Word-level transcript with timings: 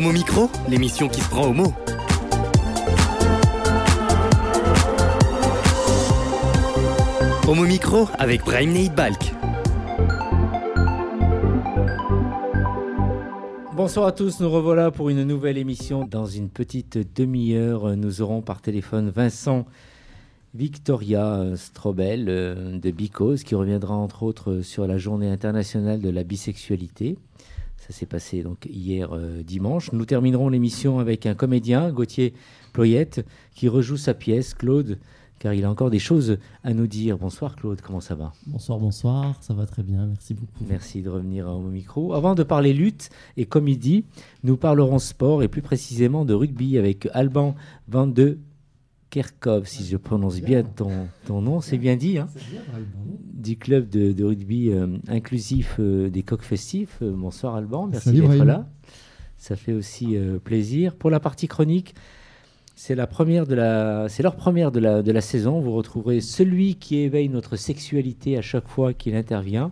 Homo 0.00 0.12
Micro, 0.12 0.48
l'émission 0.66 1.08
qui 1.10 1.20
se 1.20 1.28
prend 1.28 1.48
au 1.48 1.52
mot. 1.52 1.74
Homo 7.46 7.64
Micro 7.64 8.08
avec 8.18 8.42
Brahim 8.42 8.72
Neid 8.72 8.94
Balk. 8.94 9.34
Bonsoir 13.76 14.06
à 14.06 14.12
tous, 14.12 14.40
nous 14.40 14.48
revoilà 14.48 14.90
pour 14.90 15.10
une 15.10 15.22
nouvelle 15.22 15.58
émission. 15.58 16.06
Dans 16.06 16.24
une 16.24 16.48
petite 16.48 17.14
demi-heure, 17.14 17.94
nous 17.94 18.22
aurons 18.22 18.40
par 18.40 18.62
téléphone 18.62 19.10
Vincent 19.10 19.66
Victoria 20.54 21.44
Strobel 21.56 22.24
euh, 22.30 22.78
de 22.78 22.90
Bicose 22.90 23.44
qui 23.44 23.54
reviendra 23.54 23.96
entre 23.96 24.22
autres 24.22 24.62
sur 24.62 24.86
la 24.86 24.96
journée 24.96 25.28
internationale 25.28 26.00
de 26.00 26.08
la 26.08 26.24
bisexualité. 26.24 27.18
Ça 27.90 27.98
s'est 27.98 28.06
passé 28.06 28.44
donc 28.44 28.68
hier 28.70 29.12
euh, 29.12 29.42
dimanche. 29.42 29.90
Nous 29.90 30.04
terminerons 30.04 30.48
l'émission 30.48 31.00
avec 31.00 31.26
un 31.26 31.34
comédien, 31.34 31.90
Gauthier 31.90 32.34
Ployette, 32.72 33.26
qui 33.56 33.66
rejoue 33.66 33.96
sa 33.96 34.14
pièce, 34.14 34.54
Claude, 34.54 35.00
car 35.40 35.54
il 35.54 35.64
a 35.64 35.70
encore 35.70 35.90
des 35.90 35.98
choses 35.98 36.38
à 36.62 36.72
nous 36.72 36.86
dire. 36.86 37.18
Bonsoir 37.18 37.56
Claude, 37.56 37.80
comment 37.80 37.98
ça 37.98 38.14
va? 38.14 38.32
Bonsoir, 38.46 38.78
bonsoir, 38.78 39.42
ça 39.42 39.54
va 39.54 39.66
très 39.66 39.82
bien, 39.82 40.06
merci 40.06 40.34
beaucoup. 40.34 40.64
Merci 40.68 41.02
de 41.02 41.10
revenir 41.10 41.48
au 41.48 41.58
micro. 41.62 42.14
Avant 42.14 42.36
de 42.36 42.44
parler 42.44 42.72
lutte 42.72 43.10
et 43.36 43.44
comédie, 43.44 44.04
nous 44.44 44.56
parlerons 44.56 45.00
sport 45.00 45.42
et 45.42 45.48
plus 45.48 45.62
précisément 45.62 46.24
de 46.24 46.32
rugby 46.32 46.78
avec 46.78 47.08
Alban 47.12 47.56
Van 47.88 48.06
de 48.06 48.38
Kerkov, 49.10 49.66
si 49.66 49.84
je 49.84 49.96
prononce 49.96 50.40
bien 50.40 50.62
ton, 50.62 51.08
ton 51.26 51.42
nom, 51.42 51.60
c'est 51.60 51.78
bien 51.78 51.96
dit, 51.96 52.18
hein 52.18 52.28
du 53.40 53.56
club 53.56 53.88
de, 53.88 54.24
rugby 54.24 54.70
euh, 54.70 54.98
inclusif 55.08 55.76
euh, 55.78 56.10
des 56.10 56.22
coqs 56.22 56.42
festifs. 56.42 56.98
Euh, 57.02 57.12
bonsoir 57.12 57.56
Alban, 57.56 57.86
merci 57.86 58.12
d'être 58.12 58.44
là. 58.44 58.66
Ça 59.38 59.56
fait 59.56 59.72
aussi 59.72 60.18
plaisir. 60.44 60.94
Pour 60.94 61.08
la 61.08 61.18
partie 61.18 61.48
chronique, 61.48 61.94
c'est 62.76 62.94
la 62.94 63.06
première 63.06 63.46
de 63.46 63.54
la, 63.54 64.06
c'est 64.10 64.22
leur 64.22 64.36
première 64.36 64.70
de 64.70 64.80
la, 64.80 65.02
de 65.02 65.10
la 65.10 65.22
saison. 65.22 65.60
Vous 65.60 65.72
retrouverez 65.72 66.20
celui 66.20 66.74
qui 66.74 66.98
éveille 66.98 67.30
notre 67.30 67.56
sexualité 67.56 68.36
à 68.36 68.42
chaque 68.42 68.68
fois 68.68 68.92
qu'il 68.92 69.16
intervient. 69.16 69.70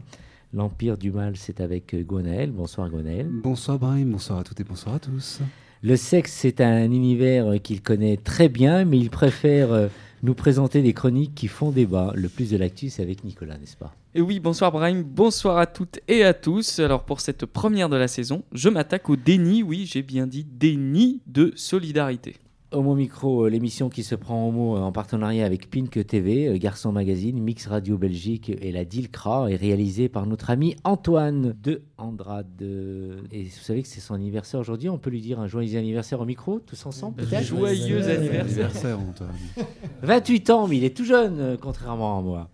L'Empire 0.54 0.96
du 0.96 1.12
Mal, 1.12 1.36
c'est 1.36 1.60
avec 1.60 1.94
Gwenaël. 1.94 2.50
Bonsoir 2.50 2.88
Gwenaël. 2.88 3.28
Bonsoir 3.28 3.78
Brahim, 3.78 4.12
bonsoir 4.12 4.38
à 4.38 4.44
toutes 4.44 4.60
et 4.60 4.64
bonsoir 4.64 4.94
à 4.94 4.98
tous. 4.98 5.40
Le 5.80 5.94
sexe, 5.94 6.32
c'est 6.32 6.60
un 6.60 6.90
univers 6.90 7.62
qu'il 7.62 7.82
connaît 7.82 8.16
très 8.16 8.48
bien, 8.48 8.84
mais 8.84 8.98
il 8.98 9.10
préfère 9.10 9.88
nous 10.24 10.34
présenter 10.34 10.82
des 10.82 10.92
chroniques 10.92 11.36
qui 11.36 11.46
font 11.46 11.70
débat. 11.70 12.12
Le 12.16 12.28
plus 12.28 12.50
de 12.50 12.56
l'actu, 12.56 12.90
c'est 12.90 13.02
avec 13.02 13.22
Nicolas, 13.22 13.56
n'est-ce 13.58 13.76
pas? 13.76 13.94
Et 14.16 14.20
oui, 14.20 14.40
bonsoir 14.40 14.72
Brahim, 14.72 15.04
bonsoir 15.04 15.58
à 15.58 15.66
toutes 15.66 16.00
et 16.08 16.24
à 16.24 16.34
tous. 16.34 16.80
Alors 16.80 17.04
pour 17.04 17.20
cette 17.20 17.46
première 17.46 17.88
de 17.88 17.96
la 17.96 18.08
saison, 18.08 18.42
je 18.52 18.68
m'attaque 18.68 19.08
au 19.08 19.14
déni, 19.14 19.62
oui, 19.62 19.86
j'ai 19.86 20.02
bien 20.02 20.26
dit 20.26 20.44
déni 20.44 21.20
de 21.28 21.52
solidarité. 21.54 22.34
Homo 22.70 22.94
Micro, 22.94 23.44
euh, 23.44 23.48
l'émission 23.48 23.88
qui 23.88 24.02
se 24.02 24.14
prend 24.14 24.46
en 24.46 24.50
mot 24.50 24.76
euh, 24.76 24.80
en 24.80 24.92
partenariat 24.92 25.46
avec 25.46 25.70
Pink 25.70 26.06
TV, 26.06 26.48
euh, 26.48 26.58
Garçon 26.58 26.92
Magazine, 26.92 27.40
Mix 27.40 27.66
Radio 27.66 27.96
Belgique 27.96 28.50
et 28.50 28.72
la 28.72 28.84
DILCRA 28.84 29.50
est 29.50 29.56
réalisée 29.56 30.10
par 30.10 30.26
notre 30.26 30.50
ami 30.50 30.76
Antoine 30.84 31.54
de 31.62 31.82
Andrade. 31.96 32.46
Et 32.60 33.44
vous 33.44 33.62
savez 33.62 33.82
que 33.82 33.88
c'est 33.88 34.00
son 34.00 34.14
anniversaire 34.14 34.60
aujourd'hui, 34.60 34.90
on 34.90 34.98
peut 34.98 35.08
lui 35.08 35.22
dire 35.22 35.40
un 35.40 35.46
joyeux 35.46 35.78
anniversaire 35.78 36.20
au 36.20 36.26
micro, 36.26 36.60
tous 36.60 36.84
ensemble 36.84 37.16
peut-être 37.16 37.44
Joyeux 37.44 38.06
anniversaire. 38.06 38.98
Antoine. 39.00 39.30
28 40.02 40.50
ans, 40.50 40.68
mais 40.68 40.76
il 40.76 40.84
est 40.84 40.94
tout 40.94 41.04
jeune, 41.04 41.56
contrairement 41.60 42.18
à 42.18 42.22
moi. 42.22 42.50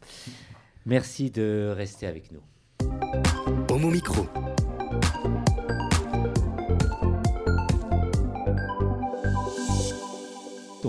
Merci 0.86 1.30
de 1.30 1.72
rester 1.76 2.06
avec 2.06 2.30
nous. 2.30 2.40
Homo 3.68 3.90
Micro. 3.90 4.26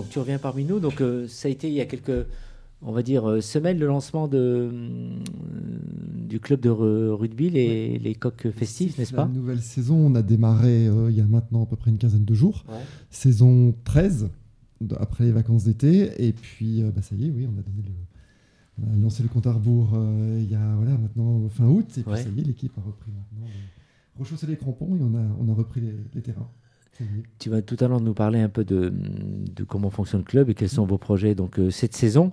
Donc 0.05 0.11
tu 0.11 0.19
reviens 0.19 0.37
parmi 0.37 0.65
nous. 0.65 0.79
Donc 0.79 1.01
euh, 1.01 1.27
ça 1.27 1.47
a 1.47 1.51
été 1.51 1.67
il 1.67 1.73
y 1.73 1.81
a 1.81 1.87
quelques, 1.87 2.27
on 2.83 2.91
va 2.91 3.01
dire, 3.01 3.27
euh, 3.27 3.41
semaines 3.41 3.79
le 3.79 3.87
lancement 3.87 4.27
de, 4.27 4.37
euh, 4.37 5.17
du 6.27 6.39
club 6.39 6.59
de 6.59 6.69
rugby, 6.69 7.49
les, 7.49 7.97
les 7.97 8.13
coqs 8.13 8.51
festifs, 8.51 8.99
n'est-ce 8.99 9.15
pas 9.15 9.25
La 9.25 9.31
nouvelle 9.31 9.63
saison, 9.63 9.95
on 9.95 10.13
a 10.13 10.21
démarré 10.21 10.85
il 10.85 11.15
y 11.15 11.21
a 11.21 11.25
maintenant 11.25 11.63
à 11.63 11.65
peu 11.65 11.75
près 11.75 11.89
une 11.89 11.97
quinzaine 11.97 12.23
de 12.23 12.35
jours. 12.35 12.65
Saison 13.09 13.73
13, 13.83 14.29
après 14.99 15.23
les 15.23 15.31
vacances 15.31 15.63
d'été. 15.63 16.11
Et 16.23 16.33
puis 16.33 16.83
bah, 16.83 17.01
ça 17.01 17.15
y 17.15 17.25
est, 17.25 17.31
oui, 17.31 17.47
on 17.47 17.59
a 17.59 17.63
donné 17.63 17.81
le, 17.83 19.01
lancé 19.01 19.23
le 19.23 19.29
compte 19.29 19.47
à 19.47 19.53
rebours 19.53 19.97
il 20.37 20.47
y 20.47 20.55
a 20.55 20.75
voilà, 20.75 20.99
maintenant 20.99 21.49
fin 21.49 21.65
août. 21.65 21.87
Et 21.97 22.03
puis 22.03 22.15
ça 22.15 22.29
y 22.29 22.41
est, 22.41 22.43
l'équipe 22.43 22.77
a 22.77 22.81
repris 22.81 23.11
maintenant. 23.11 23.47
Rechausser 24.19 24.45
les 24.45 24.55
crampons 24.55 24.95
et 24.95 25.01
on 25.01 25.15
a, 25.15 25.23
on 25.39 25.49
a 25.49 25.53
repris 25.55 25.81
les 26.13 26.21
terrains. 26.21 26.47
Tu 27.39 27.49
vas 27.49 27.61
tout 27.61 27.75
à 27.79 27.87
l'heure 27.87 27.99
nous 27.99 28.13
parler 28.13 28.39
un 28.39 28.49
peu 28.49 28.63
de, 28.63 28.93
comment 29.67 29.89
fonctionne 29.89 30.21
le 30.21 30.25
club 30.25 30.49
et 30.49 30.53
quels 30.53 30.69
sont 30.69 30.85
vos 30.85 30.97
projets 30.97 31.35
donc 31.35 31.59
euh, 31.59 31.69
cette 31.69 31.95
saison. 31.95 32.31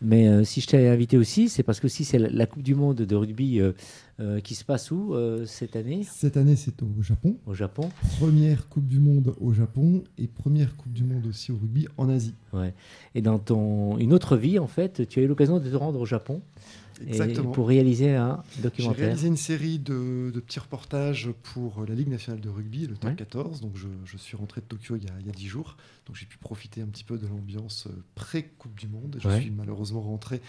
Mais 0.00 0.28
euh, 0.28 0.44
si 0.44 0.60
je 0.60 0.66
t'ai 0.66 0.88
invité 0.88 1.16
aussi, 1.16 1.48
c'est 1.48 1.62
parce 1.62 1.80
que 1.80 1.86
aussi 1.86 2.04
c'est 2.04 2.18
la, 2.18 2.46
Coupe 2.46 2.62
du 2.62 2.74
Monde 2.74 2.96
de 2.96 3.16
rugby 3.16 3.60
euh, 3.60 4.40
qui 4.40 4.54
se 4.54 4.64
passe 4.64 4.90
où 4.90 5.14
cette 5.46 5.76
année? 5.76 6.02
Cette 6.08 6.36
année, 6.36 6.56
c'est 6.56 6.82
au 6.82 7.02
Japon. 7.02 7.36
Au 7.46 7.54
Japon. 7.54 7.88
Première 8.18 8.68
Coupe 8.68 8.86
du 8.86 9.00
Monde 9.00 9.34
au 9.40 9.52
Japon 9.52 10.04
et 10.18 10.26
première 10.26 10.76
Coupe 10.76 10.92
du 10.92 11.04
Monde 11.04 11.26
aussi 11.26 11.52
au 11.52 11.56
rugby 11.56 11.88
en 11.96 12.08
Asie. 12.08 12.34
Ouais. 12.52 12.74
Et 13.14 13.22
dans 13.22 13.38
ton 13.38 13.98
une 13.98 14.12
autre 14.12 14.36
vie, 14.36 14.58
en 14.58 14.68
fait, 14.68 15.08
tu 15.08 15.20
as 15.20 15.22
eu 15.22 15.26
l'occasion 15.26 15.58
de 15.58 15.68
te 15.68 15.76
rendre 15.76 16.00
au 16.00 16.06
Japon. 16.06 16.42
Exactement. 17.06 17.50
pour 17.50 17.68
réaliser 17.68 18.14
un 18.14 18.42
documentaire. 18.58 18.98
J'ai 18.98 19.04
réalisé 19.04 19.28
une 19.28 19.36
série 19.36 19.78
de, 19.78 20.32
petits 20.46 20.60
reportages 20.60 21.30
pour 21.42 21.84
la 21.86 21.94
Ligue 21.94 22.08
nationale 22.08 22.40
de 22.40 22.48
rugby, 22.48 22.86
le 22.86 22.96
top 22.96 23.16
14. 23.16 23.60
Donc 23.60 23.76
je, 23.76 24.16
suis 24.16 24.36
rentré 24.36 24.60
de 24.60 24.66
Tokyo 24.66 24.96
il 24.96 25.04
y 25.04 25.08
a, 25.08 25.32
10 25.32 25.46
jours. 25.46 25.76
Donc 26.06 26.16
j'ai 26.16 26.26
pu 26.26 26.38
profiter 26.38 26.82
un 26.82 26.86
petit 26.86 27.04
peu 27.04 27.18
de 27.18 27.26
l'ambiance 27.26 27.86
euh, 27.86 28.04
pré-Coupe 28.14 28.78
du 28.78 28.88
Monde. 28.88 29.18
Je 29.22 29.28
suis 29.40 29.50
malheureusement 29.50 30.02
rentré 30.02 30.40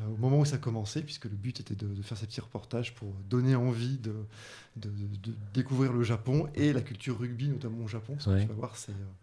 euh, 0.00 0.06
au 0.12 0.16
moment 0.16 0.40
où 0.40 0.44
ça 0.44 0.58
commençait, 0.58 1.02
puisque 1.02 1.24
le 1.24 1.36
but 1.36 1.60
était 1.60 1.74
de, 1.74 2.02
faire 2.02 2.18
ces 2.18 2.26
petits 2.26 2.40
reportages 2.40 2.94
pour 2.94 3.12
donner 3.28 3.54
envie 3.54 3.98
de, 3.98 4.14
de, 4.76 4.90
découvrir 5.54 5.92
le 5.92 6.02
Japon 6.02 6.48
et 6.54 6.72
la 6.72 6.82
culture 6.82 7.18
rugby, 7.18 7.48
notamment 7.48 7.84
au 7.84 7.88
Japon. 7.88 8.14
Parce 8.14 8.26
que 8.26 8.40
tu 8.40 8.48
vas 8.48 8.54
voir, 8.54 8.76
c'est. 8.76 8.92
Euh, 8.92 9.14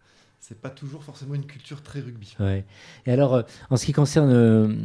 c'est 0.48 0.62
pas 0.62 0.70
toujours 0.70 1.04
forcément 1.04 1.34
une 1.34 1.48
culture 1.48 1.82
très 1.82 2.02
rugby. 2.02 2.36
Ouais. 2.40 2.66
Et 3.08 3.12
alors, 3.12 3.34
euh, 3.34 3.42
en 3.72 3.78
ce 3.78 3.86
qui 3.88 3.94
concerne 3.94 4.30
euh, 4.32 4.76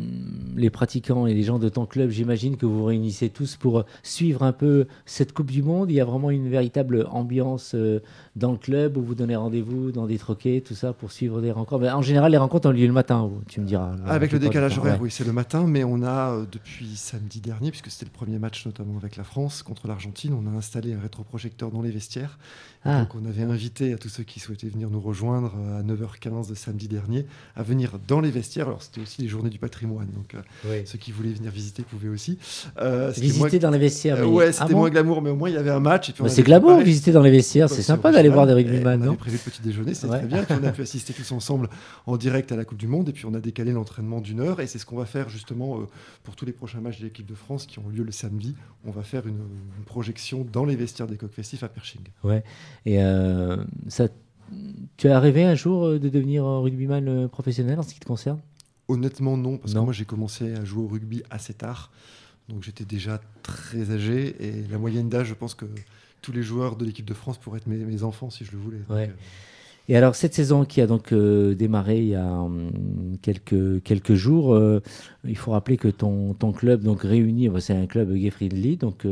les 0.57 0.71
pratiquants 0.71 1.27
et 1.27 1.35
les 1.35 1.43
gens 1.43 1.59
de 1.59 1.69
ton 1.69 1.85
club, 1.85 2.09
j'imagine 2.09 2.57
que 2.57 2.65
vous 2.65 2.79
vous 2.79 2.85
réunissez 2.87 3.29
tous 3.29 3.57
pour 3.57 3.85
suivre 4.03 4.43
un 4.43 4.53
peu 4.53 4.87
cette 5.05 5.35
Coupe 5.35 5.51
du 5.51 5.63
Monde. 5.63 5.91
Il 5.91 5.97
y 5.97 6.01
a 6.01 6.07
vraiment 6.07 6.31
une 6.31 6.49
véritable 6.49 7.07
ambiance 7.11 7.75
euh, 7.75 8.01
dans 8.37 8.53
le 8.53 8.57
club 8.57 8.97
où 8.97 9.03
vous 9.03 9.15
donnez 9.15 9.37
rendez-vous 9.37 9.93
dans 9.93 10.07
des 10.07 10.17
troquets, 10.17 10.63
tout 10.67 10.75
ça, 10.75 10.95
pour 10.95 11.13
suivre 11.13 11.43
des 11.43 11.53
rencontres. 11.53 11.85
en 11.93 12.01
général, 12.01 12.33
les 12.33 12.39
rencontres 12.39 12.71
ont 12.71 12.73
lieu 12.73 12.87
le 12.87 12.95
matin, 12.95 13.31
tu 13.47 13.61
me 13.61 13.67
diras. 13.67 13.93
Avec 14.07 14.33
le 14.33 14.39
décalage 14.39 14.79
horaire, 14.79 14.99
oui, 14.99 15.11
c'est 15.11 15.27
le 15.27 15.35
matin, 15.35 15.67
mais 15.67 15.85
on 15.85 16.03
a, 16.03 16.41
depuis 16.51 16.97
samedi 16.97 17.43
dernier, 17.43 17.71
puisque 17.71 17.91
c'était 17.91 18.07
le 18.07 18.13
premier 18.13 18.39
match 18.39 18.65
notamment 18.65 18.97
avec 18.97 19.17
la 19.17 19.25
France 19.25 19.63
contre 19.63 19.89
l'Argentine, 19.89 20.33
on 20.33 20.51
a 20.51 20.57
installé 20.57 20.95
un 20.95 21.01
rétroprojecteur 21.01 21.71
dans 21.71 21.83
les 21.83 21.91
vestiaires. 21.91 22.39
Ah. 22.85 23.01
Donc 23.01 23.15
on 23.15 23.29
avait 23.29 23.43
invité 23.43 23.93
à 23.93 23.99
tous 23.99 24.09
ceux 24.09 24.23
qui 24.23 24.41
souhaitaient 24.41 24.69
venir 24.69 24.89
nous 24.89 25.01
rejoindre 25.01 25.55
euh, 25.59 25.81
à 25.81 25.83
9h15 25.83 26.49
de 26.49 26.55
samedi 26.55 26.89
dernier 26.89 27.27
à 27.55 27.63
venir 27.63 27.99
dans 28.09 28.21
les 28.21 28.31
vestiaires. 28.31 28.69
Alors, 28.69 28.83
c'était 28.83 29.03
aussi 29.03 29.21
les 29.21 29.29
journées 29.29 29.51
du 29.51 29.59
patrimoine. 29.59 30.09
Donc, 30.15 30.35
euh, 30.35 30.83
ceux 30.87 30.99
qui 30.99 31.13
voulaient 31.13 31.33
venir 31.33 31.51
visiter 31.51 31.83
pouvaient 31.83 32.09
aussi. 32.09 32.39
Euh, 32.81 33.11
visiter 33.11 33.59
dans 33.59 33.71
les 33.71 33.79
vestiaires 33.79 34.17
mais... 34.19 34.25
Ouais, 34.25 34.53
c'était 34.53 34.67
ah 34.71 34.77
moins 34.77 34.89
glamour, 34.89 35.21
mais 35.21 35.31
au 35.31 35.37
moins, 35.37 35.51
il 35.51 35.55
y 35.55 35.59
avait 35.59 35.71
un 35.71 35.81
match. 35.81 36.13
c'est 36.27 36.43
glamour, 36.43 36.81
visiter 36.81 37.13
dans 37.13 37.23
les 37.23 37.31
vestiaires. 37.31 37.69
C'est 37.69 37.83
sympa 37.83 38.13
d'aller 38.13 38.29
voir 38.29 38.47
des 38.47 38.55
rugbyman. 38.55 39.03
On 39.03 39.09
avait 39.09 39.17
prévu 39.17 39.39
le 39.45 39.51
petit 39.51 39.63
déjeuner, 39.63 39.95
c'est 39.95 40.07
très 40.07 40.27
bien. 40.27 40.47
on 40.49 40.65
a 40.65 40.73
pu 40.73 40.83
assister 40.83 41.13
tous 41.13 41.33
ensemble 41.33 41.69
en 42.07 42.17
direct 42.17 42.51
à 42.53 42.57
la 42.57 42.65
Coupe 42.65 42.79
du 42.79 42.87
Monde. 42.87 43.11
Et 43.11 43.13
puis, 43.13 43.27
on 43.27 43.35
a 43.35 43.41
décalé 43.41 43.73
l'entraînement 43.73 44.21
d'une 44.21 44.41
heure. 44.41 44.61
Et 44.61 44.67
c'est 44.67 44.79
ce 44.79 44.87
qu'on 44.87 44.97
va 44.97 45.07
faire 45.07 45.29
justement 45.29 45.81
pour 46.25 46.35
tous 46.35 46.47
les 46.47 46.53
prochains 46.53 46.81
matchs 46.81 46.99
de 47.01 47.05
l'équipe 47.05 47.27
de 47.27 47.35
France 47.35 47.67
qui 47.67 47.79
ont 47.79 47.89
lieu 47.89 48.05
le 48.05 48.13
samedi. 48.13 48.57
On 48.87 48.91
va 48.91 49.03
faire 49.03 49.27
une, 49.27 49.41
projection 49.85 50.47
dans 50.51 50.65
les 50.65 50.77
vestiaires 50.77 51.07
des 51.07 51.17
coqs 51.17 51.33
festifs 51.33 51.63
à 51.63 51.69
Pershing. 51.69 52.03
Ouais. 52.23 52.45
Et 52.87 52.99
ça 53.89 54.09
tu 55.01 55.09
as 55.09 55.19
rêvé 55.19 55.45
un 55.45 55.55
jour 55.55 55.87
euh, 55.87 55.99
de 55.99 56.11
devenir 56.11 56.45
rugbyman 56.45 57.09
euh, 57.09 57.27
professionnel 57.27 57.79
en 57.79 57.83
ce 57.83 57.95
qui 57.95 58.01
te 58.01 58.07
concerne? 58.07 58.39
Honnêtement, 58.87 59.37
non, 59.39 59.57
parce 59.57 59.73
que 59.73 59.79
moi 59.79 59.95
j'ai 59.95 60.05
commencé 60.05 60.55
à 60.55 60.65
jouer 60.65 60.83
au 60.83 60.89
rugby 60.89 61.23
assez 61.31 61.55
tard. 61.55 61.91
Donc 62.51 62.63
j'étais 62.63 62.85
déjà 62.85 63.21
très 63.43 63.93
âgé 63.93 64.37
et 64.41 64.65
la 64.71 64.77
moyenne 64.77 65.09
d'âge, 65.09 65.29
je 65.29 65.35
pense 65.35 65.55
que 65.55 65.65
tous 66.21 66.33
les 66.33 66.43
joueurs 66.43 66.77
de 66.77 66.85
l'équipe 66.85 67.07
de 67.07 67.15
France 67.15 67.39
pourraient 67.39 67.59
être 67.59 67.67
mes, 67.67 68.03
enfants 68.03 68.29
si 68.29 68.45
je 68.45 68.53
le 68.53 68.59
voulais. 68.59 68.81
Euh, 68.91 69.07
et 69.89 69.97
alors 69.97 70.17
cette 70.17 70.35
saison 70.35 70.67
qui 70.67 70.83
a 70.83 70.87
donc 70.87 71.15
démarré 71.15 72.01
il 72.01 72.09
y 72.09 72.15
a 72.15 72.27
hum, 72.27 73.17
quelques, 73.23 73.83
quelques 73.83 74.15
jours, 74.15 74.61
il 75.25 75.37
faut 75.37 75.53
rappeler 75.53 75.79
que 75.79 75.89
ton, 75.89 76.35
ton 76.35 76.53
club 76.53 76.83
donc 76.83 77.03
réuni, 77.03 77.49
c'est 77.61 77.75
un 77.75 77.87
club 77.87 78.13
gay 78.13 78.31
friendly, 78.31 78.77
donc 78.77 79.07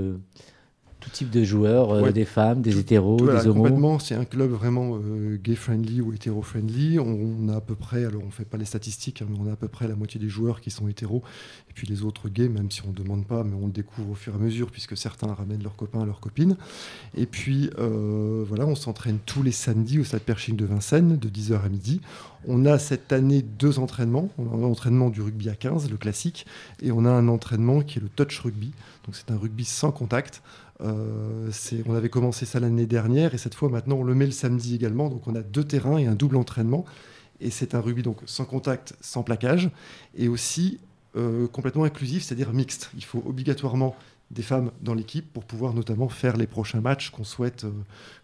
tout 1.00 1.10
type 1.10 1.30
de 1.30 1.44
joueurs, 1.44 1.92
euh, 1.92 2.10
des 2.10 2.24
femmes, 2.24 2.60
des 2.60 2.72
Tout- 2.72 2.78
hétéros, 2.80 3.18
Voilà, 3.18 3.40
des 3.40 3.46
homos. 3.48 3.62
complètement, 3.62 3.98
c'est 3.98 4.14
un 4.16 4.24
club 4.24 4.50
vraiment 4.50 4.96
euh, 4.96 5.36
gay-friendly 5.42 6.00
ou 6.00 6.12
hétéro-friendly. 6.12 6.98
On 6.98 7.48
a 7.48 7.56
à 7.56 7.60
peu 7.60 7.74
près, 7.76 8.04
alors 8.04 8.22
on 8.26 8.30
fait 8.30 8.44
pas 8.44 8.56
les 8.56 8.64
statistiques, 8.64 9.22
hein, 9.22 9.26
mais 9.30 9.36
on 9.40 9.48
a 9.48 9.52
à 9.52 9.56
peu 9.56 9.68
près 9.68 9.86
la 9.86 9.94
moitié 9.94 10.18
des 10.20 10.28
joueurs 10.28 10.60
qui 10.60 10.70
sont 10.70 10.88
hétéros. 10.88 11.22
Et 11.70 11.72
puis 11.72 11.86
les 11.86 12.02
autres 12.02 12.28
gays, 12.28 12.48
même 12.48 12.70
si 12.70 12.82
on 12.84 12.88
ne 12.88 12.94
demande 12.94 13.26
pas, 13.26 13.44
mais 13.44 13.54
on 13.54 13.66
le 13.66 13.72
découvre 13.72 14.10
au 14.10 14.14
fur 14.14 14.32
et 14.32 14.36
à 14.36 14.38
mesure, 14.40 14.70
puisque 14.70 14.96
certains 14.96 15.32
ramènent 15.32 15.62
leurs 15.62 15.76
copains, 15.76 16.04
leurs 16.04 16.20
copines. 16.20 16.56
Et 17.16 17.26
puis 17.26 17.70
euh, 17.78 18.44
voilà, 18.48 18.66
on 18.66 18.74
s'entraîne 18.74 19.18
tous 19.24 19.42
les 19.42 19.52
samedis 19.52 20.00
au 20.00 20.04
stade 20.04 20.22
Pershing 20.22 20.56
de 20.56 20.64
Vincennes, 20.64 21.16
de 21.16 21.28
10h 21.28 21.64
à 21.64 21.68
midi. 21.68 22.00
On 22.46 22.66
a 22.66 22.78
cette 22.78 23.12
année 23.12 23.42
deux 23.42 23.78
entraînements. 23.78 24.30
On 24.38 24.50
a 24.52 24.56
un 24.56 24.62
entraînement 24.64 25.10
du 25.10 25.20
rugby 25.22 25.48
à 25.48 25.54
15, 25.54 25.90
le 25.90 25.96
classique, 25.96 26.46
et 26.82 26.90
on 26.92 27.04
a 27.04 27.10
un 27.10 27.28
entraînement 27.28 27.80
qui 27.82 27.98
est 27.98 28.02
le 28.02 28.08
touch 28.08 28.40
rugby. 28.40 28.72
Donc 29.04 29.14
c'est 29.16 29.30
un 29.30 29.36
rugby 29.36 29.64
sans 29.64 29.90
contact. 29.90 30.42
Euh, 30.80 31.50
on 31.86 31.94
avait 31.94 32.08
commencé 32.08 32.46
ça 32.46 32.60
l'année 32.60 32.86
dernière 32.86 33.34
et 33.34 33.38
cette 33.38 33.54
fois 33.54 33.68
maintenant 33.68 33.96
on 33.96 34.04
le 34.04 34.14
met 34.14 34.26
le 34.26 34.32
samedi 34.32 34.74
également. 34.74 35.08
Donc 35.08 35.26
on 35.26 35.34
a 35.34 35.42
deux 35.42 35.64
terrains 35.64 35.98
et 35.98 36.06
un 36.06 36.14
double 36.14 36.36
entraînement. 36.36 36.84
Et 37.40 37.50
c'est 37.50 37.74
un 37.74 37.80
rugby 37.80 38.02
donc 38.02 38.18
sans 38.26 38.44
contact, 38.44 38.94
sans 39.00 39.22
plaquage 39.22 39.70
et 40.16 40.28
aussi 40.28 40.78
euh, 41.16 41.46
complètement 41.48 41.84
inclusif, 41.84 42.22
c'est-à-dire 42.24 42.52
mixte. 42.52 42.90
Il 42.96 43.04
faut 43.04 43.22
obligatoirement 43.26 43.94
des 44.30 44.42
femmes 44.42 44.70
dans 44.82 44.92
l'équipe 44.92 45.32
pour 45.32 45.44
pouvoir 45.44 45.72
notamment 45.72 46.08
faire 46.10 46.36
les 46.36 46.46
prochains 46.46 46.80
matchs 46.82 47.08
qu'on 47.10 47.24
souhaite 47.24 47.64
euh, 47.64 47.70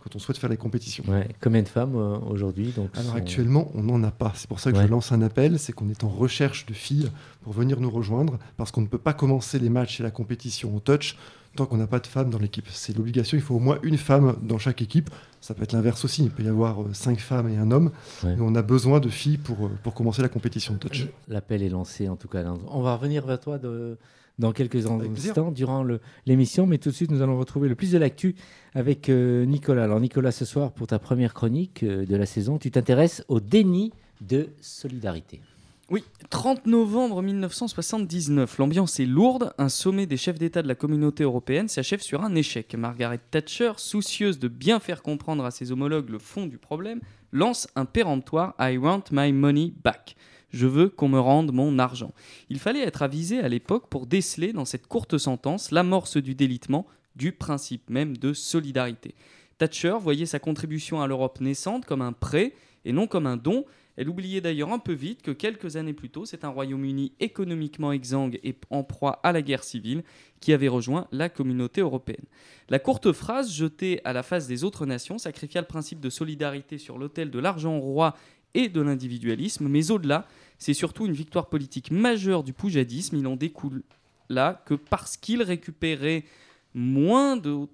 quand 0.00 0.14
on 0.14 0.18
souhaite 0.18 0.36
faire 0.36 0.50
les 0.50 0.56
compétitions. 0.58 1.02
Ouais. 1.08 1.26
Combien 1.40 1.62
de 1.62 1.68
femmes 1.68 1.96
euh, 1.96 2.18
aujourd'hui 2.28 2.72
donc, 2.76 2.90
Alors 2.94 3.12
sont- 3.12 3.16
actuellement, 3.16 3.70
on 3.74 3.82
n'en 3.84 4.02
a 4.04 4.10
pas. 4.10 4.32
C'est 4.36 4.46
pour 4.48 4.60
ça 4.60 4.70
que 4.70 4.76
Ouais. 4.76 4.84
je 4.84 4.90
lance 4.90 5.12
un 5.12 5.22
appel, 5.22 5.58
c'est 5.58 5.72
qu'on 5.72 5.88
est 5.88 6.04
en 6.04 6.08
recherche 6.10 6.66
de 6.66 6.74
filles 6.74 7.10
pour 7.42 7.52
venir 7.54 7.80
nous 7.80 7.90
rejoindre, 7.90 8.38
parce 8.58 8.70
qu'on 8.70 8.82
ne 8.82 8.86
peut 8.86 8.98
pas 8.98 9.14
commencer 9.14 9.58
les 9.58 9.70
matchs 9.70 10.00
et 10.00 10.02
la 10.02 10.10
compétition 10.10 10.76
au 10.76 10.80
touch 10.80 11.16
tant 11.56 11.66
qu'on 11.66 11.76
n'a 11.76 11.86
pas 11.86 12.00
de 12.00 12.06
femmes 12.06 12.30
dans 12.30 12.38
l'équipe. 12.38 12.66
C'est 12.70 12.96
l'obligation, 12.96 13.36
il 13.36 13.42
faut 13.42 13.54
au 13.54 13.60
moins 13.60 13.78
une 13.82 13.96
femme 13.96 14.36
dans 14.42 14.58
chaque 14.58 14.82
équipe. 14.82 15.10
Ça 15.40 15.54
peut 15.54 15.62
être 15.62 15.72
l'inverse 15.72 16.04
aussi, 16.04 16.24
il 16.24 16.30
peut 16.30 16.42
y 16.42 16.48
avoir 16.48 16.82
euh, 16.82 16.88
cinq 16.92 17.18
femmes 17.20 17.48
et 17.48 17.56
un 17.56 17.70
homme, 17.70 17.90
Ouais. 18.24 18.34
mais 18.36 18.42
on 18.42 18.54
a 18.54 18.62
besoin 18.62 18.98
de 19.00 19.08
filles 19.08 19.38
pour, 19.38 19.66
euh, 19.66 19.70
pour 19.82 19.94
commencer 19.94 20.22
la 20.22 20.28
compétition 20.28 20.74
de 20.74 20.78
touch. 20.78 21.06
L'appel 21.28 21.62
est 21.62 21.68
lancé 21.68 22.08
en 22.08 22.16
tout 22.16 22.28
cas. 22.28 22.44
On 22.68 22.80
va 22.82 22.96
revenir 22.96 23.26
vers 23.26 23.38
toi 23.40 23.58
de- 23.58 23.98
dans 24.38 24.52
quelques 24.52 24.86
instants 24.86 25.52
durant 25.52 25.82
le- 25.84 26.00
l'émission, 26.26 26.66
mais 26.66 26.78
tout 26.78 26.88
de 26.90 26.94
suite 26.94 27.10
nous 27.10 27.22
allons 27.22 27.38
retrouver 27.38 27.68
le 27.68 27.74
plus 27.76 27.92
de 27.92 27.98
l'actu 27.98 28.34
avec 28.74 29.08
euh, 29.08 29.44
Nicolas. 29.44 29.84
Alors 29.84 30.00
Nicolas, 30.00 30.32
ce 30.32 30.44
soir 30.44 30.72
pour 30.72 30.86
ta 30.88 30.98
première 30.98 31.34
chronique 31.34 31.82
euh, 31.84 32.04
de 32.06 32.16
la 32.16 32.26
saison, 32.26 32.58
tu 32.58 32.70
t'intéresses 32.70 33.22
au 33.28 33.38
déni 33.38 33.92
de 34.20 34.48
solidarité. 34.60 35.40
Oui, 35.90 36.02
30 36.30 36.64
novembre 36.64 37.20
1979. 37.20 38.56
L'ambiance 38.56 39.00
est 39.00 39.04
lourde. 39.04 39.52
Un 39.58 39.68
sommet 39.68 40.06
des 40.06 40.16
chefs 40.16 40.38
d'État 40.38 40.62
de 40.62 40.68
la 40.68 40.74
communauté 40.74 41.24
européenne 41.24 41.68
s'achève 41.68 42.00
sur 42.00 42.24
un 42.24 42.34
échec. 42.34 42.74
Margaret 42.74 43.20
Thatcher, 43.30 43.72
soucieuse 43.76 44.38
de 44.38 44.48
bien 44.48 44.80
faire 44.80 45.02
comprendre 45.02 45.44
à 45.44 45.50
ses 45.50 45.72
homologues 45.72 46.08
le 46.08 46.18
fond 46.18 46.46
du 46.46 46.56
problème, 46.56 47.00
lance 47.32 47.68
un 47.76 47.84
péremptoire 47.84 48.54
I 48.58 48.78
want 48.78 49.04
my 49.10 49.30
money 49.30 49.74
back. 49.84 50.16
Je 50.48 50.66
veux 50.66 50.88
qu'on 50.88 51.08
me 51.08 51.20
rende 51.20 51.52
mon 51.52 51.78
argent. 51.78 52.14
Il 52.48 52.60
fallait 52.60 52.80
être 52.80 53.02
avisé 53.02 53.40
à 53.40 53.48
l'époque 53.50 53.90
pour 53.90 54.06
déceler 54.06 54.54
dans 54.54 54.64
cette 54.64 54.86
courte 54.86 55.18
sentence 55.18 55.70
l'amorce 55.70 56.16
du 56.16 56.34
délitement 56.34 56.86
du 57.14 57.32
principe 57.32 57.90
même 57.90 58.16
de 58.16 58.32
solidarité. 58.32 59.14
Thatcher 59.58 59.96
voyait 60.00 60.24
sa 60.24 60.38
contribution 60.38 61.02
à 61.02 61.06
l'Europe 61.06 61.42
naissante 61.42 61.84
comme 61.84 62.00
un 62.00 62.14
prêt 62.14 62.54
et 62.86 62.92
non 62.92 63.06
comme 63.06 63.26
un 63.26 63.36
don. 63.36 63.66
Elle 63.96 64.08
oubliait 64.08 64.40
d'ailleurs 64.40 64.72
un 64.72 64.78
peu 64.78 64.92
vite 64.92 65.22
que 65.22 65.30
quelques 65.30 65.76
années 65.76 65.92
plus 65.92 66.10
tôt, 66.10 66.24
c'est 66.24 66.44
un 66.44 66.48
Royaume-Uni 66.48 67.12
économiquement 67.20 67.92
exsangue 67.92 68.40
et 68.42 68.56
en 68.70 68.82
proie 68.82 69.20
à 69.22 69.30
la 69.32 69.40
guerre 69.40 69.62
civile 69.62 70.02
qui 70.40 70.52
avait 70.52 70.68
rejoint 70.68 71.06
la 71.12 71.28
communauté 71.28 71.80
européenne. 71.80 72.24
La 72.68 72.78
courte 72.80 73.12
phrase 73.12 73.52
jetée 73.52 74.00
à 74.04 74.12
la 74.12 74.22
face 74.22 74.46
des 74.48 74.64
autres 74.64 74.84
nations 74.84 75.18
sacrifia 75.18 75.60
le 75.60 75.66
principe 75.66 76.00
de 76.00 76.10
solidarité 76.10 76.76
sur 76.78 76.98
l'autel 76.98 77.30
de 77.30 77.38
l'argent 77.38 77.78
roi 77.78 78.16
et 78.54 78.68
de 78.68 78.80
l'individualisme, 78.80 79.68
mais 79.68 79.90
au-delà, 79.90 80.26
c'est 80.58 80.74
surtout 80.74 81.06
une 81.06 81.12
victoire 81.12 81.48
politique 81.48 81.90
majeure 81.90 82.42
du 82.42 82.52
poujadisme. 82.52 83.16
Il 83.16 83.26
en 83.26 83.36
découle 83.36 83.82
là 84.28 84.62
que 84.66 84.74
parce 84.74 85.16
qu'il 85.16 85.42
récupérait 85.42 86.24
moins, 86.72 87.36
de- 87.36 87.66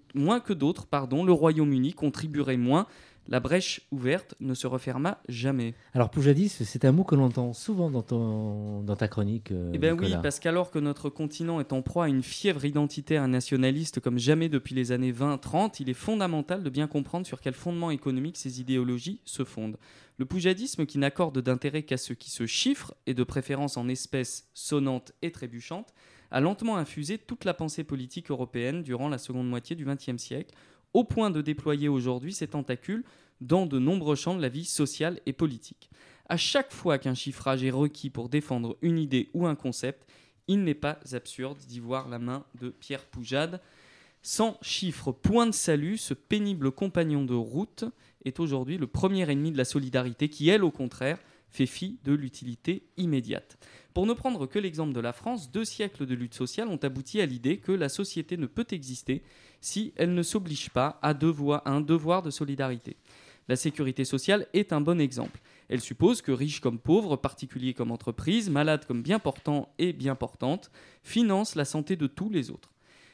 que 0.44 0.52
d'autres, 0.52 0.86
pardon, 0.86 1.24
le 1.24 1.32
Royaume-Uni 1.32 1.94
contribuerait 1.94 2.56
moins. 2.58 2.86
La 3.30 3.38
brèche 3.38 3.82
ouverte 3.92 4.34
ne 4.40 4.54
se 4.54 4.66
referma 4.66 5.22
jamais. 5.28 5.74
Alors 5.94 6.10
Poujadis, 6.10 6.48
c'est 6.48 6.84
un 6.84 6.90
mot 6.90 7.04
que 7.04 7.14
l'on 7.14 7.26
entend 7.26 7.52
souvent 7.52 7.88
dans, 7.88 8.02
ton, 8.02 8.82
dans 8.82 8.96
ta 8.96 9.06
chronique. 9.06 9.52
euh, 9.52 9.70
Eh 9.72 9.78
bien 9.78 9.96
oui, 9.96 10.12
parce 10.20 10.40
qu'alors 10.40 10.72
que 10.72 10.80
notre 10.80 11.10
continent 11.10 11.60
est 11.60 11.72
en 11.72 11.80
proie 11.80 12.06
à 12.06 12.08
une 12.08 12.24
fièvre 12.24 12.64
identitaire 12.64 13.22
et 13.24 13.28
nationaliste 13.28 14.00
comme 14.00 14.18
jamais 14.18 14.48
depuis 14.48 14.74
les 14.74 14.90
années 14.90 15.12
20-30, 15.12 15.76
il 15.78 15.88
est 15.88 15.94
fondamental 15.94 16.64
de 16.64 16.70
bien 16.70 16.88
comprendre 16.88 17.24
sur 17.24 17.40
quel 17.40 17.54
fondement 17.54 17.92
économique 17.92 18.36
ces 18.36 18.60
idéologies 18.60 19.20
se 19.24 19.44
fondent. 19.44 19.76
Le 20.18 20.26
poujadisme, 20.26 20.84
qui 20.84 20.98
n'accorde 20.98 21.40
d'intérêt 21.40 21.84
qu'à 21.84 21.96
ceux 21.98 22.16
qui 22.16 22.30
se 22.30 22.46
chiffrent, 22.46 22.94
et 23.06 23.14
de 23.14 23.22
préférence 23.22 23.76
en 23.76 23.88
espèces 23.88 24.48
sonnantes 24.54 25.12
et 25.22 25.30
trébuchantes, 25.30 25.94
a 26.32 26.40
lentement 26.40 26.76
infusé 26.76 27.16
toute 27.16 27.44
la 27.44 27.54
pensée 27.54 27.84
politique 27.84 28.30
européenne 28.30 28.82
durant 28.82 29.08
la 29.08 29.18
seconde 29.18 29.48
moitié 29.48 29.76
du 29.76 29.84
XXe 29.84 30.16
siècle, 30.20 30.54
au 30.94 31.04
point 31.04 31.30
de 31.30 31.40
déployer 31.40 31.88
aujourd'hui 31.88 32.32
ses 32.32 32.48
tentacules 32.48 33.04
dans 33.40 33.66
de 33.66 33.78
nombreux 33.78 34.16
champs 34.16 34.34
de 34.34 34.42
la 34.42 34.48
vie 34.48 34.64
sociale 34.64 35.20
et 35.26 35.32
politique. 35.32 35.90
À 36.28 36.36
chaque 36.36 36.72
fois 36.72 36.98
qu'un 36.98 37.14
chiffrage 37.14 37.64
est 37.64 37.70
requis 37.70 38.10
pour 38.10 38.28
défendre 38.28 38.76
une 38.82 38.98
idée 38.98 39.28
ou 39.34 39.46
un 39.46 39.54
concept, 39.54 40.06
il 40.46 40.62
n'est 40.64 40.74
pas 40.74 40.98
absurde 41.12 41.58
d'y 41.66 41.80
voir 41.80 42.08
la 42.08 42.18
main 42.18 42.44
de 42.60 42.70
Pierre 42.70 43.04
Poujade. 43.06 43.60
Sans 44.22 44.58
chiffre, 44.62 45.12
point 45.12 45.46
de 45.46 45.52
salut, 45.52 45.96
ce 45.96 46.12
pénible 46.12 46.70
compagnon 46.70 47.24
de 47.24 47.34
route 47.34 47.84
est 48.24 48.38
aujourd'hui 48.40 48.76
le 48.76 48.86
premier 48.86 49.30
ennemi 49.30 49.50
de 49.50 49.56
la 49.56 49.64
solidarité 49.64 50.28
qui, 50.28 50.48
elle, 50.48 50.64
au 50.64 50.70
contraire, 50.70 51.18
fait 51.50 51.66
fi 51.66 51.98
de 52.04 52.12
l'utilité 52.12 52.84
immédiate. 52.96 53.58
Pour 53.92 54.06
ne 54.06 54.12
prendre 54.12 54.46
que 54.46 54.58
l'exemple 54.58 54.92
de 54.92 55.00
la 55.00 55.12
France, 55.12 55.50
deux 55.50 55.64
siècles 55.64 56.06
de 56.06 56.14
lutte 56.14 56.34
sociale 56.34 56.68
ont 56.68 56.76
abouti 56.76 57.20
à 57.20 57.26
l'idée 57.26 57.58
que 57.58 57.72
la 57.72 57.88
société 57.88 58.36
ne 58.36 58.46
peut 58.46 58.66
exister 58.70 59.22
si 59.60 59.92
elle 59.96 60.14
ne 60.14 60.22
s'oblige 60.22 60.70
pas 60.70 60.98
à, 61.02 61.10
un 61.66 61.80
devoir 61.80 62.22
de 62.22 62.30
solidarité. 62.30 62.96
La 63.48 63.56
sécurité 63.56 64.04
sociale 64.04 64.46
est 64.52 64.72
un 64.72 64.80
bon 64.80 65.00
exemple. 65.00 65.40
Elle 65.68 65.80
suppose 65.80 66.22
que 66.22 66.30
riches 66.30 66.60
comme 66.60 66.78
pauvres, 66.78 67.16
particuliers 67.16 67.74
comme 67.74 67.90
entreprises, 67.90 68.48
malades 68.48 68.86
comme 68.86 69.02
bien 69.02 69.18
portants 69.18 69.72
et 69.78 69.92
bien 69.92 70.14
portantes, 70.14 70.70
financent 71.02 71.56
la 71.56 71.64
santé 71.64 71.96
de 71.96 72.06
tous 72.06 72.30
les 72.30 72.50
autres. 72.50 72.70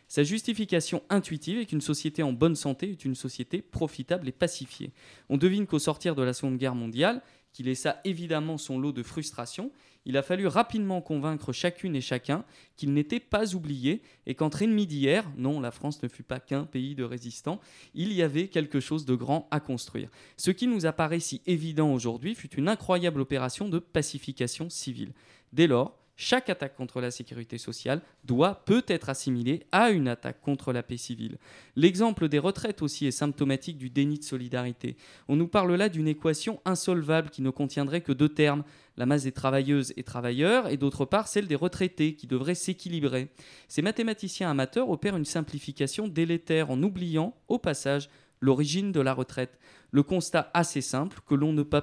Sa 0.09 0.23
justification 0.23 1.03
intuitive 1.09 1.59
est 1.59 1.67
qu'une 1.67 1.81
société 1.81 2.23
en 2.23 2.33
bonne 2.33 2.55
santé 2.55 2.91
est 2.91 3.05
une 3.05 3.17
société 3.17 3.61
profitable 3.61 4.29
et 4.29 4.33
pacifiée. 4.33 4.93
On 5.29 5.37
devine 5.37 5.67
qu'au 5.67 5.81
sortir 5.81 6.15
de 6.15 6.23
la 6.23 6.33
Seconde 6.33 6.59
Guerre 6.59 6.77
mondiale, 6.77 7.23
qui 7.57 7.63
laissa 7.63 8.03
évidemment 8.05 8.59
son 8.59 8.79
lot 8.79 8.93
de 8.93 9.03
frustration, 9.03 9.73
il 10.05 10.19
a 10.19 10.23
fallu 10.23 10.47
rapidement 10.47 11.01
convaincre 11.01 11.55
chacune 11.55 11.97
et 11.97 12.03
chacun 12.03 12.45
qu'il 12.77 12.93
n'était 12.93 13.19
pas 13.19 13.55
oublié 13.55 14.03
et 14.27 14.35
qu'entre 14.35 14.61
ennemis 14.61 14.87
d'hier, 14.87 15.25
non, 15.39 15.59
la 15.59 15.71
France 15.71 16.03
ne 16.03 16.09
fut 16.09 16.23
pas 16.23 16.39
qu'un 16.39 16.65
pays 16.65 16.95
de 16.95 17.03
résistants, 17.03 17.59
il 17.95 18.13
y 18.13 18.21
avait 18.21 18.49
quelque 18.49 18.79
chose 18.79 19.07
de 19.07 19.15
grand 19.15 19.49
à 19.51 19.61
construire. 19.61 20.11
Ce 20.37 20.51
qui 20.51 20.67
nous 20.67 20.85
apparaît 20.85 21.19
si 21.19 21.41
évident 21.47 21.95
aujourd'hui 21.95 22.35
fut 22.35 22.55
une 22.57 22.69
incroyable 22.69 23.23
opération 23.23 23.71
de 23.71 23.79
pacification 23.79 24.69
civile. 24.69 25.15
Dès 25.55 25.67
lors, 25.67 25.99
chaque 26.17 26.49
attaque 26.49 26.77
contre 26.77 27.01
la 27.01 27.11
sécurité 27.11 27.59
sociale 27.59 28.01
doit 28.25 28.65
peut 28.65 28.85
être 28.89 29.11
assimilée 29.11 29.65
à 29.71 29.91
une 29.91 30.09
attaque 30.09 30.41
contre 30.41 30.73
la 30.73 30.83
paix 30.83 30.97
civile. 30.97 31.37
L'exemple 31.77 32.29
des 32.29 32.39
retraites 32.39 32.81
aussi 32.81 33.07
est 33.07 33.11
symptomatique 33.11 33.77
du 33.77 33.91
déni 33.91 34.19
de 34.19 34.25
solidarité. 34.25 34.97
On 35.29 35.37
nous 35.37 35.49
parle 35.49 35.75
là 35.75 35.89
d'une 35.91 36.09
équation 36.09 36.61
insolvable 36.65 37.29
qui 37.31 37.43
ne 37.43 37.51
contiendrait 37.51 38.01
que 38.01 38.13
deux 38.13 38.31
termes, 38.31 38.65
la 38.97 39.05
masse 39.05 39.25
des 39.25 39.33
travailleuses 39.33 39.93
et 39.97 40.03
travailleurs, 40.03 40.69
et 40.69 40.79
d'autre 40.79 41.05
part 41.05 41.29
celle 41.29 41.47
des 41.47 41.55
retraités 41.55 42.15
qui 42.15 42.27
devraient 42.27 42.55
s'équilibrer. 42.55 43.29
Ces 43.69 43.83
mathématiciens 43.83 44.51
amateurs 44.51 44.89
opèrent 44.89 45.17
une 45.17 45.27
simplification 45.27 46.09
délétère 46.09 46.71
en 46.71 46.83
oubliant, 46.83 47.35
au 47.49 47.59
passage, 47.59 48.09
l'origine 48.41 48.93
de 48.93 49.01
la 49.01 49.15
retraite. 49.15 49.59
Le 49.91 50.03
constat 50.03 50.51
assez 50.55 50.81
simple 50.81 51.21
que 51.27 51.35
l'on 51.35 51.53
ne, 51.53 51.63
peut 51.63 51.81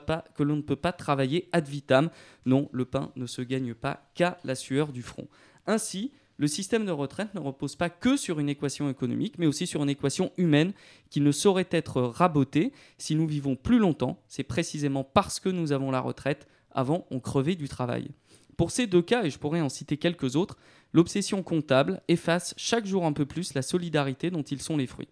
pas- 0.75 0.91
travailler 0.91 1.49
ad 1.51 1.67
vitam. 1.67 2.09
Non, 2.45 2.69
le 2.71 2.85
pain 2.85 3.11
ne 3.15 3.25
se 3.25 3.41
gagne 3.41 3.73
pas 3.73 4.09
qu'à 4.13 4.37
la 4.43 4.55
sueur 4.55 4.91
du 4.91 5.01
front. 5.01 5.27
Ainsi, 5.65 6.11
le 6.37 6.47
système 6.47 6.85
de 6.85 6.91
retraite 6.91 7.33
ne 7.35 7.39
repose 7.39 7.75
pas 7.75 7.89
que 7.89 8.17
sur 8.17 8.39
une 8.39 8.49
équation 8.49 8.89
économique, 8.89 9.37
mais 9.37 9.45
aussi 9.45 9.67
sur 9.67 9.83
une 9.83 9.89
équation 9.89 10.31
humaine 10.37 10.73
qui 11.09 11.21
ne 11.21 11.31
saurait 11.31 11.67
être 11.71 12.01
rabotée. 12.01 12.73
Si 12.97 13.15
nous 13.15 13.27
vivons 13.27 13.55
plus 13.55 13.79
longtemps, 13.79 14.21
c'est 14.27 14.43
précisément 14.43 15.03
parce 15.03 15.39
que 15.39 15.49
nous 15.49 15.71
avons 15.71 15.91
la 15.91 16.01
retraite. 16.01 16.47
Avant, 16.71 17.05
on 17.11 17.19
crevait 17.19 17.55
du 17.55 17.69
travail. 17.69 18.09
Pour 18.57 18.71
ces 18.71 18.87
deux 18.87 19.01
cas, 19.01 19.23
et 19.23 19.29
je 19.29 19.39
pourrais 19.39 19.61
en 19.61 19.69
citer 19.69 19.97
quelques 19.97 20.35
autres, 20.35 20.57
l'obsession 20.91 21.43
comptable 21.43 22.01
efface 22.07 22.53
chaque 22.57 22.85
jour 22.85 23.05
un 23.05 23.13
peu 23.13 23.25
plus 23.25 23.53
la 23.53 23.61
solidarité 23.61 24.29
dont 24.29 24.43
ils 24.43 24.61
sont 24.61 24.77
les 24.77 24.87
fruits. 24.87 25.09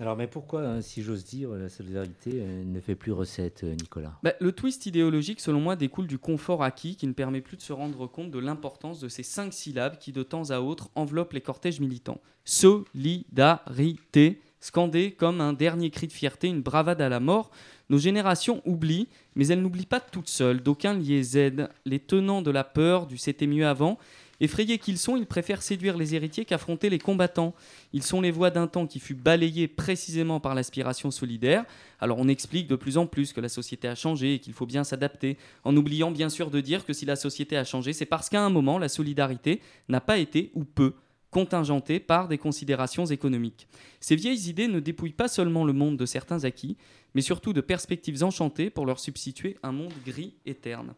Alors, 0.00 0.16
mais 0.16 0.28
pourquoi, 0.28 0.62
hein, 0.62 0.80
si 0.80 1.02
j'ose 1.02 1.24
dire, 1.24 1.50
la 1.50 1.68
solidarité 1.68 2.30
euh, 2.34 2.62
ne 2.64 2.80
fait 2.80 2.94
plus 2.94 3.10
recette, 3.10 3.64
euh, 3.64 3.74
Nicolas? 3.74 4.16
Bah, 4.22 4.32
Le 4.38 4.52
twist 4.52 4.86
idéologique, 4.86 5.40
selon 5.40 5.60
moi, 5.60 5.74
découle 5.74 6.06
du 6.06 6.18
confort 6.18 6.62
acquis 6.62 6.94
qui 6.94 7.08
ne 7.08 7.12
permet 7.12 7.40
plus 7.40 7.56
de 7.56 7.62
se 7.62 7.72
rendre 7.72 8.06
compte 8.06 8.30
de 8.30 8.38
l'importance 8.38 9.00
de 9.00 9.08
ces 9.08 9.24
cinq 9.24 9.52
syllabes 9.52 9.98
qui, 9.98 10.12
de 10.12 10.22
temps 10.22 10.50
à 10.50 10.60
autre, 10.60 10.88
enveloppent 10.94 11.32
les 11.32 11.40
cortèges 11.40 11.80
militants. 11.80 12.20
Solidarité, 12.44 14.40
scandé 14.60 15.10
comme 15.10 15.40
un 15.40 15.52
dernier 15.52 15.90
cri 15.90 16.06
de 16.06 16.12
fierté, 16.12 16.46
une 16.46 16.62
bravade 16.62 17.00
à 17.00 17.08
la 17.08 17.18
mort. 17.18 17.50
Nos 17.90 17.98
générations 17.98 18.62
oublient, 18.66 19.08
mais 19.34 19.48
elles 19.48 19.62
n'oublient 19.62 19.86
pas 19.86 19.98
toutes 19.98 20.28
seules. 20.28 20.62
D'aucuns 20.62 20.94
liés 20.94 21.36
aident, 21.36 21.70
les 21.86 21.98
tenants 21.98 22.42
de 22.42 22.52
la 22.52 22.62
peur, 22.62 23.08
du 23.08 23.18
c'était 23.18 23.48
mieux 23.48 23.66
avant, 23.66 23.98
Effrayés 24.40 24.78
qu'ils 24.78 24.98
sont, 24.98 25.16
ils 25.16 25.26
préfèrent 25.26 25.62
séduire 25.62 25.96
les 25.96 26.14
héritiers 26.14 26.44
qu'affronter 26.44 26.90
les 26.90 26.98
combattants. 26.98 27.54
Ils 27.92 28.04
sont 28.04 28.20
les 28.20 28.30
voix 28.30 28.50
d'un 28.50 28.68
temps 28.68 28.86
qui 28.86 29.00
fut 29.00 29.14
balayé 29.14 29.66
précisément 29.66 30.38
par 30.38 30.54
l'aspiration 30.54 31.10
solidaire. 31.10 31.64
Alors 32.00 32.18
on 32.18 32.28
explique 32.28 32.68
de 32.68 32.76
plus 32.76 32.98
en 32.98 33.06
plus 33.06 33.32
que 33.32 33.40
la 33.40 33.48
société 33.48 33.88
a 33.88 33.94
changé 33.96 34.34
et 34.34 34.38
qu'il 34.38 34.52
faut 34.52 34.66
bien 34.66 34.84
s'adapter, 34.84 35.36
en 35.64 35.76
oubliant 35.76 36.12
bien 36.12 36.28
sûr 36.28 36.50
de 36.50 36.60
dire 36.60 36.84
que 36.84 36.92
si 36.92 37.04
la 37.04 37.16
société 37.16 37.56
a 37.56 37.64
changé, 37.64 37.92
c'est 37.92 38.06
parce 38.06 38.28
qu'à 38.28 38.42
un 38.42 38.50
moment, 38.50 38.78
la 38.78 38.88
solidarité 38.88 39.60
n'a 39.88 40.00
pas 40.00 40.18
été 40.18 40.52
ou 40.54 40.64
peu 40.64 40.94
contingentée 41.30 42.00
par 42.00 42.28
des 42.28 42.38
considérations 42.38 43.06
économiques. 43.06 43.66
Ces 44.00 44.16
vieilles 44.16 44.48
idées 44.48 44.68
ne 44.68 44.80
dépouillent 44.80 45.12
pas 45.12 45.28
seulement 45.28 45.64
le 45.64 45.72
monde 45.72 45.96
de 45.96 46.06
certains 46.06 46.44
acquis, 46.44 46.76
mais 47.14 47.20
surtout 47.20 47.52
de 47.52 47.60
perspectives 47.60 48.22
enchantées 48.22 48.70
pour 48.70 48.86
leur 48.86 49.00
substituer 49.00 49.56
un 49.62 49.72
monde 49.72 49.92
gris 50.06 50.34
et 50.46 50.54
terne. 50.54 50.94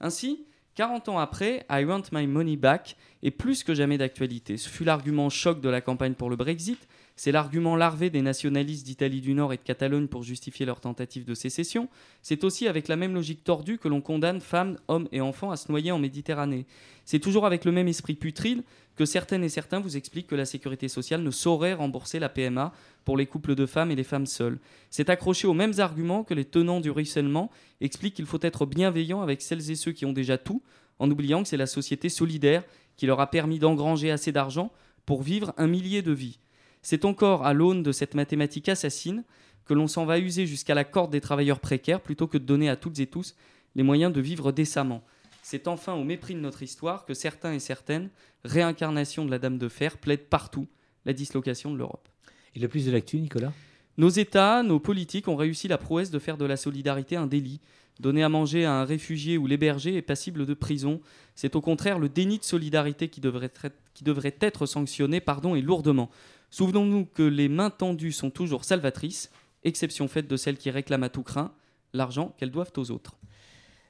Ainsi, 0.00 0.44
40 0.74 1.10
ans 1.10 1.18
après, 1.18 1.66
I 1.70 1.84
Want 1.84 2.02
My 2.12 2.26
Money 2.26 2.56
Back 2.56 2.96
est 3.22 3.30
plus 3.30 3.62
que 3.62 3.74
jamais 3.74 3.98
d'actualité. 3.98 4.56
Ce 4.56 4.68
fut 4.68 4.84
l'argument 4.84 5.28
choc 5.28 5.60
de 5.60 5.68
la 5.68 5.80
campagne 5.80 6.14
pour 6.14 6.30
le 6.30 6.36
Brexit, 6.36 6.88
c'est 7.22 7.30
l'argument 7.30 7.76
larvé 7.76 8.10
des 8.10 8.20
nationalistes 8.20 8.84
d'Italie 8.84 9.20
du 9.20 9.32
Nord 9.32 9.52
et 9.52 9.56
de 9.56 9.62
Catalogne 9.62 10.08
pour 10.08 10.24
justifier 10.24 10.66
leur 10.66 10.80
tentative 10.80 11.24
de 11.24 11.34
sécession. 11.34 11.88
C'est 12.20 12.42
aussi 12.42 12.66
avec 12.66 12.88
la 12.88 12.96
même 12.96 13.14
logique 13.14 13.44
tordue 13.44 13.78
que 13.78 13.86
l'on 13.86 14.00
condamne 14.00 14.40
femmes, 14.40 14.76
hommes 14.88 15.06
et 15.12 15.20
enfants 15.20 15.52
à 15.52 15.56
se 15.56 15.70
noyer 15.70 15.92
en 15.92 16.00
Méditerranée. 16.00 16.66
C'est 17.04 17.20
toujours 17.20 17.46
avec 17.46 17.64
le 17.64 17.70
même 17.70 17.86
esprit 17.86 18.14
putride 18.14 18.64
que 18.96 19.04
certaines 19.04 19.44
et 19.44 19.48
certains 19.48 19.78
vous 19.78 19.96
expliquent 19.96 20.26
que 20.26 20.34
la 20.34 20.44
sécurité 20.44 20.88
sociale 20.88 21.22
ne 21.22 21.30
saurait 21.30 21.74
rembourser 21.74 22.18
la 22.18 22.28
PMA 22.28 22.72
pour 23.04 23.16
les 23.16 23.26
couples 23.26 23.54
de 23.54 23.66
femmes 23.66 23.92
et 23.92 23.96
les 23.96 24.02
femmes 24.02 24.26
seules. 24.26 24.58
C'est 24.90 25.08
accroché 25.08 25.46
aux 25.46 25.54
mêmes 25.54 25.78
arguments 25.78 26.24
que 26.24 26.34
les 26.34 26.44
tenants 26.44 26.80
du 26.80 26.90
ruissellement 26.90 27.52
expliquent 27.80 28.14
qu'il 28.14 28.26
faut 28.26 28.42
être 28.42 28.66
bienveillant 28.66 29.22
avec 29.22 29.42
celles 29.42 29.70
et 29.70 29.76
ceux 29.76 29.92
qui 29.92 30.06
ont 30.06 30.12
déjà 30.12 30.38
tout, 30.38 30.60
en 30.98 31.08
oubliant 31.08 31.44
que 31.44 31.48
c'est 31.48 31.56
la 31.56 31.68
société 31.68 32.08
solidaire 32.08 32.64
qui 32.96 33.06
leur 33.06 33.20
a 33.20 33.30
permis 33.30 33.60
d'engranger 33.60 34.10
assez 34.10 34.32
d'argent 34.32 34.72
pour 35.06 35.22
vivre 35.22 35.54
un 35.56 35.68
millier 35.68 36.02
de 36.02 36.10
vies. 36.10 36.40
C'est 36.82 37.04
encore 37.04 37.46
à 37.46 37.52
l'aune 37.52 37.82
de 37.82 37.92
cette 37.92 38.14
mathématique 38.14 38.68
assassine 38.68 39.24
que 39.64 39.74
l'on 39.74 39.86
s'en 39.86 40.04
va 40.04 40.18
user 40.18 40.46
jusqu'à 40.46 40.74
la 40.74 40.84
corde 40.84 41.12
des 41.12 41.20
travailleurs 41.20 41.60
précaires 41.60 42.00
plutôt 42.00 42.26
que 42.26 42.38
de 42.38 42.44
donner 42.44 42.68
à 42.68 42.76
toutes 42.76 42.98
et 42.98 43.06
tous 43.06 43.36
les 43.76 43.82
moyens 43.82 44.12
de 44.12 44.20
vivre 44.20 44.52
décemment. 44.52 45.02
C'est 45.42 45.68
enfin 45.68 45.94
au 45.94 46.04
mépris 46.04 46.34
de 46.34 46.40
notre 46.40 46.62
histoire 46.62 47.04
que 47.04 47.14
certains 47.14 47.52
et 47.52 47.58
certaines, 47.58 48.10
réincarnations 48.44 49.24
de 49.24 49.30
la 49.30 49.38
Dame 49.38 49.58
de 49.58 49.68
Fer, 49.68 49.98
plaident 49.98 50.28
partout 50.28 50.66
la 51.04 51.12
dislocation 51.12 51.72
de 51.72 51.78
l'Europe. 51.78 52.08
Et 52.54 52.60
le 52.60 52.68
plus 52.68 52.86
de 52.86 52.92
l'actu, 52.92 53.18
Nicolas? 53.18 53.52
Nos 53.98 54.08
États, 54.08 54.62
nos 54.62 54.80
politiques 54.80 55.28
ont 55.28 55.36
réussi 55.36 55.68
la 55.68 55.78
prouesse 55.78 56.10
de 56.10 56.18
faire 56.18 56.36
de 56.36 56.44
la 56.44 56.56
solidarité 56.56 57.16
un 57.16 57.26
délit. 57.26 57.60
Donner 58.00 58.22
à 58.22 58.28
manger 58.28 58.64
à 58.64 58.72
un 58.72 58.84
réfugié 58.84 59.36
ou 59.36 59.46
l'héberger 59.46 59.96
est 59.96 60.02
passible 60.02 60.46
de 60.46 60.54
prison. 60.54 61.00
C'est 61.34 61.56
au 61.56 61.60
contraire 61.60 61.98
le 61.98 62.08
déni 62.08 62.38
de 62.38 62.44
solidarité 62.44 63.08
qui 63.08 63.20
devrait, 63.20 63.52
qui 63.94 64.02
devrait 64.04 64.36
être 64.40 64.66
sanctionné 64.66 65.20
pardon, 65.20 65.54
et 65.54 65.60
lourdement. 65.60 66.10
Souvenons-nous 66.52 67.06
que 67.06 67.22
les 67.22 67.48
mains 67.48 67.70
tendues 67.70 68.12
sont 68.12 68.30
toujours 68.30 68.66
salvatrices, 68.66 69.30
exception 69.64 70.06
faite 70.06 70.28
de 70.28 70.36
celles 70.36 70.58
qui 70.58 70.70
réclament 70.70 71.04
à 71.04 71.08
tout 71.08 71.22
craint 71.22 71.50
l'argent 71.94 72.34
qu'elles 72.36 72.50
doivent 72.50 72.72
aux 72.76 72.90
autres. 72.90 73.16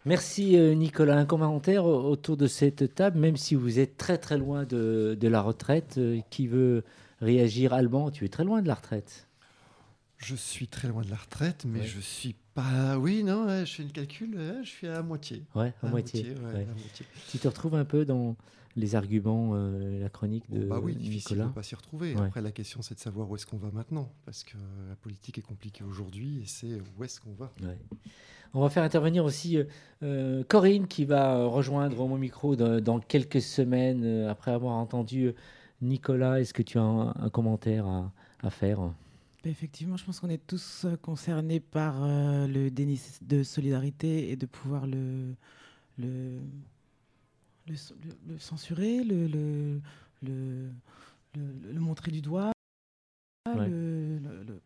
Merci 0.04 0.57
euh, 0.57 0.75
Nicolas. 0.75 1.19
Un 1.19 1.26
commentaire 1.26 1.85
autour 1.85 2.37
de 2.37 2.47
cette 2.47 2.95
table, 2.95 3.19
même 3.19 3.37
si 3.37 3.57
vous 3.57 3.81
êtes 3.81 3.97
très 3.97 4.16
très 4.16 4.38
loin 4.38 4.64
de, 4.64 5.19
la 5.21 5.42
retraite. 5.42 5.97
Euh, 5.99 6.21
qui 6.31 6.47
veut 6.47 6.85
réagir 7.21 7.73
Alban 7.73 8.12
Tu 8.12 8.25
es 8.25 8.28
très 8.28 8.45
loin 8.45 8.62
de 8.62 8.69
la 8.69 8.75
retraite. 8.75 9.26
Je 10.19 10.37
suis 10.37 10.69
très 10.69 10.87
loin 10.87 11.02
de 11.02 11.11
la 11.11 11.16
retraite, 11.16 11.64
mais 11.66 11.85
je 11.85 11.99
suis 11.99 12.37
pas. 12.54 12.97
Oui, 12.97 13.25
non, 13.25 13.64
je 13.64 13.73
fais 13.73 13.83
le 13.83 13.88
calcul, 13.88 14.38
je 14.62 14.69
suis 14.69 14.87
à 14.87 15.02
moitié. 15.02 15.42
Ouais, 15.57 15.73
à, 15.83 15.88
moitié. 15.88 16.37
Tu 17.28 17.38
te 17.38 17.49
retrouves 17.49 17.75
un 17.75 17.85
peu 17.85 18.04
dans 18.04 18.37
les 18.76 18.95
arguments, 18.95 19.50
euh, 19.55 20.00
la 20.00 20.09
chronique 20.09 20.50
de 20.50 20.64
bah 20.64 20.81
oui, 20.83 20.95
difficile 20.95 21.38
de 21.38 21.45
pas 21.45 21.62
s'y 21.62 21.75
retrouver. 21.75 22.14
Après, 22.17 22.41
la 22.41 22.52
question, 22.52 22.81
c'est 22.83 22.95
de 22.95 23.00
savoir 23.00 23.31
où 23.31 23.37
est-ce 23.37 23.47
qu'on 23.47 23.59
va 23.59 23.71
maintenant, 23.71 24.11
parce 24.25 24.45
que 24.45 24.57
la 24.88 24.97
politique 24.97 25.38
est 25.38 25.43
compliquée 25.43 25.85
aujourd'hui, 25.85 26.43
et 26.43 26.47
c'est 26.47 26.81
où 26.99 27.05
est-ce 27.05 27.21
qu'on 27.21 27.33
va. 27.33 27.50
On 28.55 28.61
va 28.61 28.69
faire 28.69 28.83
intervenir 28.83 29.25
aussi 29.25 29.57
euh, 29.57 29.64
euh, 30.02 30.45
Corinne, 30.47 30.87
qui 30.87 31.05
va 31.05 31.47
rejoindre 31.47 32.07
mon 32.07 32.19
micro 32.19 32.57
dans, 32.57 33.00
quelques 33.00 33.41
semaines, 33.41 34.26
après 34.26 34.50
avoir 34.50 34.75
entendu 34.75 35.33
Nicolas. 35.81 36.41
Est-ce 36.41 36.55
que 36.55 36.62
tu 36.62 36.79
as 36.79 36.83
un, 36.83 37.29
commentaire 37.31 37.87
à, 38.43 38.50
faire? 38.50 38.81
Bah, 38.81 39.50
Effectivement, 39.50 39.97
je 39.97 40.05
pense 40.05 40.21
qu'on 40.21 40.31
est 40.31 40.47
tous 40.47 40.87
concernés 41.02 41.61
par 41.61 42.07
le 42.07 42.69
déni 42.71 43.00
de 43.23 43.43
solidarité 43.43 44.31
et 44.31 44.37
de 44.37 44.47
pouvoir 44.47 44.87
le, 44.87 45.35
le 45.99 46.41
le, 47.69 48.38
censurer, 48.38 49.04
le, 49.04 49.26
le, 49.26 49.81
le, 51.35 51.81
montrer 51.81 52.11
du 52.11 52.21
doigt, 52.21 52.52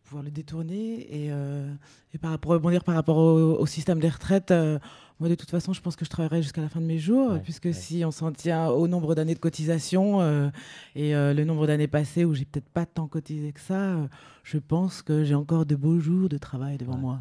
pouvoir 0.03 0.23
le 0.23 0.31
détourner. 0.31 1.25
Et, 1.25 1.31
euh, 1.31 1.73
et 2.13 2.17
par 2.17 2.31
rapport, 2.31 2.51
rebondir 2.51 2.83
par 2.83 2.95
rapport 2.95 3.17
au, 3.17 3.65
système 3.65 3.99
des 3.99 4.09
retraites, 4.09 4.51
euh, 4.51 4.79
moi 5.19 5.29
de 5.29 5.35
toute 5.35 5.49
façon, 5.49 5.73
je 5.73 5.81
pense 5.81 5.95
que 5.95 6.05
je 6.05 6.09
travaillerai 6.09 6.41
jusqu'à 6.41 6.61
la 6.61 6.69
fin 6.69 6.79
de 6.79 6.85
mes 6.85 6.99
jours, 6.99 7.39
puisque 7.43 7.73
si 7.73 8.03
on 8.05 8.11
s'en 8.11 8.31
tient 8.31 8.67
au 8.67 8.87
nombre 8.87 9.15
d'années 9.15 9.33
de 9.33 9.39
cotisation 9.39 10.21
euh, 10.21 10.49
et 10.95 11.13
le 11.13 11.43
nombre 11.43 11.67
d'années 11.67 11.87
passées 11.87 12.25
où 12.25 12.33
j'ai 12.33 12.45
peut-être 12.45 12.69
pas 12.69 12.85
tant 12.85 13.07
cotisé 13.07 13.51
que 13.51 13.59
ça, 13.59 13.95
je 14.43 14.57
pense 14.57 15.01
que 15.01 15.23
j'ai 15.23 15.35
encore 15.35 15.65
de 15.65 15.75
beaux 15.75 15.99
jours 15.99 16.29
de 16.29 16.37
travail 16.37 16.77
devant 16.77 16.97
moi. 16.97 17.19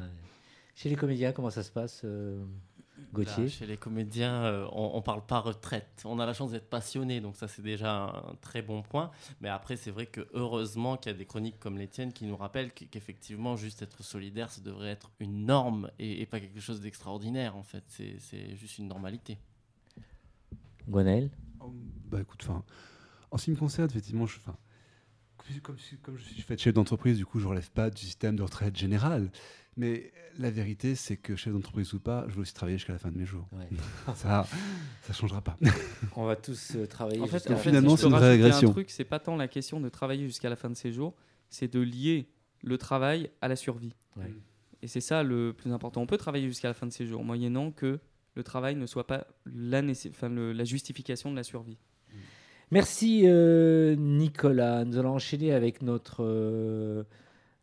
Chez 0.74 0.90
les 0.90 0.96
comédiens, 0.96 1.32
comment 1.32 1.48
ça 1.48 1.62
se 1.62 1.70
passe 1.70 2.04
Gauthier 3.12 3.48
Chez 3.48 3.66
les 3.66 3.76
comédiens, 3.76 4.44
euh, 4.44 4.68
on 4.72 4.96
ne 4.96 5.02
parle 5.02 5.24
pas 5.24 5.40
retraite. 5.40 6.02
On 6.04 6.18
a 6.18 6.26
la 6.26 6.32
chance 6.32 6.50
d'être 6.50 6.68
passionné, 6.68 7.20
donc 7.20 7.36
ça 7.36 7.48
c'est 7.48 7.62
déjà 7.62 8.04
un 8.04 8.34
très 8.40 8.62
bon 8.62 8.82
point. 8.82 9.10
Mais 9.40 9.48
après, 9.48 9.76
c'est 9.76 9.90
vrai 9.90 10.06
que 10.06 10.26
heureusement 10.32 10.96
qu'il 10.96 11.12
y 11.12 11.14
a 11.14 11.18
des 11.18 11.26
chroniques 11.26 11.58
comme 11.58 11.78
les 11.78 11.88
tiennes 11.88 12.12
qui 12.12 12.24
nous 12.26 12.36
rappellent 12.36 12.72
qu'effectivement, 12.72 13.56
juste 13.56 13.82
être 13.82 14.02
solidaire, 14.02 14.50
ça 14.50 14.60
devrait 14.60 14.90
être 14.90 15.10
une 15.20 15.46
norme 15.46 15.90
et, 15.98 16.26
pas 16.26 16.40
quelque 16.40 16.60
chose 16.60 16.80
d'extraordinaire 16.80 17.56
en 17.56 17.62
fait. 17.62 17.84
C'est 17.88 18.56
juste 18.56 18.78
une 18.78 18.88
normalité. 18.88 19.38
Gwenaël 20.88 21.30
Bah 22.10 22.20
écoute, 22.20 22.40
enfin, 22.44 22.64
en 23.30 23.38
ce 23.38 23.44
qui 23.44 23.50
me 23.50 23.56
concerne, 23.56 23.88
effectivement, 23.90 24.26
je, 24.26 24.38
comme, 25.62 25.76
comme, 26.02 26.16
je 26.16 26.24
suis 26.24 26.42
fait 26.42 26.58
chef 26.58 26.74
d'entreprise, 26.74 27.16
du 27.18 27.26
coup, 27.26 27.38
je 27.38 27.44
ne 27.44 27.50
relève 27.50 27.70
pas 27.70 27.90
du 27.90 28.02
système 28.02 28.36
de 28.36 28.42
retraite 28.42 28.76
général. 28.76 29.30
Mais 29.76 30.12
la 30.38 30.50
vérité, 30.50 30.94
c'est 30.94 31.16
que 31.16 31.36
chef 31.36 31.52
d'entreprise 31.52 31.92
ou 31.92 32.00
pas, 32.00 32.24
je 32.28 32.34
veux 32.34 32.40
aussi 32.42 32.54
travailler 32.54 32.78
jusqu'à 32.78 32.94
la 32.94 32.98
fin 32.98 33.10
de 33.10 33.18
mes 33.18 33.26
jours. 33.26 33.46
ça, 34.14 34.46
ça 35.02 35.12
changera 35.12 35.42
pas. 35.42 35.56
On 36.16 36.24
va 36.24 36.36
tous 36.36 36.72
euh, 36.76 36.86
travailler. 36.86 37.20
En 37.20 37.26
fait, 37.26 37.54
finalement, 37.56 37.96
c'est 37.96 38.06
une 38.06 38.14
régression. 38.14 38.70
Un 38.70 38.72
truc, 38.72 38.90
c'est 38.90 39.04
pas 39.04 39.18
tant 39.18 39.36
la 39.36 39.48
question 39.48 39.80
de 39.80 39.88
travailler 39.88 40.26
jusqu'à 40.26 40.48
la 40.48 40.56
fin 40.56 40.70
de 40.70 40.76
ses 40.76 40.92
jours, 40.92 41.14
c'est 41.50 41.72
de 41.72 41.80
lier 41.80 42.28
le 42.62 42.78
travail 42.78 43.30
à 43.40 43.48
la 43.48 43.56
survie. 43.56 43.92
Et 44.82 44.88
c'est 44.88 45.00
ça 45.00 45.22
le 45.22 45.52
plus 45.52 45.72
important. 45.72 46.00
On 46.02 46.06
peut 46.06 46.18
travailler 46.18 46.48
jusqu'à 46.48 46.68
la 46.68 46.74
fin 46.74 46.86
de 46.86 46.92
ses 46.92 47.06
jours, 47.06 47.24
moyennant 47.24 47.70
que 47.70 47.98
le 48.34 48.42
travail 48.42 48.76
ne 48.76 48.86
soit 48.86 49.06
pas 49.06 49.26
la, 49.46 49.82
enfin, 50.10 50.28
la 50.28 50.64
justification 50.64 51.30
de 51.30 51.36
la 51.36 51.42
survie. 51.42 51.78
Merci 52.70 53.22
euh, 53.24 53.94
Nicolas. 53.96 54.84
Nous 54.84 54.98
allons 54.98 55.14
enchaîner 55.14 55.52
avec 55.52 55.82
notre 55.82 56.24
euh, 56.24 57.04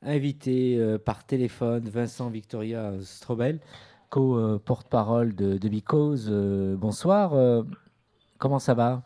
invité 0.05 0.77
euh, 0.77 0.98
par 0.98 1.25
téléphone, 1.25 1.83
Vincent 1.89 2.29
Victoria 2.29 2.93
Strobel, 3.01 3.60
co-porte-parole 4.10 5.36
de, 5.36 5.57
de 5.57 5.69
Because. 5.69 6.29
bonsoir. 6.77 7.33
comment 8.38 8.60
ça 8.60 8.74
va? 8.74 9.03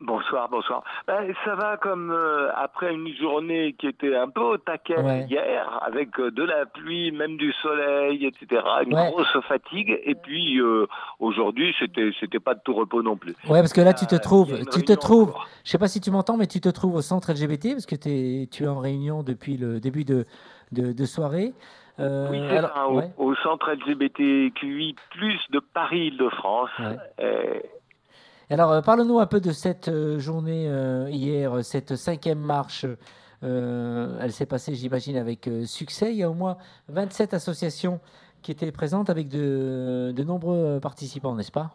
Bonsoir, 0.00 0.48
bonsoir. 0.48 0.84
Ben, 1.08 1.34
ça 1.44 1.56
va 1.56 1.76
comme 1.76 2.12
euh, 2.12 2.52
après 2.54 2.94
une 2.94 3.12
journée 3.16 3.74
qui 3.76 3.88
était 3.88 4.14
un 4.14 4.28
peu 4.28 4.42
au 4.42 4.56
taquet 4.56 4.94
hier, 5.28 5.82
avec 5.84 6.20
euh, 6.20 6.30
de 6.30 6.44
la 6.44 6.66
pluie, 6.66 7.10
même 7.10 7.36
du 7.36 7.52
soleil, 7.54 8.24
etc. 8.24 8.62
Une 8.86 8.94
grosse 8.94 9.36
fatigue. 9.48 9.98
Et 10.04 10.14
puis 10.14 10.60
euh, 10.60 10.86
aujourd'hui, 11.18 11.74
c'était 11.80 12.12
c'était 12.20 12.38
pas 12.38 12.54
de 12.54 12.60
tout 12.60 12.74
repos 12.74 13.02
non 13.02 13.16
plus. 13.16 13.34
Ouais, 13.48 13.58
parce 13.58 13.72
que 13.72 13.80
là, 13.80 13.92
tu 13.92 14.06
te 14.06 14.14
trouves, 14.14 14.56
tu 14.70 14.84
te 14.84 14.92
trouves. 14.92 15.34
Je 15.64 15.70
sais 15.70 15.78
pas 15.78 15.88
si 15.88 16.00
tu 16.00 16.12
m'entends, 16.12 16.36
mais 16.36 16.46
tu 16.46 16.60
te 16.60 16.68
trouves 16.68 16.94
au 16.94 17.02
centre 17.02 17.32
LGBT 17.32 17.72
parce 17.72 17.86
que 17.86 17.96
es, 17.96 18.46
tu 18.46 18.62
es 18.62 18.68
en 18.68 18.78
réunion 18.78 19.24
depuis 19.24 19.56
le 19.56 19.80
début 19.80 20.04
de 20.04 20.26
de, 20.70 21.04
soirée. 21.06 21.54
oui, 21.98 22.40
c'est 22.50 22.60
ça, 22.60 22.86
au, 23.16 23.34
centre 23.36 23.72
LGBTQI+ 23.72 24.94
de 25.50 25.58
Paris-Île-de-France. 25.58 26.70
Alors, 28.50 28.72
euh, 28.72 28.80
parle-nous 28.80 29.18
un 29.18 29.26
peu 29.26 29.40
de 29.40 29.50
cette 29.50 29.88
euh, 29.88 30.18
journée 30.18 30.66
euh, 30.68 31.10
hier, 31.10 31.62
cette 31.62 31.96
cinquième 31.96 32.40
marche 32.40 32.86
elle 33.40 34.32
s'est 34.32 34.46
passée, 34.46 34.74
j'imagine, 34.74 35.16
avec 35.16 35.48
succès. 35.64 36.10
Il 36.10 36.16
y 36.16 36.24
a 36.24 36.28
au 36.28 36.34
moins 36.34 36.56
27 36.88 37.34
associations 37.34 38.00
qui 38.42 38.50
étaient 38.50 38.72
présentes 38.72 39.10
avec 39.10 39.28
de, 39.28 40.10
de 40.10 40.24
nombreux 40.24 40.80
participants, 40.82 41.36
n'est-ce 41.36 41.52
pas? 41.52 41.70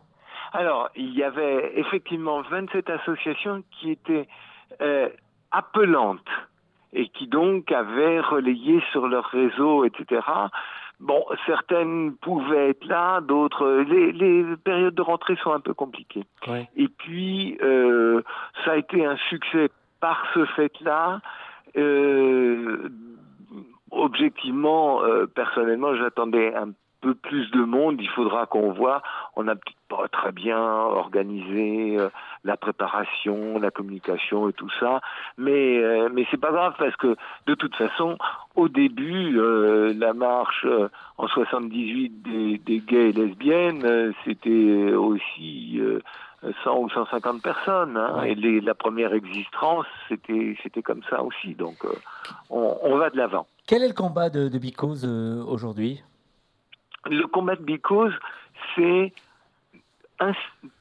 Alors, 0.52 0.90
il 0.98 1.16
y 1.16 1.24
avait 1.24 1.72
effectivement 1.80 2.42
27 2.42 2.90
associations 2.90 3.64
qui 3.72 3.92
étaient 3.92 4.28
appelantes 5.52 6.20
et 6.92 7.08
qui 7.08 7.28
donc 7.28 7.72
avaient 7.72 8.20
relayé 8.20 8.84
sur 8.92 9.08
leur 9.08 9.24
réseau, 9.28 9.86
etc. 9.86 10.20
Bon, 11.00 11.26
certaines 11.46 12.16
pouvaient 12.18 12.70
être 12.70 12.86
là, 12.86 13.20
d'autres. 13.22 13.84
Les, 13.88 14.44
périodes 14.64 14.96
de 14.96 15.02
rentrée 15.02 15.36
sont 15.44 15.52
un 15.52 15.60
peu 15.60 15.74
compliquées. 15.74 16.24
Et 16.76 16.88
puis, 16.88 17.58
euh, 17.62 18.22
ça 18.64 18.72
a 18.72 18.78
été 18.78 19.06
un 19.06 19.18
succès 19.30 19.70
par 20.00 20.26
ce 20.34 20.46
fait-là. 20.46 21.20
Euh, 21.76 22.90
objectivement, 23.92 25.04
euh, 25.04 25.26
personnellement, 25.26 25.96
j'attendais 25.96 26.54
un 26.56 26.72
peu 27.04 27.14
plus 27.16 27.52
de 27.52 27.64
monde, 27.64 27.98
il 28.00 28.10
faudra 28.10 28.46
qu'on 28.46 28.72
voit. 28.72 29.04
On 29.36 29.44
n'a 29.44 29.56
pas 29.90 30.08
très 30.08 30.32
bien 30.32 30.58
organisé 30.58 31.98
euh, 32.00 32.10
la 32.46 32.56
préparation, 32.56 33.60
la 33.60 33.72
communication 33.72 34.50
et 34.50 34.54
tout 34.54 34.70
ça, 34.80 35.02
mais 35.38 35.84
euh, 35.84 36.10
mais 36.14 36.26
c'est 36.32 36.40
pas 36.40 36.52
grave 36.52 36.74
parce 36.80 36.96
que 36.96 37.16
de 37.46 37.56
toute 37.56 37.76
façon, 37.76 38.18
au 38.56 38.70
début, 38.70 39.38
euh, 39.38 39.94
la 39.98 40.14
marche 40.14 40.66
en 41.18 41.28
78 41.28 42.22
des, 42.22 42.58
des 42.60 42.80
gays 42.80 43.10
et 43.10 43.12
lesbiennes, 43.12 44.14
c'était 44.24 44.94
aussi 44.94 45.82
100 46.64 46.78
ou 46.78 46.90
150 46.90 47.42
personnes. 47.42 47.98
Hein, 47.98 48.24
Et 48.24 48.36
les, 48.36 48.62
la 48.62 48.76
première 48.76 49.14
existence, 49.14 49.86
c'était 50.08 50.56
c'était 50.64 50.82
comme 50.82 51.04
ça 51.10 51.22
aussi. 51.22 51.54
Donc, 51.54 51.86
on, 52.50 52.78
on, 52.82 52.98
va 52.98 53.10
de 53.10 53.18
l'avant. 53.18 53.46
Quel 53.68 53.84
est 53.84 53.90
le 53.90 53.94
combat 53.94 54.30
de, 54.30 54.48
de 54.48 54.58
Bicose 54.58 55.06
aujourd'hui? 55.06 56.02
Le 57.06 57.26
combat 57.28 57.56
de 57.56 57.64
Because, 57.64 58.14
c'est 58.76 59.14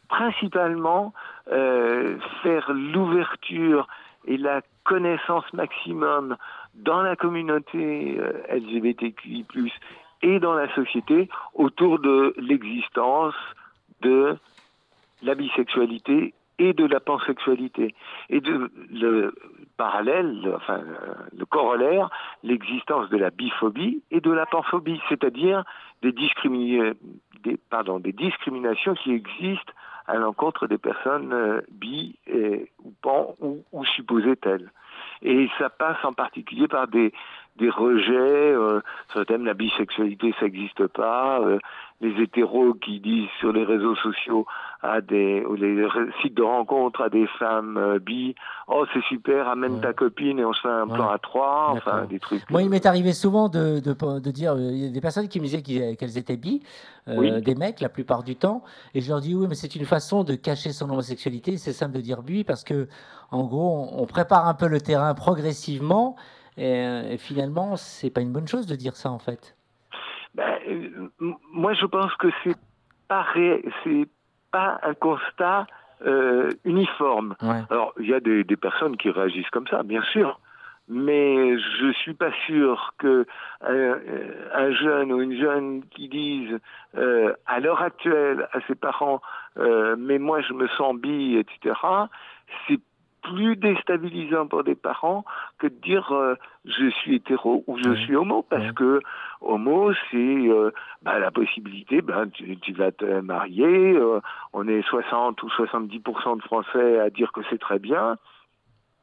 principalement 0.08 1.12
euh, 1.50 2.18
faire 2.42 2.70
l'ouverture 2.72 3.88
et 4.26 4.36
la 4.36 4.60
connaissance 4.84 5.50
maximum 5.52 6.36
dans 6.74 7.02
la 7.02 7.16
communauté 7.16 8.16
euh, 8.18 8.32
LGBTQI+, 8.50 9.44
et 10.22 10.38
dans 10.38 10.54
la 10.54 10.72
société 10.74 11.28
autour 11.54 11.98
de 11.98 12.34
l'existence 12.38 13.34
de 14.02 14.36
la 15.22 15.34
bisexualité 15.34 16.34
et 16.58 16.72
de 16.72 16.84
la 16.84 17.00
pansexualité. 17.00 17.94
Et 18.30 18.40
de, 18.40 18.70
le 18.92 19.34
parallèle, 19.76 20.52
enfin, 20.54 20.80
le 21.36 21.44
corollaire, 21.44 22.08
l'existence 22.44 23.08
de 23.10 23.16
la 23.16 23.30
biphobie 23.30 24.02
et 24.10 24.20
de 24.20 24.30
la 24.30 24.46
panphobie, 24.46 25.00
c'est-à-dire 25.08 25.64
des, 26.02 26.12
des, 26.12 28.12
discriminations 28.12 28.94
qui 28.94 29.12
existent 29.12 29.72
à 30.06 30.16
l'encontre 30.16 30.66
des 30.66 30.78
personnes 30.78 31.32
euh, 31.32 31.60
bi 31.70 32.18
et, 32.26 32.70
ou 32.84 32.92
pan 33.02 33.36
ou 33.40 33.84
supposées 33.84 34.36
telles. 34.36 34.70
Et 35.22 35.48
ça 35.58 35.70
passe 35.70 36.04
en 36.04 36.12
particulier 36.12 36.66
par 36.66 36.88
des, 36.88 37.12
des 37.56 37.68
rejets 37.68 38.12
euh, 38.12 38.80
sur 39.10 39.20
le 39.20 39.26
thème 39.26 39.44
la 39.44 39.54
bisexualité, 39.54 40.34
ça 40.38 40.46
n'existe 40.46 40.86
pas. 40.86 41.40
Euh, 41.40 41.58
les 42.00 42.20
hétéros 42.20 42.74
qui 42.74 42.98
disent 42.98 43.28
sur 43.38 43.52
les 43.52 43.62
réseaux 43.64 43.94
sociaux 43.96 44.44
à 44.82 45.00
des 45.00 45.44
ou 45.44 45.54
les 45.54 45.86
sites 46.20 46.34
de 46.34 46.42
rencontres 46.42 47.02
à 47.02 47.08
des 47.08 47.28
femmes 47.38 47.76
euh, 47.76 47.98
bi, 48.00 48.34
oh 48.66 48.84
c'est 48.92 49.04
super, 49.04 49.48
amène 49.48 49.80
ta 49.80 49.92
copine 49.92 50.40
et 50.40 50.44
on 50.44 50.52
se 50.52 50.60
fait 50.62 50.68
un 50.68 50.88
plan 50.88 51.10
à 51.10 51.18
trois, 51.18 51.68
enfin 51.70 52.06
des 52.06 52.18
trucs. 52.18 52.50
Moi, 52.50 52.62
il 52.62 52.70
m'est 52.70 52.86
arrivé 52.86 53.12
souvent 53.12 53.48
de, 53.48 53.78
de, 53.78 54.18
de 54.18 54.30
dire, 54.32 54.56
il 54.58 54.78
y 54.78 54.88
a 54.88 54.90
des 54.90 55.00
personnes 55.00 55.28
qui 55.28 55.38
me 55.38 55.44
disaient 55.44 55.62
qu'elles 55.62 56.18
étaient 56.18 56.36
bi, 56.36 56.62
des 57.06 57.54
mecs 57.54 57.80
la 57.80 57.88
plupart 57.88 58.24
du 58.24 58.34
temps, 58.34 58.64
et 58.94 59.00
je 59.00 59.08
leur 59.08 59.20
dis 59.20 59.36
oui, 59.36 59.46
mais 59.48 59.54
c'est 59.54 59.76
une 59.76 59.84
façon 59.84 60.24
de 60.24 60.34
cacher 60.34 60.72
son 60.72 60.90
homosexualité, 60.90 61.56
c'est 61.56 61.72
simple 61.72 61.94
de 61.94 62.00
dire 62.00 62.22
bi 62.22 62.42
parce 62.42 62.64
que 62.64 62.88
en 63.30 63.44
gros, 63.44 63.88
on 63.92 64.06
prépare 64.06 64.48
un 64.48 64.54
peu 64.54 64.66
le 64.66 64.80
terrain 64.80 65.14
progressivement. 65.14 66.16
Euh, 66.58 67.10
et, 67.10 67.18
finalement, 67.18 67.76
c'est 67.76 68.10
pas 68.10 68.20
une 68.20 68.32
bonne 68.32 68.48
chose 68.48 68.66
de 68.66 68.76
dire 68.76 68.96
ça 68.96 69.10
en 69.10 69.18
fait. 69.18 69.56
Ben, 70.34 70.58
euh, 70.68 71.08
moi, 71.52 71.74
je 71.74 71.86
pense 71.86 72.14
que 72.16 72.28
c'est 72.44 72.56
pas 73.08 73.26
c'est 73.84 74.08
pas 74.50 74.80
un 74.82 74.94
constat 74.94 75.66
euh, 76.06 76.50
uniforme. 76.64 77.36
Alors, 77.40 77.94
il 77.98 78.08
y 78.08 78.14
a 78.14 78.20
des, 78.20 78.44
des, 78.44 78.56
personnes 78.56 78.96
qui 78.96 79.10
réagissent 79.10 79.50
comme 79.50 79.66
ça, 79.66 79.82
bien 79.82 80.02
sûr, 80.02 80.40
mais 80.88 81.58
je 81.58 81.92
suis 81.92 82.14
pas 82.14 82.32
sûr 82.46 82.94
que 82.98 83.26
un, 83.62 84.72
jeune 84.72 85.12
ou 85.12 85.20
une 85.20 85.38
jeune 85.38 85.84
qui 85.90 86.08
dise 86.08 86.58
à 87.46 87.60
l'heure 87.60 87.82
actuelle 87.82 88.48
à 88.52 88.60
ses 88.66 88.74
parents, 88.74 89.20
mais 89.56 90.18
moi 90.18 90.40
je 90.42 90.52
me 90.52 90.68
sens 90.68 90.96
bi, 90.96 91.36
etc. 91.36 91.74
C'est 92.66 92.80
plus 93.22 93.56
déstabilisant 93.56 94.46
pour 94.46 94.64
des 94.64 94.74
parents 94.74 95.24
que 95.58 95.68
de 95.68 95.74
dire 95.74 96.12
euh, 96.12 96.34
je 96.64 96.90
suis 96.90 97.16
hétéro 97.16 97.64
ou 97.66 97.78
je 97.78 97.94
suis 97.94 98.16
homo 98.16 98.44
parce 98.48 98.72
que 98.72 99.00
homo 99.40 99.92
c'est 100.10 100.16
euh, 100.16 100.70
bah, 101.02 101.18
la 101.18 101.30
possibilité 101.30 102.02
ben 102.02 102.28
tu, 102.28 102.56
tu 102.58 102.72
vas 102.72 102.92
te 102.92 103.20
marier 103.20 103.94
euh, 103.94 104.20
on 104.52 104.66
est 104.68 104.82
60 104.82 105.42
ou 105.42 105.48
70% 105.48 106.36
de 106.36 106.42
français 106.42 106.98
à 106.98 107.10
dire 107.10 107.32
que 107.32 107.40
c'est 107.48 107.60
très 107.60 107.78
bien 107.78 108.18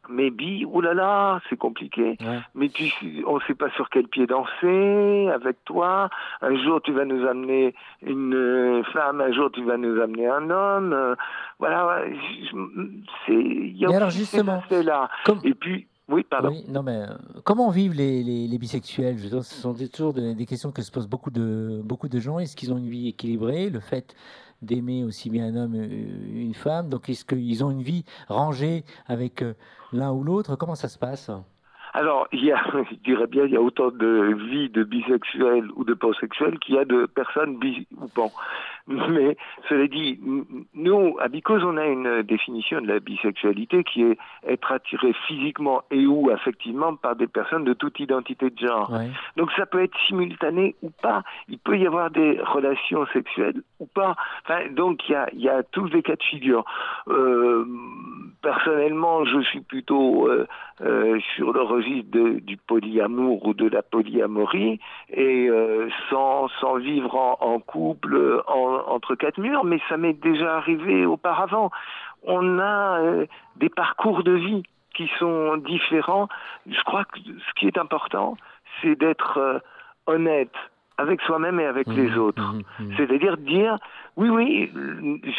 mais 0.09 0.29
bi, 0.29 0.65
oulala, 0.65 1.39
c'est 1.49 1.57
compliqué. 1.57 2.17
Mais 2.55 2.69
tu, 2.69 2.91
on 3.25 3.35
ne 3.35 3.41
sait 3.41 3.55
pas 3.55 3.69
sur 3.71 3.89
quel 3.89 4.07
pied 4.07 4.27
danser 4.27 5.29
avec 5.33 5.63
toi. 5.65 6.09
Un 6.41 6.55
jour, 6.63 6.81
tu 6.81 6.91
vas 6.91 7.05
nous 7.05 7.25
amener 7.25 7.73
une 8.01 8.35
euh, 8.35 8.83
femme, 8.93 9.21
un 9.21 9.31
jour, 9.31 9.51
tu 9.51 9.63
vas 9.63 9.77
nous 9.77 10.01
amener 10.01 10.27
un 10.27 10.49
homme. 10.49 10.93
Euh, 10.93 11.15
voilà, 11.59 12.03
c'est. 13.25 13.33
Il 13.33 13.77
y 13.77 13.85
a 13.85 13.95
alors 13.95 14.09
justement, 14.09 14.61
là. 14.71 15.09
Et 15.43 15.53
puis. 15.53 15.87
Oui, 16.11 16.23
pardon. 16.27 16.49
non, 16.67 16.81
mais 16.81 17.03
euh, 17.03 17.13
comment 17.45 17.69
vivent 17.69 17.93
les, 17.93 18.23
les, 18.23 18.57
bisexuels? 18.57 19.19
Ce 19.19 19.43
sont 19.43 19.75
toujours 19.93 20.11
des 20.11 20.45
questions 20.47 20.71
que 20.71 20.81
se 20.81 20.89
posent 20.89 21.07
beaucoup 21.07 21.29
de, 21.29 21.81
beaucoup 21.83 22.09
de 22.09 22.19
gens. 22.19 22.39
Est-ce 22.39 22.55
qu'ils 22.55 22.73
ont 22.73 22.79
une 22.79 22.89
vie 22.89 23.09
équilibrée? 23.09 23.69
Le 23.69 23.79
fait 23.79 24.15
d'aimer 24.61 25.03
aussi 25.03 25.29
bien 25.29 25.47
un 25.47 25.55
homme 25.55 25.75
une 25.75 26.53
femme. 26.53 26.89
Donc, 26.89 27.09
est-ce 27.09 27.25
qu'ils 27.25 27.63
ont 27.63 27.71
une 27.71 27.83
vie 27.83 28.05
rangée 28.27 28.83
avec 29.07 29.43
l'un 29.91 30.11
ou 30.11 30.23
l'autre? 30.23 30.55
Comment 30.55 30.75
ça 30.75 30.87
se 30.87 30.97
passe? 30.97 31.31
Alors, 31.93 32.27
il 32.31 32.45
y 32.45 32.51
a, 32.51 32.61
je 32.91 32.95
dirais 32.97 33.27
bien, 33.27 33.45
il 33.45 33.51
y 33.51 33.57
a 33.57 33.61
autant 33.61 33.89
de 33.91 34.35
vies 34.49 34.69
de 34.69 34.83
bisexuels 34.83 35.69
ou 35.75 35.83
de 35.83 35.93
pansexuels 35.93 36.59
qu'il 36.59 36.75
y 36.75 36.77
a 36.77 36.85
de 36.85 37.05
personnes 37.07 37.57
bi 37.57 37.87
ou 37.97 38.07
pan. 38.07 38.31
Mais 39.09 39.37
cela 39.69 39.87
dit, 39.87 40.19
nous, 40.73 41.15
à 41.19 41.27
Bicose, 41.27 41.63
on 41.63 41.77
a 41.77 41.85
une 41.85 42.23
définition 42.23 42.81
de 42.81 42.87
la 42.87 42.99
bisexualité 42.99 43.83
qui 43.83 44.01
est 44.03 44.17
être 44.47 44.71
attiré 44.71 45.13
physiquement 45.27 45.83
et 45.91 46.07
ou 46.07 46.31
affectivement 46.31 46.95
par 46.95 47.15
des 47.15 47.27
personnes 47.27 47.65
de 47.65 47.73
toute 47.73 47.99
identité 47.99 48.49
de 48.49 48.57
genre. 48.57 48.91
Donc 49.37 49.51
ça 49.55 49.65
peut 49.67 49.83
être 49.83 49.97
simultané 50.07 50.75
ou 50.81 50.89
pas. 50.89 51.23
Il 51.47 51.59
peut 51.59 51.77
y 51.77 51.85
avoir 51.85 52.09
des 52.09 52.39
relations 52.41 53.05
sexuelles 53.13 53.61
ou 53.79 53.85
pas. 53.85 54.15
Enfin, 54.43 54.69
donc 54.71 55.07
il 55.07 55.11
y 55.11 55.15
a, 55.15 55.29
il 55.33 55.41
y 55.41 55.49
a 55.49 55.61
tous 55.63 55.85
les 55.85 56.01
cas 56.01 56.15
de 56.15 56.23
figure. 56.23 56.65
Euh, 57.07 57.65
personnellement, 58.41 59.25
je 59.25 59.41
suis 59.41 59.61
plutôt 59.61 60.27
euh, 60.27 60.47
euh, 60.81 61.19
sur 61.35 61.53
le 61.53 61.61
registre 61.61 62.09
de, 62.09 62.39
du 62.39 62.57
polyamour 62.57 63.45
ou 63.45 63.53
de 63.53 63.67
la 63.67 63.81
polyamorie 63.81 64.79
et 65.11 65.49
sans, 66.09 66.47
sans 66.59 66.77
vivre 66.77 67.15
en, 67.15 67.37
en 67.41 67.59
couple 67.59 68.41
en, 68.47 68.78
entre 68.87 69.15
quatre 69.15 69.39
murs, 69.39 69.63
mais 69.63 69.79
ça 69.89 69.97
m'est 69.97 70.13
déjà 70.13 70.57
arrivé 70.57 71.05
auparavant. 71.05 71.71
On 72.23 72.59
a 72.59 72.99
euh, 72.99 73.25
des 73.55 73.69
parcours 73.69 74.23
de 74.23 74.33
vie 74.33 74.63
qui 74.95 75.09
sont 75.19 75.57
différents. 75.57 76.27
Je 76.69 76.81
crois 76.83 77.05
que 77.05 77.19
ce 77.19 77.53
qui 77.59 77.67
est 77.67 77.77
important, 77.77 78.37
c'est 78.81 78.95
d'être 78.95 79.37
euh, 79.37 79.59
honnête 80.07 80.55
avec 80.97 81.21
soi-même 81.21 81.59
et 81.59 81.65
avec 81.65 81.87
mmh, 81.87 81.93
les 81.93 82.17
autres. 82.17 82.53
Mmh, 82.53 82.61
mmh. 82.79 82.93
C'est-à-dire 82.97 83.37
dire, 83.37 83.77
oui, 84.17 84.29
oui, 84.29 84.71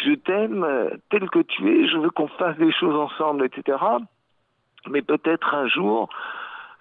je 0.05 0.14
t'aime 0.14 0.66
tel 1.11 1.29
que 1.29 1.40
tu 1.40 1.68
es, 1.68 1.87
je 1.87 1.98
veux 1.98 2.11
qu'on 2.11 2.29
fasse 2.29 2.57
des 2.57 2.72
choses 2.72 2.96
ensemble, 2.96 3.44
etc. 3.44 3.76
Mais 4.88 5.03
peut-être 5.03 5.55
un 5.55 5.66
jour, 5.66 6.09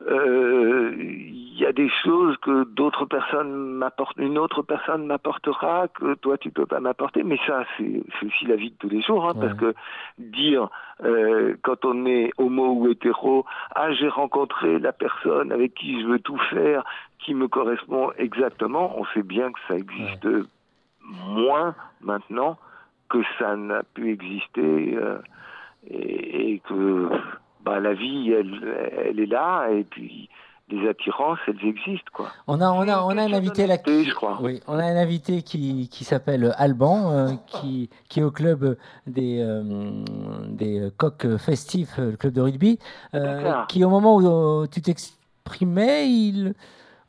il 0.07 1.59
y 1.59 1.65
a 1.65 1.73
des 1.73 1.89
choses 1.89 2.37
que 2.37 2.63
d'autres 2.63 3.05
personnes 3.05 3.53
m'apportent, 3.53 4.17
une 4.17 4.37
autre 4.37 4.61
personne 4.61 5.05
m'apportera 5.05 5.89
que 5.89 6.13
toi 6.15 6.37
tu 6.37 6.51
peux 6.51 6.65
pas 6.65 6.79
m'apporter. 6.79 7.23
Mais 7.23 7.37
ça, 7.45 7.65
c'est 7.77 8.01
aussi 8.25 8.45
la 8.45 8.55
vie 8.55 8.71
de 8.71 8.75
tous 8.77 8.87
les 8.87 9.01
jours, 9.01 9.27
hein, 9.27 9.33
parce 9.39 9.53
que 9.55 9.73
dire 10.17 10.69
euh, 11.03 11.55
quand 11.61 11.83
on 11.83 12.05
est 12.05 12.31
homo 12.37 12.73
ou 12.73 12.87
hétéro, 12.87 13.45
ah 13.75 13.91
j'ai 13.93 14.07
rencontré 14.07 14.79
la 14.79 14.93
personne 14.93 15.51
avec 15.51 15.73
qui 15.73 16.01
je 16.01 16.07
veux 16.07 16.19
tout 16.19 16.39
faire, 16.49 16.83
qui 17.19 17.33
me 17.33 17.47
correspond 17.47 18.11
exactement, 18.17 18.97
on 18.97 19.05
sait 19.13 19.23
bien 19.23 19.51
que 19.51 19.59
ça 19.67 19.75
existe 19.75 20.27
moins 21.01 21.75
maintenant 22.01 22.57
que 23.09 23.21
ça 23.37 23.55
n'a 23.55 23.83
pu 23.83 24.11
exister 24.11 24.95
euh, 24.95 25.17
et, 25.89 26.53
et, 26.53 26.59
que 26.59 27.09
bah, 27.63 27.79
la 27.79 27.93
vie, 27.93 28.31
elle, 28.31 29.01
elle 29.05 29.19
est 29.19 29.25
là, 29.25 29.67
et 29.69 29.83
puis 29.83 30.29
les 30.71 30.87
attirances, 30.87 31.39
elles 31.47 31.67
existent, 31.67 32.11
quoi. 32.13 32.27
On 32.47 32.61
a, 32.61 32.69
on 32.69 32.87
a, 32.87 33.03
on 33.03 33.17
a 33.17 33.23
un 33.23 33.33
invité 33.33 33.65
là. 33.67 33.77
Qui, 33.77 34.05
je 34.05 34.13
crois. 34.13 34.37
Oui, 34.41 34.61
on 34.67 34.77
a 34.77 34.83
un 34.83 34.97
invité 34.97 35.41
qui, 35.41 35.89
qui 35.89 36.03
s'appelle 36.03 36.53
Alban, 36.57 37.11
euh, 37.11 37.29
qui, 37.47 37.89
qui 38.07 38.19
est 38.19 38.23
au 38.23 38.31
club 38.31 38.77
des, 39.07 39.39
euh, 39.41 40.03
des 40.47 40.89
coqs 40.97 41.37
festifs, 41.37 41.97
le 41.97 42.15
club 42.15 42.33
de 42.33 42.41
rugby, 42.41 42.79
euh, 43.15 43.63
qui 43.67 43.83
au 43.83 43.89
moment 43.89 44.17
où 44.17 44.67
tu 44.67 44.81
t'exprimais, 44.81 46.09
il 46.09 46.53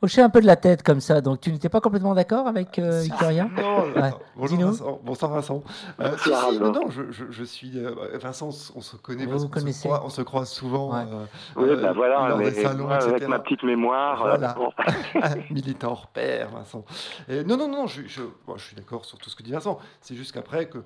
hocher 0.01 0.21
un 0.21 0.29
peu 0.29 0.41
de 0.41 0.45
la 0.45 0.55
tête 0.55 0.83
comme 0.83 0.99
ça. 0.99 1.21
Donc, 1.21 1.41
tu 1.41 1.51
n'étais 1.51 1.69
pas 1.69 1.81
complètement 1.81 2.13
d'accord 2.13 2.47
avec 2.47 2.79
euh, 2.79 3.01
Victoria 3.01 3.47
Non, 3.55 3.91
ouais. 3.93 4.11
bonjour 4.35 4.59
Vincent. 4.59 4.99
Bonsoir 5.03 5.31
Vincent. 5.31 5.63
Euh, 5.99 6.17
si, 6.17 6.29
si, 6.29 6.59
non, 6.59 6.71
non, 6.71 6.89
je, 6.89 7.11
je, 7.11 7.25
je 7.29 7.43
suis. 7.43 7.77
Euh, 7.77 8.17
Vincent, 8.19 8.49
on, 8.75 8.81
se 8.81 8.95
connaît 8.97 9.25
vous 9.25 9.47
parce 9.47 9.63
qu'on 9.63 9.71
se, 9.71 9.87
croise, 9.87 10.01
on 10.03 10.09
se 10.09 10.21
croise 10.21 10.49
souvent. 10.49 10.93
Ouais. 10.93 11.05
Euh, 11.11 11.25
oui, 11.55 11.81
bah 11.81 11.93
voilà, 11.93 12.37
des 12.37 12.51
salons, 12.51 12.85
moi, 12.85 12.95
avec 12.95 13.27
ma 13.27 13.39
petite 13.39 13.63
mémoire. 13.63 14.19
Voilà. 14.19 14.53
Bon. 14.53 14.71
Militant 15.51 15.91
hors 15.91 16.07
pair, 16.07 16.49
Vincent. 16.49 16.85
Et 17.29 17.43
non, 17.43 17.57
non, 17.57 17.67
non, 17.67 17.87
je, 17.87 18.01
je, 18.07 18.21
bon, 18.47 18.57
je 18.57 18.65
suis 18.65 18.75
d'accord 18.75 19.05
sur 19.05 19.17
tout 19.17 19.29
ce 19.29 19.35
que 19.35 19.43
dit 19.43 19.51
Vincent. 19.51 19.79
C'est 20.01 20.15
juste 20.15 20.31
qu'après, 20.31 20.67
que, 20.67 20.79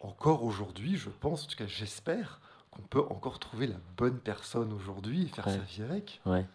encore 0.00 0.44
aujourd'hui, 0.44 0.96
je 0.96 1.08
pense, 1.08 1.44
en 1.44 1.46
tout 1.46 1.56
cas, 1.56 1.66
j'espère 1.66 2.40
qu'on 2.70 2.82
peut 2.82 3.02
encore 3.10 3.38
trouver 3.38 3.66
la 3.66 3.76
bonne 3.96 4.18
personne 4.18 4.72
aujourd'hui 4.72 5.24
et 5.24 5.28
faire 5.28 5.46
ouais. 5.46 5.54
sa 5.54 5.60
vie 5.60 5.82
avec. 5.82 6.20
Ouais. 6.26 6.46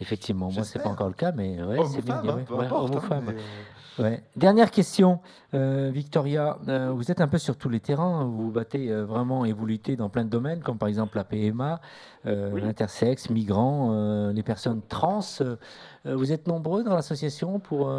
Effectivement, 0.00 0.50
moi, 0.50 0.64
c'est 0.64 0.82
pas 0.82 0.88
encore 0.88 1.08
le 1.08 1.14
cas, 1.14 1.32
mais 1.32 1.62
ouais, 1.62 1.78
c'est 1.92 2.04
bien. 2.04 2.22
Hein, 2.26 2.44
ouais, 2.50 2.66
hein, 2.66 3.22
mais. 3.26 3.34
Dernière 4.36 4.70
question, 4.70 5.20
euh, 5.54 5.90
Victoria. 5.92 6.58
Euh, 6.68 6.90
vous 6.90 7.10
êtes 7.10 7.20
un 7.20 7.28
peu 7.28 7.38
sur 7.38 7.56
tous 7.56 7.68
les 7.68 7.80
terrains. 7.80 8.24
Vous 8.24 8.44
vous 8.44 8.50
battez 8.50 8.90
euh, 8.90 9.04
vraiment 9.04 9.44
et 9.44 9.52
vous 9.52 9.66
luttez 9.66 9.96
dans 9.96 10.08
plein 10.08 10.24
de 10.24 10.30
domaines, 10.30 10.60
comme 10.60 10.78
par 10.78 10.88
exemple 10.88 11.16
la 11.16 11.24
PMA, 11.24 11.80
oui. 12.24 12.60
l'intersexe, 12.60 13.30
migrants, 13.30 13.90
euh, 13.92 14.32
les 14.32 14.42
personnes 14.42 14.80
trans. 14.88 15.20
vous 16.04 16.32
êtes 16.32 16.46
nombreux 16.46 16.82
dans 16.82 16.94
l'association 16.94 17.58
pour, 17.58 17.92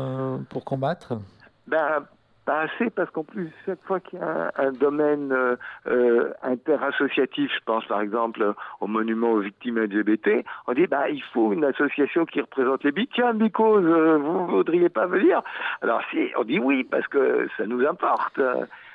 pour 0.50 0.66
combattre? 0.66 1.20
Ben, 1.68 2.06
pas 2.46 2.62
assez 2.62 2.90
parce 2.90 3.10
qu'en 3.12 3.24
plus 3.24 3.52
chaque 3.66 3.82
fois 3.84 4.00
qu'il 4.00 4.20
y 4.20 4.22
a 4.22 4.52
un, 4.58 4.68
un 4.68 4.72
domaine 4.72 5.32
euh, 5.32 5.56
euh, 5.88 6.34
interassociatif, 6.44 7.52
je 7.54 7.64
pense 7.66 7.86
par 7.86 8.02
exemple 8.02 8.54
au 8.80 8.88
monument 8.88 9.32
aux 9.32 9.40
victimes 9.40 9.80
LGBT, 9.80 10.44
on 10.68 10.74
dit 10.74 10.88
bah 10.88 11.10
il 11.10 11.24
faut 11.34 11.54
une 11.54 11.66
association 11.66 12.26
qui 12.26 12.42
représente 12.42 12.84
les 12.84 12.92
bics. 12.92 13.12
Tiens, 13.14 13.34
Bicose, 13.34 13.86
euh, 13.86 14.18
vous 14.18 14.48
voudriez 14.48 14.90
pas 14.90 15.06
venir? 15.06 15.42
Alors 15.82 16.02
si 16.12 16.32
on 16.38 16.44
dit 16.44 16.60
oui 16.60 16.84
parce 16.84 17.08
que 17.08 17.48
ça 17.58 17.66
nous 17.66 17.86
importe. 17.86 18.40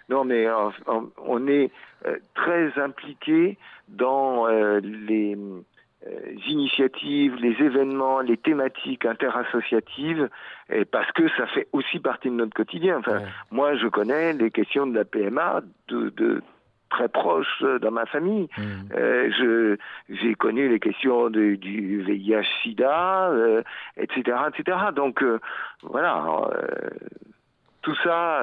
Non 0.08 0.24
mais 0.24 0.48
on, 0.86 1.10
on 1.18 1.46
est 1.48 1.70
très 2.34 2.78
impliqué 2.78 3.58
dans 3.88 4.46
les 4.46 5.36
initiatives, 6.48 7.36
les 7.36 7.56
événements, 7.64 8.20
les 8.20 8.36
thématiques 8.36 9.04
interassociatives, 9.04 10.28
et 10.70 10.84
parce 10.84 11.10
que 11.12 11.28
ça 11.36 11.46
fait 11.46 11.68
aussi 11.72 11.98
partie 11.98 12.28
de 12.28 12.34
notre 12.34 12.54
quotidien. 12.54 12.98
Enfin, 12.98 13.18
ouais. 13.18 13.26
moi, 13.50 13.76
je 13.76 13.88
connais 13.88 14.32
les 14.32 14.50
questions 14.50 14.86
de 14.86 14.94
la 14.94 15.04
PMA 15.04 15.62
de, 15.88 16.10
de 16.10 16.42
très 16.90 17.08
proches 17.08 17.64
dans 17.80 17.90
ma 17.90 18.06
famille. 18.06 18.48
Mmh. 18.56 18.62
Euh, 18.96 19.30
je 19.38 19.76
j'ai 20.14 20.34
connu 20.34 20.68
les 20.68 20.78
questions 20.78 21.30
de, 21.30 21.56
du 21.56 22.02
VIH/SIDA, 22.02 23.30
euh, 23.30 23.62
etc., 23.96 24.36
etc. 24.48 24.78
Donc 24.94 25.22
euh, 25.22 25.40
voilà. 25.82 26.24
Tout 27.86 27.94
ça, 28.02 28.42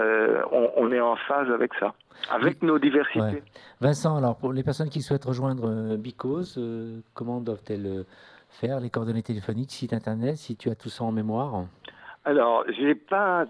on, 0.53 0.71
on, 0.77 0.89
est 0.93 1.01
en 1.01 1.17
phase 1.17 1.51
avec 1.51 1.73
ça, 1.77 1.93
avec 2.31 2.59
oui. 2.61 2.67
nos 2.67 2.79
diversités. 2.79 3.19
Ouais. 3.19 3.43
Vincent, 3.81 4.15
alors 4.15 4.37
pour 4.37 4.53
les 4.53 4.63
personnes 4.63 4.87
qui 4.87 5.01
souhaitent 5.01 5.25
rejoindre 5.25 5.67
euh, 5.67 5.97
Bicose, 5.97 6.55
euh, 6.57 7.01
comment 7.13 7.41
doivent-elles 7.41 7.85
euh, 7.85 8.03
faire 8.61 8.79
Les 8.79 8.89
coordonnées 8.89 9.21
téléphoniques, 9.21 9.71
site 9.71 9.91
internet, 9.91 10.37
si 10.37 10.55
tu 10.55 10.69
as 10.69 10.75
tout 10.75 10.87
ça 10.87 11.03
en 11.03 11.11
mémoire? 11.11 11.65
Alors, 12.23 12.63
je 12.69 12.85
n'ai 12.85 12.95
pas 12.95 13.47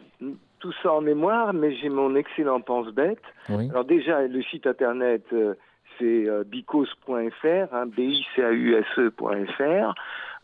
tout 0.58 0.73
ça 0.82 0.93
en 0.93 1.01
mémoire, 1.01 1.53
mais 1.53 1.75
j'ai 1.75 1.89
mon 1.89 2.15
excellent 2.15 2.60
pense-bête. 2.60 3.21
Oui. 3.49 3.69
Alors 3.69 3.86
déjà, 3.86 4.23
le 4.23 4.41
site 4.41 4.65
internet, 4.65 5.23
c'est 5.99 6.25
bicose.fr, 6.47 7.71
hein, 7.71 7.86
B-I-C-A-U-S-E.fr. 7.86 9.93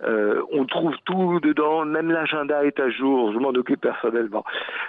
Euh, 0.03 0.41
on 0.51 0.65
trouve 0.65 0.95
tout 1.05 1.39
dedans, 1.41 1.85
même 1.85 2.11
l'agenda 2.11 2.63
est 2.63 2.79
à 2.79 2.89
jour, 2.89 3.33
je 3.33 3.39
m'en 3.39 3.49
occupe 3.49 3.81
personnellement. 3.81 4.45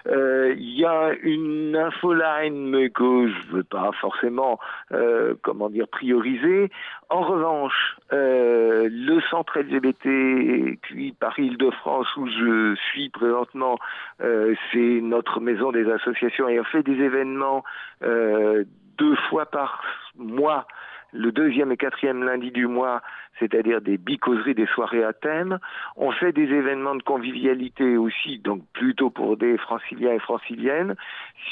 Il 0.07 0.13
euh, 0.13 0.55
y 0.57 0.85
a 0.85 1.13
une 1.23 1.77
infoline, 1.77 2.71
mais 2.71 2.91
que 2.91 3.29
je 3.29 3.53
veux 3.53 3.65
pas 3.65 3.91
forcément, 4.01 4.59
euh, 4.93 5.35
comment 5.43 5.69
dire, 5.69 5.89
prioriser. 5.89 6.71
En 7.09 7.23
revanche, 7.23 7.97
euh, 8.13 8.89
le 8.91 9.21
centre 9.31 9.59
LGBT 9.59 10.79
puis 10.81 11.13
Paris 11.13 11.47
Île-de-France 11.47 12.07
où 12.17 12.27
je 12.29 12.77
suis 12.91 13.09
présentement, 13.09 13.79
euh, 14.23 14.55
c'est 14.73 15.01
notre 15.03 15.41
maison 15.41 15.73
des 15.73 15.91
associations 15.91 16.49
et 16.49 16.61
on 16.61 16.65
fait 16.65 16.83
des 16.83 17.01
événements 17.01 17.65
deux 18.03 19.17
fois 19.29 19.47
par 19.47 19.83
mois 20.17 20.67
le 21.13 21.33
deuxième 21.33 21.73
et 21.73 21.77
quatrième 21.77 22.25
lundi 22.25 22.51
du 22.51 22.67
mois, 22.67 23.03
c'est-à-dire 23.39 23.81
des 23.81 23.97
bicauseries, 23.97 24.55
des 24.55 24.67
soirées 24.67 25.05
à 25.05 25.13
thème. 25.13 25.59
On 25.97 26.11
fait 26.13 26.33
des 26.33 26.45
événements 26.45 26.95
de 26.95 27.03
convivialité 27.03 27.97
aussi, 27.97 28.39
donc 28.39 28.63
plutôt 28.73 29.11
pour 29.11 29.37
des 29.37 29.57
franciliens 29.59 30.13
et 30.13 30.19
franciliennes. 30.19 30.95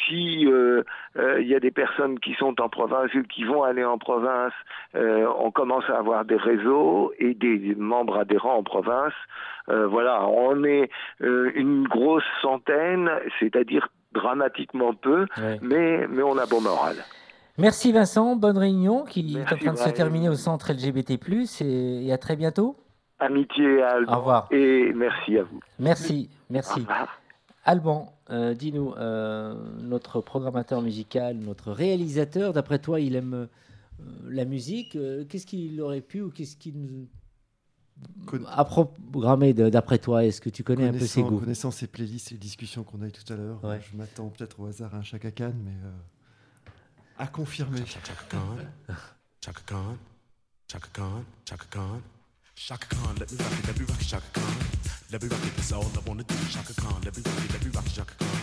Si 0.07 0.47
euh, 0.47 0.83
euh, 1.17 1.43
y 1.43 1.55
a 1.55 1.61
des 1.61 1.71
personnes 1.71 2.19
qui 2.21 2.35
sont 2.35 2.61
en 2.61 2.69
province 2.69 3.13
ou 3.15 3.23
qui 3.23 3.45
vont 3.45 3.63
aller 3.63 3.85
en 3.85 3.99
province, 3.99 4.53
euh, 4.95 5.27
on 5.39 5.51
commence 5.51 5.89
à 5.89 5.99
avoir 5.99 6.25
des 6.25 6.37
réseaux 6.37 7.13
et 7.19 7.35
des 7.35 7.75
membres 7.77 8.19
adhérents 8.19 8.57
en 8.57 8.63
province. 8.63 9.15
Euh, 9.69 9.87
voilà, 9.87 10.27
on 10.27 10.65
est 10.65 10.91
euh, 11.23 11.51
une 11.55 11.87
grosse 11.87 12.25
centaine, 12.43 13.11
c'est-à-dire 13.41 13.89
dramatiquement 14.13 14.95
peu, 14.95 15.27
mais, 15.61 16.07
mais 16.09 16.23
on 16.23 16.39
a 16.39 16.47
bon 16.47 16.63
moral. 16.63 16.97
Merci 17.59 17.93
Vincent, 17.93 18.37
bonne 18.37 18.57
réunion 18.59 19.05
qui 19.05 19.35
Merci 19.35 19.39
est 19.39 19.43
en 19.43 19.45
train 19.45 19.73
de 19.73 19.77
Brian. 19.79 19.87
se 19.91 19.91
terminer 19.95 20.29
au 20.29 20.37
centre 20.37 20.73
LGBT+, 20.73 21.19
et, 21.61 22.07
et 22.07 22.13
à 22.13 22.19
très 22.19 22.37
bientôt. 22.37 22.77
Amitié 23.19 23.83
à 23.83 23.95
Alban. 23.97 24.13
Au 24.15 24.19
revoir. 24.19 24.49
Et 24.53 24.93
merci 24.95 25.39
à 25.39 25.43
vous. 25.43 25.61
Merci, 25.81 26.31
merci. 26.51 26.87
Alban, 27.65 28.13
euh, 28.31 28.55
dis-nous, 28.55 28.93
euh, 28.95 29.55
notre 29.83 30.21
programmateur 30.21 30.81
musical, 30.83 31.37
notre 31.37 31.73
réalisateur, 31.73 32.53
d'après 32.53 32.79
toi, 32.79 33.01
il 33.01 33.17
aime 33.17 33.35
euh, 33.35 33.47
la 34.29 34.45
musique. 34.45 34.95
euh, 34.95 35.25
qu'est-ce 35.29 35.45
qu'il 35.47 35.81
aurait 35.81 36.01
pu 36.01 36.23
ou 36.23 36.31
qu'est-ce 36.31 36.57
qu'il 36.57 36.81
nous 36.81 37.09
a 38.47 38.65
programmé 38.65 39.53
d'après 39.53 39.99
toi? 39.99 40.25
Est-ce 40.25 40.41
que 40.41 40.51
tu 40.51 40.63
connais 40.63 40.87
un 40.87 40.93
peu 40.93 41.01
ses 41.01 41.23
goûts? 41.23 41.41
connaissant 41.41 41.73
ces 41.73 41.89
playlists 41.89 42.31
et 42.31 42.35
les 42.37 42.41
discussions 42.41 42.85
qu'on 42.85 43.03
a 43.03 43.09
eues 43.09 43.13
tout 43.13 43.31
à 43.33 43.37
l'heure, 43.37 43.59
Ouais. 43.65 43.81
je 43.91 43.97
m'attends 43.97 44.29
peut-être 44.29 44.61
au 44.61 44.67
hasard 44.67 44.95
à 44.95 44.99
un 44.99 45.03
Chaka 45.03 45.33
Khan, 45.33 45.53
mais 45.65 45.73
euh, 45.85 45.91
à 47.19 47.27
confirmer. 47.27 47.85
Chaka 47.87 48.15
Khan, 48.29 48.59
Chaka 49.45 49.61
Khan, 49.67 49.97
Chaka 50.71 50.89
Khan, 50.93 51.25
Chaka 51.45 51.67
Khan. 51.71 52.03
Chaka 52.59 52.87
Khan, 52.91 53.15
let 53.21 53.31
me 53.31 53.39
rock 53.39 53.53
it, 53.53 53.67
let 53.69 53.79
me 53.79 53.87
rock 53.87 54.01
it, 54.01 54.09
Chaka 54.09 54.27
Khan. 54.35 54.55
Let 55.13 55.23
me 55.23 55.29
rock 55.29 55.45
it, 55.47 55.55
that's 55.55 55.73
all 55.73 55.87
I 55.87 56.01
wanna 56.09 56.25
do. 56.25 56.35
Chaka 56.51 56.75
Khan, 56.75 57.01
let 57.05 57.17
me 57.17 57.23
rock 57.23 57.39
it, 57.45 57.53
let 57.53 57.65
me 57.65 57.71
rock 57.71 57.87
it, 57.87 57.95
Chaka 57.95 58.15
Khan. 58.19 58.39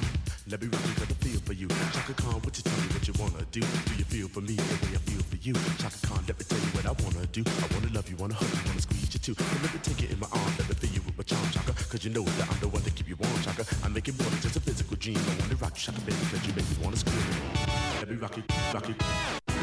Let 0.47 0.61
me 0.61 0.67
rock 0.71 0.85
it, 0.87 0.95
got 0.95 1.11
a 1.11 1.15
feel 1.15 1.39
for 1.41 1.51
you. 1.51 1.67
Chaka 1.67 2.13
Khan, 2.13 2.39
what 2.39 2.55
you 2.55 2.63
tell 2.63 2.79
me 2.79 2.87
what 2.95 3.07
you 3.07 3.13
wanna 3.19 3.43
do? 3.51 3.59
Do 3.59 3.93
you 3.99 4.05
feel 4.05 4.27
for 4.29 4.39
me 4.39 4.55
the 4.55 4.77
way 4.87 4.95
I 4.95 5.01
feel 5.03 5.19
for 5.19 5.35
you? 5.35 5.53
Chaka 5.83 5.99
Khan, 6.07 6.23
let 6.27 6.39
me 6.39 6.45
tell 6.47 6.59
you 6.59 6.71
what 6.71 6.85
I 6.85 6.93
wanna 7.03 7.27
do. 7.27 7.43
I 7.43 7.67
wanna 7.75 7.91
love 7.91 8.07
you, 8.09 8.15
wanna 8.15 8.35
hug 8.35 8.47
you, 8.47 8.63
wanna 8.71 8.81
squeeze 8.81 9.13
you 9.13 9.19
too. 9.19 9.35
So 9.35 9.43
let 9.61 9.73
me 9.75 9.79
take 9.83 10.01
it 10.03 10.11
in 10.11 10.19
my 10.19 10.31
arms, 10.31 10.55
let 10.59 10.69
me 10.69 10.75
feel 10.75 10.93
you 10.95 11.01
with 11.03 11.17
my 11.19 11.23
charm, 11.27 11.43
Chaka. 11.51 11.73
Cause 11.91 12.05
you 12.05 12.11
know 12.15 12.23
that 12.23 12.47
I'm 12.49 12.59
the 12.63 12.69
one 12.69 12.83
to 12.83 12.91
keep 12.91 13.09
you 13.09 13.17
warm, 13.19 13.35
Chaka. 13.43 13.67
I 13.83 13.89
make 13.89 14.07
it 14.07 14.15
more 14.15 14.29
than 14.31 14.39
just 14.39 14.55
a 14.55 14.61
physical 14.63 14.95
dream. 14.95 15.19
I 15.19 15.35
wanna 15.43 15.59
rock 15.59 15.75
you, 15.75 15.91
Chaka, 15.91 15.99
baby, 16.07 16.23
cause 16.31 16.39
you 16.47 16.53
make 16.55 16.67
me 16.71 16.75
wanna 16.79 16.95
scream. 16.95 17.84
Let 18.07 18.13
me 18.13 18.21
rock 18.21 18.37
it, 18.37 19.54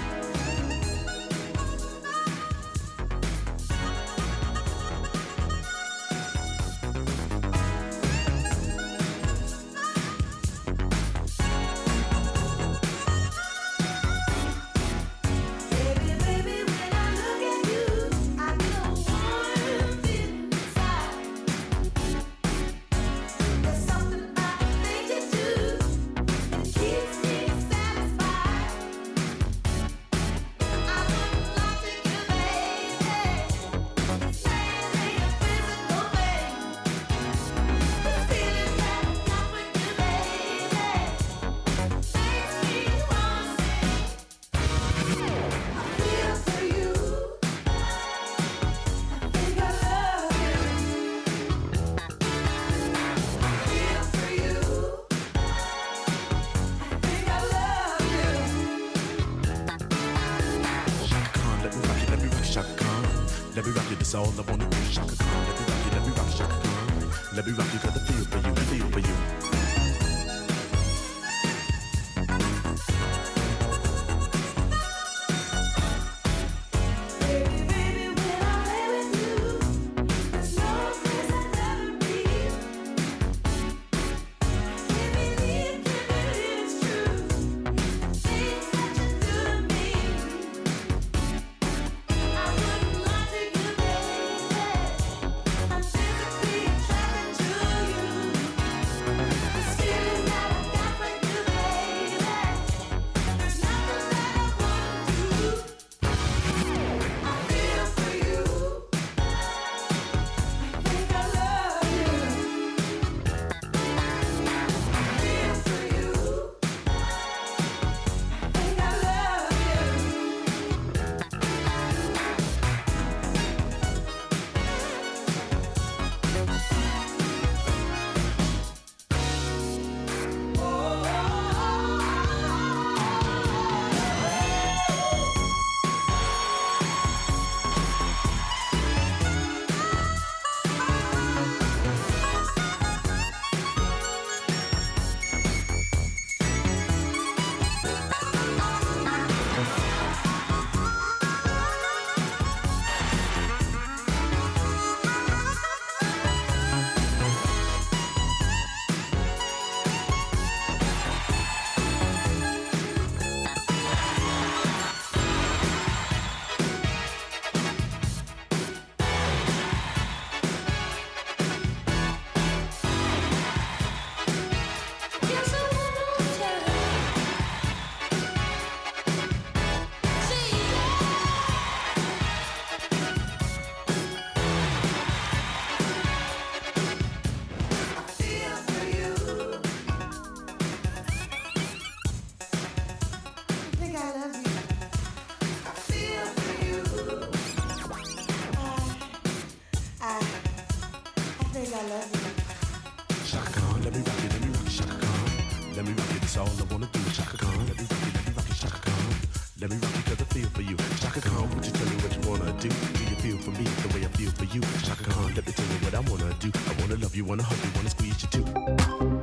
Shaka 201.82 203.50
Khan, 203.58 203.82
let 203.82 203.92
me 203.92 204.02
rock 204.06 204.22
you, 204.22 204.28
let 204.30 204.40
me 204.40 204.48
rock 204.54 204.64
you, 204.64 204.70
Shaka 204.70 204.94
Khan. 205.02 205.74
Let 205.74 205.84
me 205.84 205.92
rock 205.98 206.12
you, 206.14 206.18
that's 206.20 206.36
all 206.36 206.46
I 206.46 206.64
wanna 206.70 206.86
do. 206.92 207.00
Shaka 207.10 207.36
Khan, 207.38 207.58
let 207.66 207.76
me 207.76 207.82
rock 207.90 208.02
you, 208.06 208.12
let 208.14 208.26
me 208.28 208.32
rock 208.36 208.48
you, 208.48 208.54
Shaka 208.54 208.78
Khan. 208.86 209.14
Let 209.60 209.70
me 209.70 209.76
rock 209.82 209.94
you, 209.96 210.02
got 210.06 210.18
the 210.18 210.26
feel 210.26 210.48
for 210.54 210.62
you. 210.62 210.76
Shaka 211.02 211.20
Khan, 211.22 211.50
would 211.50 211.66
you 211.66 211.72
tell 211.72 211.88
me 211.90 211.96
what 211.98 212.12
you 212.14 212.22
wanna 212.30 212.52
do? 212.62 212.68
Do 212.68 213.02
you 213.02 213.16
feel 213.18 213.38
for 213.38 213.50
me 213.50 213.64
the 213.82 213.88
way 213.98 214.04
I 214.06 214.10
feel 214.14 214.30
for 214.30 214.44
you? 214.54 214.62
Shaka 214.86 215.10
Khan, 215.10 215.34
let 215.34 215.44
me 215.44 215.52
tell 215.52 215.66
you 215.66 215.78
what 215.82 215.94
I 215.94 216.00
wanna 216.06 216.30
do. 216.38 216.52
I 216.54 216.80
wanna 216.80 217.02
love 217.02 217.16
you, 217.16 217.24
wanna 217.24 217.42
hug 217.42 217.58
you, 217.58 217.70
wanna 217.74 217.90
squeeze 217.90 218.22
you 218.22 218.28
too. 218.30 218.44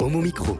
Homo 0.03 0.19
Micro. 0.19 0.59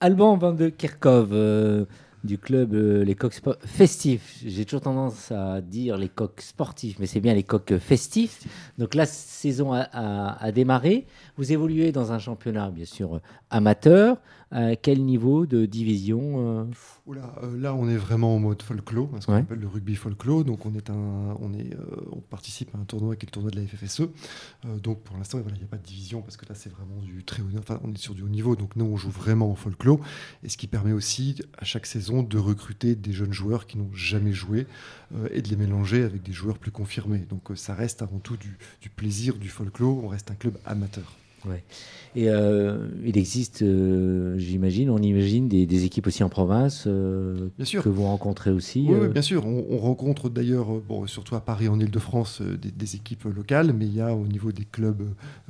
Alban 0.00 0.36
Van 0.38 0.52
de 0.52 0.68
Kerkhoff 0.70 1.28
euh, 1.32 1.84
du 2.28 2.36
club 2.36 2.74
euh, 2.74 3.02
Les 3.04 3.14
Coqs 3.14 3.40
Festifs. 3.64 4.42
J'ai 4.44 4.66
toujours 4.66 4.82
tendance 4.82 5.32
à 5.32 5.62
dire 5.62 5.96
les 5.96 6.10
coqs 6.10 6.42
sportifs, 6.42 6.98
mais 6.98 7.06
c'est 7.06 7.20
bien 7.20 7.32
les 7.32 7.42
coqs 7.42 7.78
festifs. 7.78 8.42
Donc 8.76 8.94
la 8.94 9.06
saison 9.06 9.72
a, 9.72 10.52
démarré. 10.52 11.06
Vous 11.38 11.52
évoluez 11.52 11.90
dans 11.90 12.12
un 12.12 12.18
championnat, 12.18 12.70
bien 12.70 12.84
sûr, 12.84 13.20
amateur. 13.48 14.18
À 14.50 14.76
quel 14.76 15.04
niveau 15.04 15.44
de 15.44 15.66
division 15.66 16.60
euh 16.60 16.64
Oula, 17.06 17.34
euh, 17.42 17.58
là, 17.60 17.74
on 17.74 17.86
est 17.88 17.96
vraiment 17.98 18.34
en 18.34 18.38
mode 18.38 18.62
folklore, 18.62 19.10
ce 19.20 19.26
qu'on 19.26 19.32
Ouais. 19.34 19.40
appelle 19.40 19.58
le 19.60 19.66
rugby 19.68 19.94
folklore. 19.94 20.44
Donc, 20.44 20.64
on, 20.64 20.74
est 20.74 20.88
un, 20.88 20.94
on, 21.40 21.52
est, 21.52 21.74
euh, 21.74 21.86
on 22.12 22.20
participe 22.20 22.74
à 22.74 22.78
un 22.78 22.84
tournoi 22.84 23.16
qui 23.16 23.24
est 23.24 23.28
le 23.28 23.30
tournoi 23.32 23.50
de 23.50 23.60
la 23.60 23.66
FFSE. 23.66 24.02
Donc, 24.82 25.02
pour 25.02 25.16
l'instant, 25.18 25.38
voilà, 25.40 25.56
il 25.56 25.60
n'y 25.60 25.64
a 25.64 25.68
pas 25.68 25.76
de 25.76 25.82
division 25.82 26.22
parce 26.22 26.36
que 26.38 26.46
là, 26.48 26.54
c'est 26.54 26.70
vraiment 26.72 27.00
du 27.02 27.24
très 27.24 27.42
haut 27.42 27.46
niveau. 27.46 27.58
Enfin, 27.60 27.78
on 27.84 27.92
est 27.92 27.98
sur 27.98 28.14
du 28.14 28.22
haut 28.22 28.28
niveau. 28.28 28.56
Donc, 28.56 28.74
nous, 28.76 28.86
on 28.86 28.96
joue 28.96 29.10
vraiment 29.10 29.50
en 29.50 29.54
folklore. 29.54 30.00
Et 30.42 30.48
ce 30.48 30.56
qui 30.56 30.66
permet 30.66 30.92
aussi, 30.92 31.36
à 31.58 31.64
chaque 31.64 31.84
saison, 31.86 32.22
de 32.22 32.38
recruter 32.38 32.94
des 32.94 33.12
jeunes 33.12 33.32
joueurs 33.34 33.66
qui 33.66 33.76
n'ont 33.76 33.92
jamais 33.92 34.32
joué 34.32 34.66
et 35.32 35.42
de 35.42 35.48
les 35.48 35.56
mélanger 35.56 36.04
avec 36.04 36.22
des 36.22 36.32
joueurs 36.32 36.58
plus 36.58 36.70
confirmés. 36.70 37.26
Donc, 37.28 37.50
ça 37.54 37.74
reste 37.74 38.00
avant 38.02 38.18
tout 38.18 38.36
du, 38.38 38.56
du 38.80 38.88
plaisir, 38.88 39.36
du 39.36 39.48
folklore. 39.48 40.02
On 40.04 40.08
reste 40.08 40.30
un 40.30 40.34
club 40.34 40.56
amateur. 40.64 41.16
Ouais. 41.46 41.62
Et 42.16 42.28
euh, 42.30 42.88
il 43.04 43.16
existe, 43.16 43.62
euh, 43.62 44.36
j'imagine, 44.38 44.90
on 44.90 44.98
imagine 44.98 45.46
des, 45.48 45.66
des 45.66 45.84
équipes 45.84 46.06
aussi 46.08 46.24
en 46.24 46.28
province 46.28 46.84
euh, 46.86 47.48
Bien 47.56 47.64
sûr. 47.64 47.82
que 47.84 47.88
vous 47.88 48.02
rencontrez 48.04 48.50
aussi. 48.50 48.86
Oui, 48.88 48.96
oui, 49.02 49.08
bien 49.08 49.22
sûr. 49.22 49.46
On, 49.46 49.66
on 49.70 49.78
rencontre 49.78 50.28
d'ailleurs, 50.28 50.68
bon, 50.80 51.06
surtout 51.06 51.36
à 51.36 51.40
Paris, 51.40 51.68
en 51.68 51.78
Ile-de-France, 51.78 52.42
des, 52.42 52.70
des 52.72 52.96
équipes 52.96 53.24
locales, 53.24 53.72
mais 53.72 53.86
il 53.86 53.94
y 53.94 54.00
a 54.00 54.14
au 54.14 54.26
niveau 54.26 54.50
des 54.50 54.64
clubs 54.64 55.02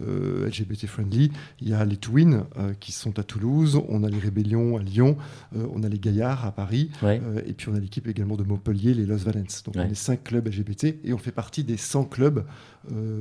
euh, 0.06 0.46
LGBT 0.46 0.86
friendly, 0.86 1.30
il 1.62 1.68
y 1.68 1.72
a 1.72 1.84
les 1.86 1.96
Twins 1.96 2.44
qui 2.80 2.92
sont 2.92 3.18
à 3.18 3.22
Toulouse, 3.22 3.80
on 3.88 4.04
a 4.04 4.10
les 4.10 4.18
Rébellions 4.18 4.76
à 4.76 4.82
Lyon, 4.82 5.16
on 5.56 5.82
a 5.82 5.88
les 5.88 5.98
Gaillards 5.98 6.44
à 6.44 6.52
Paris, 6.52 6.90
Ouais. 7.02 7.20
et 7.46 7.52
puis 7.54 7.68
on 7.70 7.74
a 7.74 7.80
l'équipe 7.80 8.06
également 8.08 8.36
de 8.36 8.42
Montpellier, 8.42 8.92
les 8.94 9.06
Los 9.06 9.18
Valens. 9.18 9.62
Donc 9.64 9.76
Ouais. 9.76 9.84
on 9.86 9.90
est 9.90 9.94
cinq 9.94 10.24
clubs 10.24 10.46
LGBT 10.46 10.96
et 11.04 11.12
on 11.14 11.18
fait 11.18 11.32
partie 11.32 11.64
des 11.64 11.76
100 11.76 12.04
clubs 12.04 12.44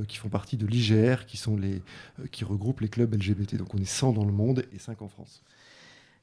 qui 0.06 0.16
font 0.16 0.28
partie 0.28 0.56
de 0.56 0.66
l'IGR, 0.66 1.26
qui, 1.26 1.36
sont 1.36 1.56
les, 1.56 1.82
qui 2.30 2.44
regroupent 2.44 2.57
les 2.80 2.88
clubs 2.88 3.14
LGBT. 3.14 3.56
Donc 3.56 3.74
on 3.74 3.78
est 3.78 3.84
100 3.84 4.12
dans 4.12 4.24
le 4.24 4.32
monde 4.32 4.64
et 4.72 4.78
5 4.78 5.02
en 5.02 5.08
France. 5.08 5.42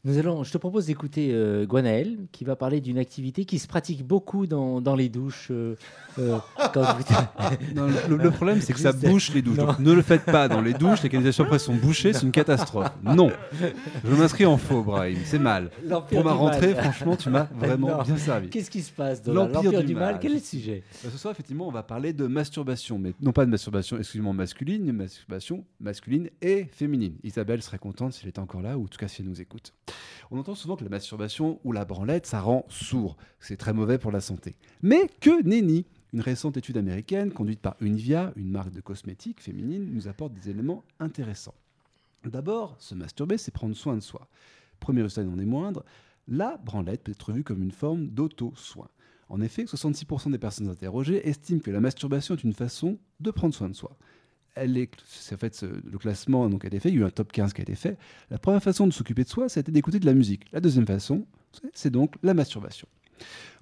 Nous 0.06 0.20
allons, 0.20 0.44
je 0.44 0.52
te 0.52 0.60
propose 0.60 0.86
d'écouter 0.86 1.32
euh, 1.34 1.66
Gwenaël 1.66 2.16
qui 2.32 2.44
va 2.46 2.56
parler 2.56 2.80
d'une 2.80 3.00
activité 3.00 3.44
qui 3.44 3.58
se 3.58 3.68
pratique 3.68 4.06
beaucoup 4.06 4.46
dans, 4.46 4.80
dans 4.80 4.96
les 4.96 5.10
douches. 5.10 5.48
euh, 5.50 5.76
euh, 6.20 6.38
quand 6.76 6.84
vous- 6.84 7.74
Non, 7.76 7.88
le, 8.08 8.18
le 8.18 8.30
problème, 8.32 8.62
c'est 8.62 8.72
que 8.74 8.80
ça 8.80 8.92
Juste- 8.92 9.04
bouche 9.08 9.34
les 9.34 9.42
douches. 9.42 9.58
Non. 9.58 9.66
Donc, 9.66 9.80
ne 9.80 9.92
le 9.94 10.04
faites 10.04 10.24
pas 10.26 10.48
dans 10.48 10.62
les 10.62 10.74
douches. 10.74 11.02
Les 11.02 11.10
canalisations 11.10 11.44
après 11.46 11.58
sont 11.58 11.74
bouchées, 11.74 12.14
c'est 12.14 12.22
une 12.22 12.32
catastrophe. 12.32 12.92
Non. 13.04 13.32
Je 14.04 14.14
m'inscris 14.16 14.46
en 14.46 14.58
faux, 14.58 14.84
Brahim. 14.84 15.18
C'est 15.26 15.40
mal. 15.40 15.72
L'Empire 15.84 16.22
Pour 16.22 16.26
ma 16.26 16.34
du 16.34 16.38
rentrée, 16.38 16.76
franchement, 16.76 17.16
tu 17.16 17.32
m'as 17.32 17.48
vraiment 17.58 17.98
Non. 17.98 18.04
bien 18.04 18.18
servi. 18.18 18.50
Qu'est-ce 18.50 18.70
qui 18.70 18.84
se 18.84 18.92
passe 18.92 19.24
dans 19.24 19.34
L'Empire 19.34 19.84
du 19.84 19.96
mal. 19.96 20.20
Quel 20.22 20.34
est 20.34 20.36
le 20.36 20.40
sujet? 20.42 20.84
Bah, 21.04 21.10
Ce 21.12 21.18
soir, 21.18 21.32
effectivement, 21.32 21.68
on 21.68 21.72
va 21.72 21.82
parler 21.82 22.14
de 22.14 22.28
masturbation, 22.28 23.00
mais 23.00 23.14
non 23.22 23.32
pas 23.32 23.44
de 23.46 23.50
masturbation 23.50 23.98
exclusivement 23.98 24.34
masculine, 24.34 24.84
mais 24.86 24.92
masturbation 24.92 25.66
masculine 25.80 26.30
et 26.44 26.66
féminine. 26.72 27.16
Isabelle 27.24 27.64
serait 27.64 27.80
contente 27.80 28.14
s'il 28.14 28.30
était 28.30 28.38
encore 28.38 28.62
là, 28.62 28.78
ou 28.78 28.84
en 28.84 28.88
tout 28.88 29.00
cas 29.00 29.08
si 29.08 29.24
elle 29.24 29.28
nous 29.30 29.42
écoute. 29.42 29.74
On 30.32 30.40
entend 30.40 30.56
souvent 30.56 30.76
que 30.76 30.84
la 30.84 30.90
masturbation 30.90 31.60
ou 31.64 31.72
la 31.72 31.86
branlette, 31.86 32.26
ça 32.26 32.42
rend 32.42 32.66
sourd. 32.70 33.18
C'est 33.40 33.58
très 33.58 33.74
mauvais 33.74 33.98
pour 33.98 34.12
la 34.12 34.22
santé. 34.22 34.56
Mais 34.82 35.10
que 35.22 35.44
nenni 35.44 35.86
Une 36.14 36.22
récente 36.22 36.58
étude 36.58 36.78
américaine 36.78 37.32
conduite 37.32 37.62
par 37.62 37.76
Univia, 37.80 38.34
une 38.36 38.52
marque 38.52 38.72
de 38.72 38.82
cosmétiques 38.82 39.42
féminine, 39.42 39.90
nous 39.94 40.08
apporte 40.08 40.34
des 40.34 40.50
éléments 40.50 40.84
intéressants. 41.00 41.56
D'abord, 42.26 42.76
se 42.80 42.96
masturber, 42.96 43.38
c'est 43.38 43.52
prendre 43.52 43.76
soin 43.76 43.96
de 43.96 44.02
soi. 44.02 44.28
Premier 44.80 45.04
résultat, 45.04 45.22
il 45.22 45.30
n'en 45.30 45.40
est 45.40 45.46
moindre, 45.46 45.86
la 46.28 46.58
branlette 46.58 47.04
peut 47.04 47.12
être 47.12 47.32
vue 47.32 47.44
comme 47.44 47.62
une 47.62 47.72
forme 47.72 48.08
d'auto-soin. 48.08 48.88
En 49.30 49.42
effet, 49.42 49.64
66% 49.64 50.32
des 50.32 50.38
personnes 50.38 50.70
interrogées 50.70 51.28
estiment 51.28 51.60
que 51.60 51.72
la 51.72 51.80
masturbation 51.80 52.36
est 52.36 52.44
une 52.44 52.54
façon 52.54 52.98
de 53.20 53.32
prendre 53.32 53.54
soin 53.54 53.70
de 53.70 53.76
soi. 53.76 53.98
Elle 54.56 54.78
est, 54.78 54.90
c'est 55.06 55.36
en 55.36 55.38
fait 55.38 55.64
le 55.64 55.98
classement 55.98 56.50
donc 56.50 56.64
a 56.64 56.68
été 56.68 56.80
fait, 56.80 56.90
il 56.90 56.96
y 56.96 56.98
a 56.98 57.02
eu 57.02 57.06
un 57.06 57.10
top 57.10 57.32
15 57.32 57.54
qui 57.54 57.62
a 57.62 57.64
été 57.64 57.76
fait. 57.76 57.98
La 58.32 58.40
première 58.40 58.64
façon 58.64 58.88
de 58.88 58.94
s'occuper 58.94 59.24
de 59.24 59.30
soi, 59.30 59.50
c'était 59.50 59.72
d'écouter 59.72 60.00
de 60.00 60.06
la 60.06 60.14
musique. 60.14 60.46
La 60.52 60.62
deuxième 60.62 60.88
façon, 60.88 61.26
c'est 61.74 61.92
donc 61.92 62.16
la 62.24 62.34
masturbation. 62.34 62.88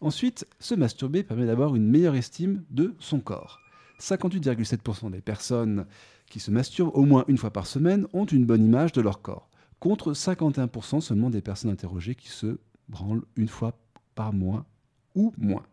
Ensuite, 0.02 0.48
se 0.60 0.76
masturber 0.76 1.24
permet 1.24 1.46
d'avoir 1.46 1.76
une 1.76 1.88
meilleure 1.88 2.16
estime 2.16 2.64
de 2.70 2.96
son 3.00 3.20
corps. 3.20 3.60
58,7% 4.00 5.12
des 5.12 5.22
personnes 5.22 5.86
qui 6.30 6.40
se 6.40 6.52
masturbent 6.52 6.96
au 6.96 7.06
moins 7.06 7.26
une 7.28 7.38
fois 7.38 7.52
par 7.52 7.68
semaine 7.68 8.08
ont 8.14 8.26
une 8.26 8.46
bonne 8.46 8.66
image 8.66 8.92
de 8.92 9.02
leur 9.02 9.22
corps, 9.22 9.50
contre 9.80 10.14
51% 10.14 11.02
seulement 11.02 11.30
des 11.30 11.42
personnes 11.42 11.72
interrogées 11.72 12.16
qui 12.16 12.30
se 12.30 12.58
branlent 12.90 13.24
une 13.36 13.48
fois 13.48 13.78
par 14.16 14.34
mois 14.34 14.66
ou 15.16 15.34
moins. 15.38 15.64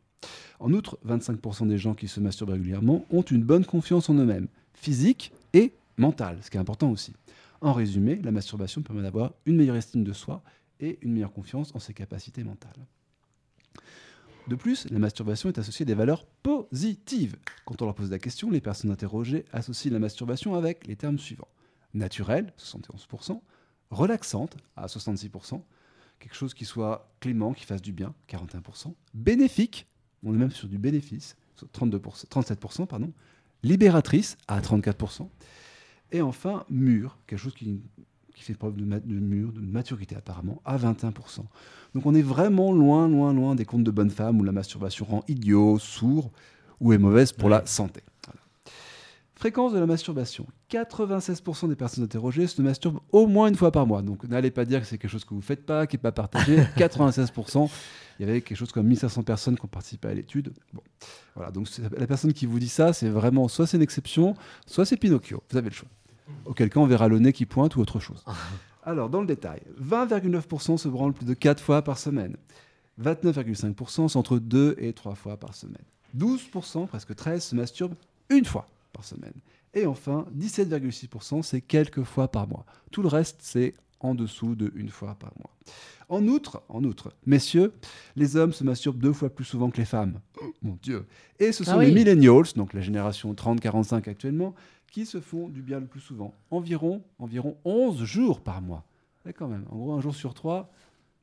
En 0.58 0.72
outre, 0.72 0.98
25% 1.06 1.66
des 1.66 1.78
gens 1.78 1.94
qui 1.94 2.08
se 2.08 2.20
masturbent 2.20 2.50
régulièrement 2.50 3.06
ont 3.10 3.22
une 3.22 3.42
bonne 3.42 3.64
confiance 3.64 4.10
en 4.10 4.14
eux-mêmes, 4.14 4.48
physique 4.80 5.32
et 5.52 5.74
mentale, 5.98 6.38
ce 6.42 6.50
qui 6.50 6.56
est 6.56 6.60
important 6.60 6.90
aussi. 6.90 7.12
En 7.60 7.72
résumé, 7.72 8.16
la 8.22 8.30
masturbation 8.30 8.82
permet 8.82 9.02
d'avoir 9.02 9.32
une 9.44 9.56
meilleure 9.56 9.76
estime 9.76 10.04
de 10.04 10.12
soi 10.12 10.42
et 10.80 10.98
une 11.02 11.12
meilleure 11.12 11.32
confiance 11.32 11.74
en 11.74 11.78
ses 11.78 11.92
capacités 11.92 12.42
mentales. 12.42 12.86
De 14.48 14.56
plus, 14.56 14.88
la 14.90 14.98
masturbation 14.98 15.50
est 15.50 15.58
associée 15.58 15.84
à 15.84 15.86
des 15.86 15.94
valeurs 15.94 16.24
positives. 16.42 17.36
Quand 17.66 17.82
on 17.82 17.84
leur 17.84 17.94
pose 17.94 18.10
la 18.10 18.18
question, 18.18 18.50
les 18.50 18.62
personnes 18.62 18.90
interrogées 18.90 19.44
associent 19.52 19.92
la 19.92 19.98
masturbation 19.98 20.54
avec 20.54 20.86
les 20.86 20.96
termes 20.96 21.18
suivants. 21.18 21.48
Naturelle, 21.92 22.52
71%, 22.58 23.38
relaxante, 23.90 24.56
à 24.76 24.86
66%, 24.86 25.60
quelque 26.18 26.34
chose 26.34 26.54
qui 26.54 26.64
soit 26.64 27.12
clément, 27.20 27.52
qui 27.52 27.66
fasse 27.66 27.82
du 27.82 27.92
bien, 27.92 28.14
41%, 28.30 28.94
bénéfique, 29.12 29.86
on 30.22 30.34
est 30.34 30.38
même 30.38 30.50
sur 30.50 30.68
du 30.68 30.78
bénéfice, 30.78 31.36
32%, 31.74 32.26
37%, 32.26 32.86
pardon, 32.86 33.12
libératrice, 33.62 34.36
à 34.48 34.60
34%, 34.60 35.28
et 36.12 36.22
enfin 36.22 36.64
mûr, 36.70 37.18
quelque 37.26 37.38
chose 37.38 37.54
qui 37.54 37.80
qui 38.40 38.46
fait 38.46 38.54
preuve 38.54 38.76
de, 38.76 38.84
de 38.84 39.20
mûre, 39.20 39.52
de 39.52 39.60
maturité 39.60 40.16
apparemment, 40.16 40.62
à 40.64 40.78
21%. 40.78 41.40
Donc 41.94 42.06
on 42.06 42.14
est 42.14 42.22
vraiment 42.22 42.72
loin, 42.72 43.06
loin, 43.06 43.34
loin 43.34 43.54
des 43.54 43.66
contes 43.66 43.84
de 43.84 43.90
bonnes 43.90 44.10
femmes 44.10 44.40
où 44.40 44.44
la 44.44 44.52
masturbation 44.52 45.04
rend 45.04 45.24
idiot, 45.28 45.78
sourd 45.78 46.30
ou 46.80 46.94
est 46.94 46.98
mauvaise 46.98 47.32
pour 47.32 47.50
la 47.50 47.66
santé. 47.66 48.00
Fréquence 49.40 49.72
de 49.72 49.78
la 49.78 49.86
masturbation. 49.86 50.46
96% 50.70 51.70
des 51.70 51.74
personnes 51.74 52.04
interrogées 52.04 52.46
se 52.46 52.60
masturbent 52.60 53.00
au 53.10 53.26
moins 53.26 53.48
une 53.48 53.54
fois 53.54 53.72
par 53.72 53.86
mois. 53.86 54.02
Donc 54.02 54.24
n'allez 54.24 54.50
pas 54.50 54.66
dire 54.66 54.82
que 54.82 54.86
c'est 54.86 54.98
quelque 54.98 55.10
chose 55.10 55.24
que 55.24 55.30
vous 55.30 55.36
ne 55.36 55.42
faites 55.42 55.64
pas, 55.64 55.86
qui 55.86 55.96
n'est 55.96 56.02
pas 56.02 56.12
partagé. 56.12 56.58
96%. 56.76 57.70
Il 58.18 58.26
y 58.26 58.28
avait 58.28 58.42
quelque 58.42 58.58
chose 58.58 58.70
comme 58.70 58.86
1500 58.86 59.22
personnes 59.22 59.56
qui 59.56 59.64
ont 59.64 59.68
participé 59.68 60.08
à 60.08 60.12
l'étude. 60.12 60.52
Bon. 60.74 60.82
Voilà, 61.34 61.50
donc 61.52 61.68
la 61.96 62.06
personne 62.06 62.34
qui 62.34 62.44
vous 62.44 62.58
dit 62.58 62.68
ça, 62.68 62.92
c'est 62.92 63.08
vraiment 63.08 63.48
soit 63.48 63.66
c'est 63.66 63.78
une 63.78 63.82
exception, 63.82 64.34
soit 64.66 64.84
c'est 64.84 64.98
Pinocchio. 64.98 65.42
Vous 65.50 65.56
avez 65.56 65.70
le 65.70 65.74
choix. 65.74 65.88
Auquel 66.44 66.68
cas, 66.68 66.80
on 66.80 66.86
verra 66.86 67.08
le 67.08 67.18
nez 67.18 67.32
qui 67.32 67.46
pointe 67.46 67.76
ou 67.76 67.80
autre 67.80 67.98
chose. 67.98 68.22
Alors, 68.84 69.08
dans 69.08 69.22
le 69.22 69.26
détail, 69.26 69.62
20,9% 69.82 70.76
se 70.76 70.88
branlent 70.88 71.14
plus 71.14 71.24
de 71.24 71.32
4 71.32 71.62
fois 71.62 71.80
par 71.80 71.96
semaine. 71.96 72.36
29,5% 73.02 74.08
s'entre 74.08 74.38
2 74.38 74.76
et 74.76 74.92
3 74.92 75.14
fois 75.14 75.38
par 75.38 75.54
semaine. 75.54 75.84
12%, 76.18 76.88
presque 76.88 77.14
13, 77.14 77.42
se 77.42 77.56
masturbent 77.56 77.94
une 78.28 78.44
fois 78.44 78.68
par 78.92 79.04
semaine. 79.04 79.34
Et 79.74 79.86
enfin, 79.86 80.26
17,6%, 80.36 81.42
c'est 81.42 81.60
quelques 81.60 82.02
fois 82.02 82.28
par 82.28 82.48
mois. 82.48 82.66
Tout 82.90 83.02
le 83.02 83.08
reste, 83.08 83.38
c'est 83.40 83.74
en 84.00 84.14
dessous 84.14 84.54
de 84.54 84.72
une 84.74 84.88
fois 84.88 85.14
par 85.14 85.32
mois. 85.38 85.50
En 86.08 86.26
outre, 86.26 86.62
en 86.68 86.82
outre, 86.82 87.12
messieurs, 87.26 87.72
les 88.16 88.36
hommes 88.36 88.52
se 88.52 88.64
masturbent 88.64 88.98
deux 88.98 89.12
fois 89.12 89.30
plus 89.30 89.44
souvent 89.44 89.70
que 89.70 89.76
les 89.76 89.84
femmes. 89.84 90.20
mon 90.62 90.76
Dieu. 90.82 91.06
Et 91.38 91.52
ce 91.52 91.62
sont 91.62 91.78
ah 91.78 91.84
les 91.84 91.92
millennials, 91.92 92.52
donc 92.56 92.72
la 92.72 92.80
génération 92.80 93.32
30-45 93.32 94.08
actuellement, 94.08 94.54
qui 94.90 95.06
se 95.06 95.20
font 95.20 95.48
du 95.48 95.62
bien 95.62 95.78
le 95.78 95.86
plus 95.86 96.00
souvent. 96.00 96.34
Environ, 96.50 97.04
environ 97.18 97.56
11 97.64 98.02
jours 98.04 98.40
par 98.40 98.60
mois. 98.60 98.84
Et 99.28 99.32
quand 99.32 99.48
même, 99.48 99.64
en 99.70 99.76
gros, 99.76 99.92
un 99.92 100.00
jour 100.00 100.14
sur 100.14 100.34
trois, 100.34 100.72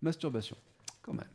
masturbation. 0.02 0.56
Quand 1.02 1.14
même. 1.14 1.26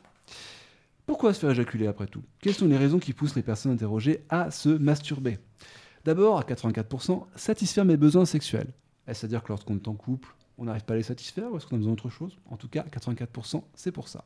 Pourquoi 1.05 1.35
se 1.35 1.41
faire 1.41 1.51
éjaculer 1.51 1.89
après 1.89 2.07
tout? 2.07 2.23
Quelles 2.41 2.55
sont 2.55 2.69
les 2.69 2.77
raisons 2.77 3.01
qui 3.01 3.13
poussent 3.13 3.35
les 3.35 3.43
personnes 3.43 3.73
interrogées 3.73 4.25
à 4.29 4.51
se 4.51 4.69
masturber? 4.69 5.39
D'abord, 6.05 6.39
à 6.39 6.43
84%, 6.43 7.27
satisfaire 7.37 7.85
mes 7.85 7.97
besoins 7.97 8.25
sexuels. 8.25 8.73
Est-ce 9.07 9.27
à 9.27 9.29
dire 9.29 9.43
que 9.43 9.49
lorsqu'on 9.49 9.77
est 9.77 9.89
en 9.89 9.95
couple, 9.95 10.35
on 10.59 10.65
n'arrive 10.65 10.85
pas 10.85 10.95
à 10.95 10.97
les 10.97 11.03
satisfaire 11.03 11.51
ou 11.53 11.57
est-ce 11.57 11.67
qu'on 11.67 11.77
a 11.77 11.79
besoin 11.79 11.93
d'autre 11.93 12.11
chose? 12.11 12.37
En 12.51 12.57
tout 12.57 12.69
cas, 12.69 12.85
84%, 12.85 13.63
c'est 13.75 13.93
pour 13.93 14.09
ça. 14.09 14.25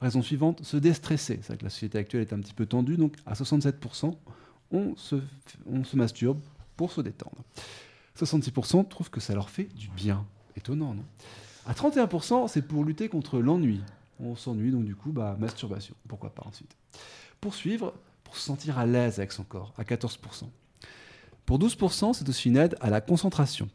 Raison 0.00 0.22
suivante, 0.22 0.64
se 0.64 0.76
déstresser. 0.76 1.38
C'est 1.42 1.48
vrai 1.48 1.56
que 1.58 1.64
la 1.64 1.70
société 1.70 1.98
actuelle 1.98 2.22
est 2.22 2.32
un 2.32 2.40
petit 2.40 2.54
peu 2.54 2.66
tendue, 2.66 2.96
donc 2.96 3.16
à 3.26 3.34
67%, 3.34 4.14
on 4.72 4.96
se, 4.96 5.16
masturbe 5.94 6.40
pour 6.76 6.92
se 6.92 7.00
détendre. 7.00 7.42
66% 8.18 8.88
trouvent 8.88 9.10
que 9.10 9.20
ça 9.20 9.34
leur 9.34 9.50
fait 9.50 9.64
du 9.64 9.88
bien. 9.88 10.26
Étonnant, 10.56 10.94
non? 10.94 11.04
À 11.66 11.74
31%, 11.74 12.48
c'est 12.48 12.62
pour 12.62 12.84
lutter 12.84 13.08
contre 13.08 13.38
l'ennui. 13.38 13.80
On 14.18 14.34
s'ennuie, 14.36 14.70
donc 14.70 14.84
du 14.84 14.94
coup, 14.94 15.12
bah, 15.12 15.36
masturbation. 15.38 15.94
Pourquoi 16.08 16.30
pas 16.30 16.44
ensuite? 16.46 16.74
Poursuivre, 17.40 17.94
pour 18.24 18.36
se 18.36 18.42
sentir 18.42 18.78
à 18.78 18.86
l'aise 18.86 19.18
avec 19.18 19.32
son 19.32 19.44
corps, 19.44 19.72
à 19.76 19.84
14%. 19.84 20.44
Pour 21.46 21.58
12%, 21.58 22.14
c'est 22.14 22.28
aussi 22.28 22.48
une 22.48 22.56
aide 22.56 22.76
à 22.80 22.90
la 22.90 23.00
concentration. 23.00 23.68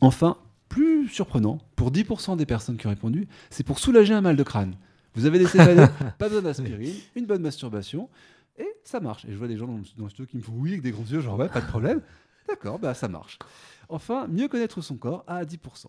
Enfin, 0.00 0.36
plus 0.68 1.08
surprenant, 1.08 1.58
pour 1.76 1.90
10% 1.90 2.36
des 2.36 2.46
personnes 2.46 2.76
qui 2.76 2.86
ont 2.86 2.90
répondu, 2.90 3.28
c'est 3.50 3.64
pour 3.64 3.78
soulager 3.78 4.14
un 4.14 4.20
mal 4.20 4.36
de 4.36 4.42
crâne. 4.42 4.76
Vous 5.14 5.26
avez 5.26 5.38
des 5.38 5.46
céphalées, 5.46 5.86
pas 6.18 6.28
besoin 6.28 6.42
d'aspirine, 6.42 6.94
une 7.16 7.26
bonne 7.26 7.42
masturbation, 7.42 8.08
et 8.58 8.68
ça 8.84 9.00
marche. 9.00 9.24
Et 9.24 9.32
je 9.32 9.36
vois 9.36 9.48
des 9.48 9.56
gens 9.56 9.66
dans 9.66 10.04
le, 10.04 10.10
studio 10.10 10.26
qui 10.26 10.36
me 10.36 10.42
font 10.42 10.52
oui 10.56 10.70
avec 10.70 10.82
des 10.82 10.92
grands 10.92 11.04
yeux, 11.04 11.20
genre 11.20 11.38
ouais, 11.38 11.48
pas 11.48 11.60
de 11.60 11.66
problème. 11.66 12.00
D'accord, 12.48 12.78
bah 12.78 12.94
ça 12.94 13.08
marche. 13.08 13.38
Enfin, 13.88 14.26
mieux 14.28 14.48
connaître 14.48 14.80
son 14.80 14.96
corps 14.96 15.24
à 15.26 15.44
10%. 15.44 15.86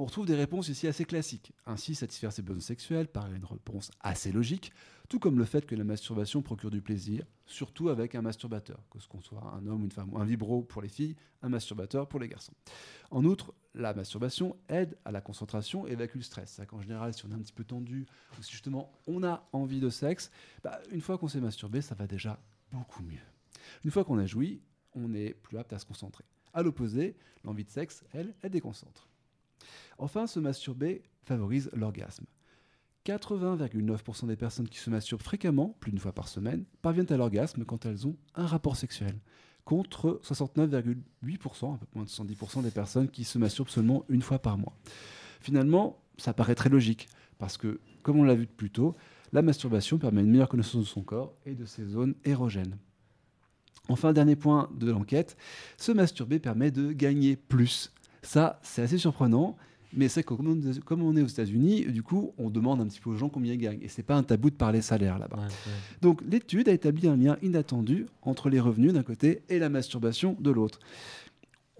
On 0.00 0.06
retrouve 0.06 0.24
des 0.24 0.34
réponses 0.34 0.68
ici 0.70 0.86
assez 0.86 1.04
classiques. 1.04 1.52
Ainsi, 1.66 1.94
satisfaire 1.94 2.32
ses 2.32 2.40
besoins 2.40 2.62
sexuels 2.62 3.06
paraît 3.06 3.36
une 3.36 3.44
réponse 3.44 3.90
assez 4.00 4.32
logique, 4.32 4.72
tout 5.10 5.18
comme 5.18 5.38
le 5.38 5.44
fait 5.44 5.66
que 5.66 5.74
la 5.74 5.84
masturbation 5.84 6.40
procure 6.40 6.70
du 6.70 6.80
plaisir, 6.80 7.26
surtout 7.44 7.90
avec 7.90 8.14
un 8.14 8.22
masturbateur, 8.22 8.82
que 8.90 8.98
ce 8.98 9.06
qu'on 9.06 9.20
soit 9.20 9.44
un 9.52 9.66
homme 9.66 9.82
ou 9.82 9.84
une 9.84 9.92
femme, 9.92 10.10
un 10.16 10.24
vibro 10.24 10.62
pour 10.62 10.80
les 10.80 10.88
filles, 10.88 11.16
un 11.42 11.50
masturbateur 11.50 12.08
pour 12.08 12.18
les 12.18 12.28
garçons. 12.28 12.54
En 13.10 13.26
outre, 13.26 13.52
la 13.74 13.92
masturbation 13.92 14.56
aide 14.70 14.96
à 15.04 15.12
la 15.12 15.20
concentration 15.20 15.86
et 15.86 15.92
évacue 15.92 16.16
le 16.16 16.22
stress. 16.22 16.54
C'est 16.56 16.64
qu'en 16.64 16.80
général, 16.80 17.12
si 17.12 17.26
on 17.26 17.30
est 17.30 17.34
un 17.34 17.42
petit 17.42 17.52
peu 17.52 17.64
tendu, 17.64 18.06
ou 18.38 18.42
si 18.42 18.52
justement 18.52 18.90
on 19.06 19.22
a 19.22 19.46
envie 19.52 19.80
de 19.80 19.90
sexe, 19.90 20.30
bah, 20.64 20.80
une 20.92 21.02
fois 21.02 21.18
qu'on 21.18 21.28
s'est 21.28 21.42
masturbé, 21.42 21.82
ça 21.82 21.94
va 21.94 22.06
déjà 22.06 22.40
beaucoup 22.72 23.02
mieux. 23.02 23.20
Une 23.84 23.90
fois 23.90 24.04
qu'on 24.04 24.16
a 24.16 24.24
joui, 24.24 24.62
on 24.94 25.12
est 25.12 25.34
plus 25.34 25.58
apte 25.58 25.74
à 25.74 25.78
se 25.78 25.84
concentrer. 25.84 26.24
À 26.54 26.62
l'opposé, 26.62 27.18
l'envie 27.44 27.64
de 27.64 27.70
sexe, 27.70 28.02
elle, 28.14 28.34
elle 28.40 28.50
déconcentre. 28.50 29.09
Enfin, 29.98 30.26
se 30.26 30.40
masturber 30.40 31.02
favorise 31.24 31.70
l'orgasme. 31.74 32.24
80,9% 33.06 34.26
des 34.26 34.36
personnes 34.36 34.68
qui 34.68 34.78
se 34.78 34.90
masturbent 34.90 35.22
fréquemment, 35.22 35.76
plus 35.80 35.90
d'une 35.90 36.00
fois 36.00 36.12
par 36.12 36.28
semaine, 36.28 36.64
parviennent 36.82 37.10
à 37.10 37.16
l'orgasme 37.16 37.64
quand 37.64 37.86
elles 37.86 38.06
ont 38.06 38.16
un 38.34 38.46
rapport 38.46 38.76
sexuel, 38.76 39.18
contre 39.64 40.20
69,8%, 40.22 41.74
un 41.74 41.76
peu 41.76 41.86
moins 41.94 42.04
de 42.04 42.10
110% 42.10 42.62
des 42.62 42.70
personnes 42.70 43.08
qui 43.08 43.24
se 43.24 43.38
masturbent 43.38 43.68
seulement 43.68 44.04
une 44.08 44.22
fois 44.22 44.38
par 44.38 44.58
mois. 44.58 44.76
Finalement, 45.40 46.02
ça 46.18 46.34
paraît 46.34 46.54
très 46.54 46.68
logique, 46.68 47.08
parce 47.38 47.56
que, 47.56 47.80
comme 48.02 48.18
on 48.18 48.24
l'a 48.24 48.34
vu 48.34 48.46
plus 48.46 48.70
tôt, 48.70 48.94
la 49.32 49.42
masturbation 49.42 49.98
permet 49.98 50.20
une 50.20 50.30
meilleure 50.30 50.48
connaissance 50.48 50.82
de 50.82 50.88
son 50.88 51.02
corps 51.02 51.34
et 51.46 51.54
de 51.54 51.64
ses 51.64 51.86
zones 51.86 52.14
érogènes. 52.24 52.76
Enfin, 53.88 54.12
dernier 54.12 54.36
point 54.36 54.70
de 54.74 54.90
l'enquête, 54.90 55.36
se 55.76 55.90
masturber 55.90 56.38
permet 56.38 56.70
de 56.70 56.92
gagner 56.92 57.36
plus. 57.36 57.92
Ça, 58.22 58.58
c'est 58.62 58.82
assez 58.82 58.98
surprenant, 58.98 59.56
mais 59.92 60.08
c'est 60.08 60.22
que 60.22 60.34
comme 60.80 61.02
on 61.02 61.16
est 61.16 61.22
aux 61.22 61.26
États-Unis, 61.26 61.86
du 61.86 62.02
coup, 62.02 62.32
on 62.38 62.50
demande 62.50 62.80
un 62.80 62.86
petit 62.86 63.00
peu 63.00 63.10
aux 63.10 63.16
gens 63.16 63.28
combien 63.28 63.54
ils 63.54 63.58
gagnent. 63.58 63.82
Et 63.82 63.88
c'est 63.88 64.02
pas 64.02 64.14
un 64.14 64.22
tabou 64.22 64.50
de 64.50 64.54
parler 64.54 64.82
salaire 64.82 65.18
là-bas. 65.18 65.48
Donc 66.00 66.22
l'étude 66.28 66.68
a 66.68 66.72
établi 66.72 67.08
un 67.08 67.16
lien 67.16 67.36
inattendu 67.42 68.06
entre 68.22 68.50
les 68.50 68.60
revenus 68.60 68.92
d'un 68.92 69.02
côté 69.02 69.42
et 69.48 69.58
la 69.58 69.68
masturbation 69.68 70.36
de 70.38 70.50
l'autre. 70.50 70.78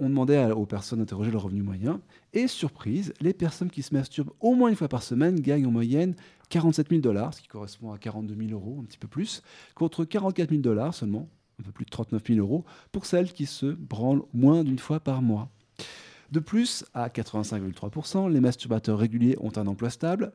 On 0.03 0.09
demandait 0.09 0.51
aux 0.51 0.65
personnes 0.65 1.01
d'interroger 1.01 1.31
leur 1.31 1.43
revenu 1.43 1.63
moyen. 1.63 2.01
Et 2.33 2.47
surprise, 2.47 3.13
les 3.21 3.35
personnes 3.35 3.71
qui 3.71 3.83
se 3.83 3.95
masturbent 3.95 4.33
au 4.41 4.55
moins 4.55 4.71
une 4.71 4.77
fois 4.77 4.89
par 4.89 5.03
semaine 5.03 5.39
gagnent 5.39 5.67
en 5.67 5.71
moyenne 5.71 6.15
47 6.49 6.89
000 6.89 7.01
dollars, 7.03 7.35
ce 7.35 7.43
qui 7.43 7.49
correspond 7.49 7.93
à 7.93 7.99
42 7.99 8.35
000 8.35 8.51
euros, 8.53 8.79
un 8.81 8.85
petit 8.85 8.99
peu 8.99 9.09
plus, 9.09 9.43
contre 9.75 10.07
44 10.07 10.49
000 10.49 10.63
dollars 10.63 10.95
seulement, 10.95 11.29
un 11.61 11.63
peu 11.63 11.71
plus 11.71 11.85
de 11.85 11.91
39 11.91 12.23
000 12.27 12.39
euros, 12.41 12.65
pour 12.93 13.05
celles 13.05 13.33
qui 13.33 13.45
se 13.45 13.67
branlent 13.67 14.23
moins 14.33 14.65
d'une 14.65 14.79
fois 14.79 15.01
par 15.01 15.21
mois. 15.21 15.51
De 16.31 16.39
plus, 16.41 16.85
à 16.95 17.09
85,3%, 17.09 18.31
les 18.31 18.41
masturbateurs 18.41 18.99
réguliers 18.99 19.37
ont 19.41 19.53
un 19.57 19.67
emploi 19.67 19.91
stable, 19.91 20.33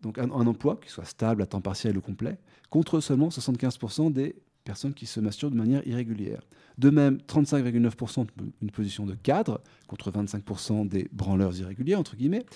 donc 0.00 0.18
un, 0.18 0.30
emploi 0.30 0.80
qui 0.82 0.90
soit 0.90 1.04
stable 1.04 1.42
à 1.42 1.46
temps 1.46 1.60
partiel 1.60 1.96
ou 1.96 2.00
complet, 2.00 2.38
contre 2.70 3.00
seulement 3.00 3.28
75% 3.28 4.12
des 4.12 4.34
personnes 4.64 4.94
qui 4.94 5.06
se 5.06 5.20
masturbent 5.20 5.52
de 5.52 5.58
manière 5.58 5.86
irrégulière. 5.86 6.42
De 6.78 6.90
même, 6.90 7.18
35,9% 7.28 8.20
ont 8.20 8.26
une 8.62 8.70
position 8.70 9.04
de 9.04 9.14
cadre, 9.14 9.60
contre 9.86 10.10
25% 10.10 10.88
des 10.88 11.08
branleurs 11.12 11.58
irréguliers, 11.58 11.96
entre 11.96 12.16
guillemets, 12.16 12.46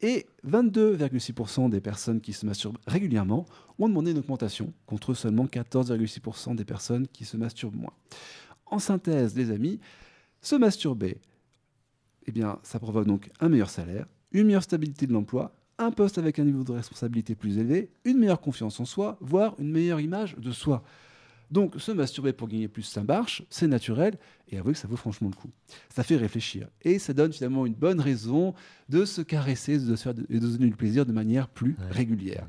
et 0.00 0.26
22,6% 0.46 1.70
des 1.70 1.80
personnes 1.80 2.20
qui 2.20 2.32
se 2.32 2.44
masturbent 2.44 2.78
régulièrement 2.86 3.46
ont 3.78 3.88
demandé 3.88 4.10
une 4.10 4.18
augmentation, 4.18 4.72
contre 4.86 5.14
seulement 5.14 5.46
14,6% 5.46 6.54
des 6.56 6.64
personnes 6.64 7.06
qui 7.08 7.24
se 7.24 7.36
masturbent 7.36 7.76
moins. 7.76 7.94
En 8.66 8.78
synthèse, 8.78 9.36
les 9.36 9.50
amis, 9.50 9.80
Se 10.42 10.56
masturber, 10.56 11.18
eh 12.26 12.32
bien, 12.32 12.58
ça 12.62 12.78
provoque 12.78 13.06
donc 13.06 13.30
un 13.40 13.48
meilleur 13.48 13.70
salaire, 13.70 14.06
une 14.32 14.46
meilleure 14.46 14.62
stabilité 14.62 15.06
de 15.06 15.12
l'emploi, 15.12 15.54
un 15.78 15.90
poste 15.90 16.18
avec 16.18 16.38
un 16.38 16.44
niveau 16.44 16.62
de 16.62 16.72
responsabilité 16.72 17.34
plus 17.34 17.58
élevé, 17.58 17.90
une 18.04 18.18
meilleure 18.18 18.40
confiance 18.40 18.78
en 18.80 18.84
soi, 18.84 19.16
voire 19.20 19.54
une 19.58 19.70
meilleure 19.70 20.00
image 20.00 20.36
de 20.36 20.52
soi. 20.52 20.82
Donc, 21.50 21.80
se 21.80 21.90
masturber 21.90 22.32
pour 22.32 22.46
gagner 22.46 22.68
plus, 22.68 22.84
ça 22.84 23.02
marche, 23.02 23.42
c'est 23.50 23.66
naturel, 23.66 24.18
et 24.48 24.58
avouez 24.58 24.72
que 24.72 24.78
ça 24.78 24.86
vaut 24.86 24.96
franchement 24.96 25.28
le 25.28 25.34
coup. 25.34 25.50
Ça 25.88 26.04
fait 26.04 26.16
réfléchir, 26.16 26.68
et 26.82 26.98
ça 27.00 27.12
donne 27.12 27.32
finalement 27.32 27.66
une 27.66 27.74
bonne 27.74 28.00
raison 28.00 28.54
de 28.88 29.04
se 29.04 29.20
caresser 29.20 29.78
de 29.78 29.96
se 29.96 30.02
faire, 30.02 30.14
et 30.28 30.38
de 30.38 30.46
se 30.46 30.52
donner 30.52 30.70
du 30.70 30.76
plaisir 30.76 31.04
de 31.06 31.12
manière 31.12 31.48
plus 31.48 31.76
régulière. 31.90 32.46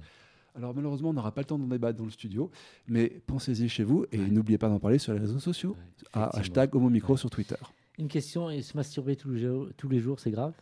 Alors 0.53 0.75
malheureusement, 0.75 1.09
on 1.09 1.13
n'aura 1.13 1.31
pas 1.31 1.41
le 1.41 1.45
temps 1.45 1.57
d'en 1.57 1.65
débattre 1.65 1.97
dans 1.97 2.05
le 2.05 2.11
studio, 2.11 2.51
mais 2.87 3.21
pensez-y 3.25 3.69
chez 3.69 3.83
vous, 3.83 4.05
et 4.11 4.17
n'oubliez 4.17 4.57
pas 4.57 4.67
d'en 4.67 4.79
parler 4.79 4.99
sur 4.99 5.13
les 5.13 5.19
réseaux 5.19 5.39
sociaux, 5.39 5.75
à 6.13 6.37
hashtag 6.37 6.75
homomicro 6.75 7.17
sur 7.17 7.29
Twitter. 7.29 7.55
Une 8.01 8.07
question, 8.07 8.49
et 8.49 8.63
se 8.63 8.75
masturber 8.75 9.15
tous 9.15 9.29
les 9.29 9.41
jours, 9.41 9.67
tous 9.77 9.87
les 9.87 9.99
jours 9.99 10.19
c'est 10.19 10.31
grave? 10.31 10.53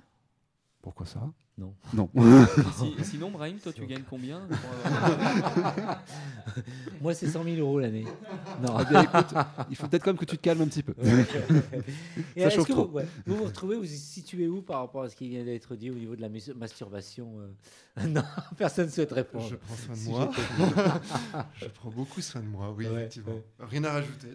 Pourquoi 0.82 1.06
ça? 1.06 1.22
Non. 1.58 1.74
Non. 1.94 2.10
sinon, 3.04 3.32
Brahim, 3.32 3.60
toi, 3.60 3.72
tu 3.72 3.86
gagnes 3.86 4.04
combien 4.10 4.42
Moi, 7.02 7.14
c'est 7.14 7.28
100 7.28 7.46
000 7.46 7.56
euros 7.60 7.80
l'année. 7.80 8.04
Non. 8.62 8.76
Eh 8.82 8.86
bien, 8.90 9.04
écoute, 9.04 9.34
il 9.70 9.78
faut 9.78 9.88
peut-être 9.88 10.04
quand 10.04 10.12
même 10.12 10.18
que 10.18 10.26
tu 10.26 10.38
te 10.38 10.42
calmes 10.42 10.64
un 10.64 10.68
petit 10.68 10.84
peu. 10.84 10.94
ça 12.38 12.50
chauffe 12.50 12.68
trop. 12.68 12.88
Vous, 12.88 12.96
ouais, 12.96 13.08
vous 13.26 13.38
vous 13.38 13.46
retrouvez, 13.46 13.78
vous 13.78 13.84
vous 13.84 13.88
situez 13.88 14.50
où 14.50 14.62
par 14.62 14.82
rapport 14.82 15.04
à 15.04 15.10
ce 15.10 15.16
qui 15.16 15.30
vient 15.30 15.46
d'être 15.46 15.78
dit 15.78 15.92
au 15.92 15.96
niveau 15.96 16.18
de 16.18 16.22
la 16.22 16.28
masturbation 16.58 17.40
euh 17.40 17.48
Non, 18.06 18.26
personne 18.58 18.88
ne 18.88 18.92
souhaite 18.92 19.14
répondre. 19.14 19.48
Je 19.50 19.56
prends 19.56 19.78
soin 19.78 19.94
de 19.94 20.00
si 20.00 20.10
moi. 20.10 20.30
je 21.56 21.68
prends 21.68 21.90
beaucoup 21.90 22.20
soin 22.20 22.42
de 22.42 22.48
moi, 22.48 22.76
oui, 22.78 22.86
ouais, 22.86 22.96
effectivement. 22.96 23.32
Ouais. 23.32 23.66
Rien 23.70 23.86
à 23.86 23.94
rajouter. 23.94 24.28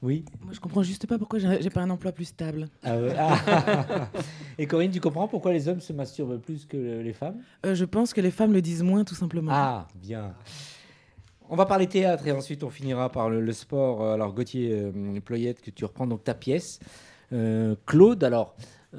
Oui. 0.00 0.24
Moi, 0.42 0.52
je 0.52 0.60
comprends 0.60 0.82
juste 0.82 1.06
pas 1.06 1.18
pourquoi 1.18 1.38
j'ai 1.40 1.70
pas 1.70 1.80
un 1.80 1.90
emploi 1.90 2.12
plus 2.12 2.26
stable. 2.26 2.68
Ah 2.84 2.96
ouais. 2.98 3.14
Ah. 3.18 4.08
Et 4.58 4.66
Corinne, 4.66 4.90
tu 4.92 5.00
comprends 5.00 5.26
pourquoi 5.26 5.52
les 5.52 5.66
hommes 5.68 5.80
se 5.80 5.92
masturbent 5.92 6.38
plus 6.38 6.66
que 6.66 6.76
les 6.76 7.12
femmes? 7.12 7.42
Euh, 7.66 7.74
Je 7.74 7.84
pense 7.84 8.14
que 8.14 8.20
les 8.20 8.30
femmes 8.30 8.52
le 8.52 8.62
disent 8.62 8.82
moins, 8.84 9.04
tout 9.04 9.16
simplement. 9.16 9.50
Ah, 9.52 9.88
bien. 9.96 10.34
On 11.50 11.56
va 11.56 11.66
parler 11.66 11.86
théâtre 11.86 12.26
et 12.26 12.32
ensuite 12.32 12.62
on 12.62 12.70
finira 12.70 13.10
par 13.10 13.30
le, 13.30 13.40
le 13.40 13.52
sport. 13.52 14.04
Alors 14.06 14.34
Gauthier 14.34 14.70
euh, 14.72 15.20
Ployette, 15.20 15.62
que 15.62 15.70
tu 15.70 15.84
reprends 15.84 16.06
donc 16.06 16.22
ta 16.22 16.34
pièce. 16.34 16.78
Euh, 17.32 17.74
Claude, 17.86 18.22
alors 18.22 18.54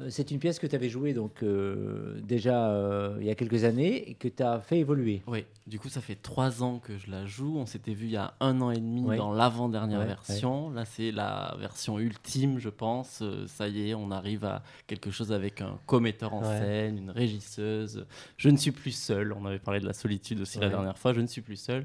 c'est 0.08 0.30
une 0.30 0.38
pièce 0.38 0.60
que 0.60 0.68
tu 0.68 0.76
avais 0.76 0.88
jouée 0.88 1.14
donc, 1.14 1.42
euh, 1.42 2.20
déjà 2.22 2.70
euh, 2.70 3.16
il 3.20 3.26
y 3.26 3.30
a 3.30 3.34
quelques 3.34 3.64
années 3.64 4.10
et 4.10 4.14
que 4.14 4.28
tu 4.28 4.40
as 4.40 4.60
fait 4.60 4.78
évoluer. 4.78 5.20
Oui, 5.26 5.44
du 5.66 5.80
coup 5.80 5.88
ça 5.88 6.00
fait 6.00 6.14
trois 6.14 6.62
ans 6.62 6.78
que 6.78 6.96
je 6.96 7.10
la 7.10 7.26
joue. 7.26 7.56
On 7.58 7.66
s'était 7.66 7.92
vu 7.92 8.06
il 8.06 8.12
y 8.12 8.16
a 8.16 8.34
un 8.38 8.60
an 8.60 8.70
et 8.70 8.78
demi 8.78 9.02
ouais. 9.02 9.16
dans 9.16 9.32
l'avant-dernière 9.32 9.98
ouais, 9.98 10.06
version. 10.06 10.68
Ouais. 10.68 10.76
Là 10.76 10.84
c'est 10.84 11.10
la 11.10 11.56
version 11.58 11.98
ultime 11.98 12.60
je 12.60 12.68
pense. 12.68 13.24
ça 13.48 13.66
y 13.66 13.90
est, 13.90 13.94
on 13.94 14.12
arrive 14.12 14.44
à 14.44 14.62
quelque 14.86 15.10
chose 15.10 15.32
avec 15.32 15.60
un 15.60 15.76
commetteur 15.86 16.34
en 16.34 16.44
scène, 16.44 16.96
une 16.98 17.10
régisseuse. 17.10 18.06
Je 18.36 18.48
ne 18.48 18.56
suis 18.56 18.72
plus 18.72 18.92
seul. 18.92 19.32
On 19.32 19.44
avait 19.44 19.58
parlé 19.58 19.80
de 19.80 19.86
la 19.86 19.92
solitude 19.92 20.40
aussi 20.40 20.60
la 20.60 20.68
dernière 20.68 20.98
fois. 20.98 21.14
Je 21.14 21.20
ne 21.20 21.26
suis 21.26 21.42
plus 21.42 21.56
seul. 21.56 21.84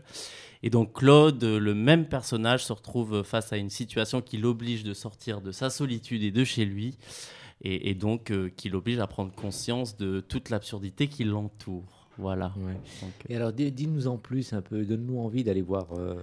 Et 0.61 0.69
donc 0.69 0.93
Claude, 0.93 1.43
le 1.43 1.73
même 1.73 2.05
personnage, 2.05 2.65
se 2.65 2.73
retrouve 2.73 3.23
face 3.23 3.51
à 3.51 3.57
une 3.57 3.71
situation 3.71 4.21
qui 4.21 4.37
l'oblige 4.37 4.83
de 4.83 4.93
sortir 4.93 5.41
de 5.41 5.51
sa 5.51 5.71
solitude 5.71 6.21
et 6.21 6.31
de 6.31 6.43
chez 6.43 6.65
lui 6.65 6.97
et, 7.61 7.89
et 7.89 7.95
donc 7.95 8.31
euh, 8.31 8.49
qui 8.49 8.69
l'oblige 8.69 8.99
à 8.99 9.07
prendre 9.07 9.33
conscience 9.33 9.97
de 9.97 10.19
toute 10.21 10.49
l'absurdité 10.49 11.07
qui 11.07 11.23
l'entoure. 11.23 12.05
Voilà. 12.17 12.53
Ouais. 12.57 12.73
Donc, 13.01 13.11
et 13.27 13.35
alors, 13.35 13.51
dis-nous 13.51 14.07
en 14.07 14.17
plus 14.17 14.53
un 14.53 14.61
peu, 14.61 14.85
donne-nous 14.85 15.19
envie 15.19 15.43
d'aller 15.43 15.61
voir 15.61 15.87
euh, 15.97 16.15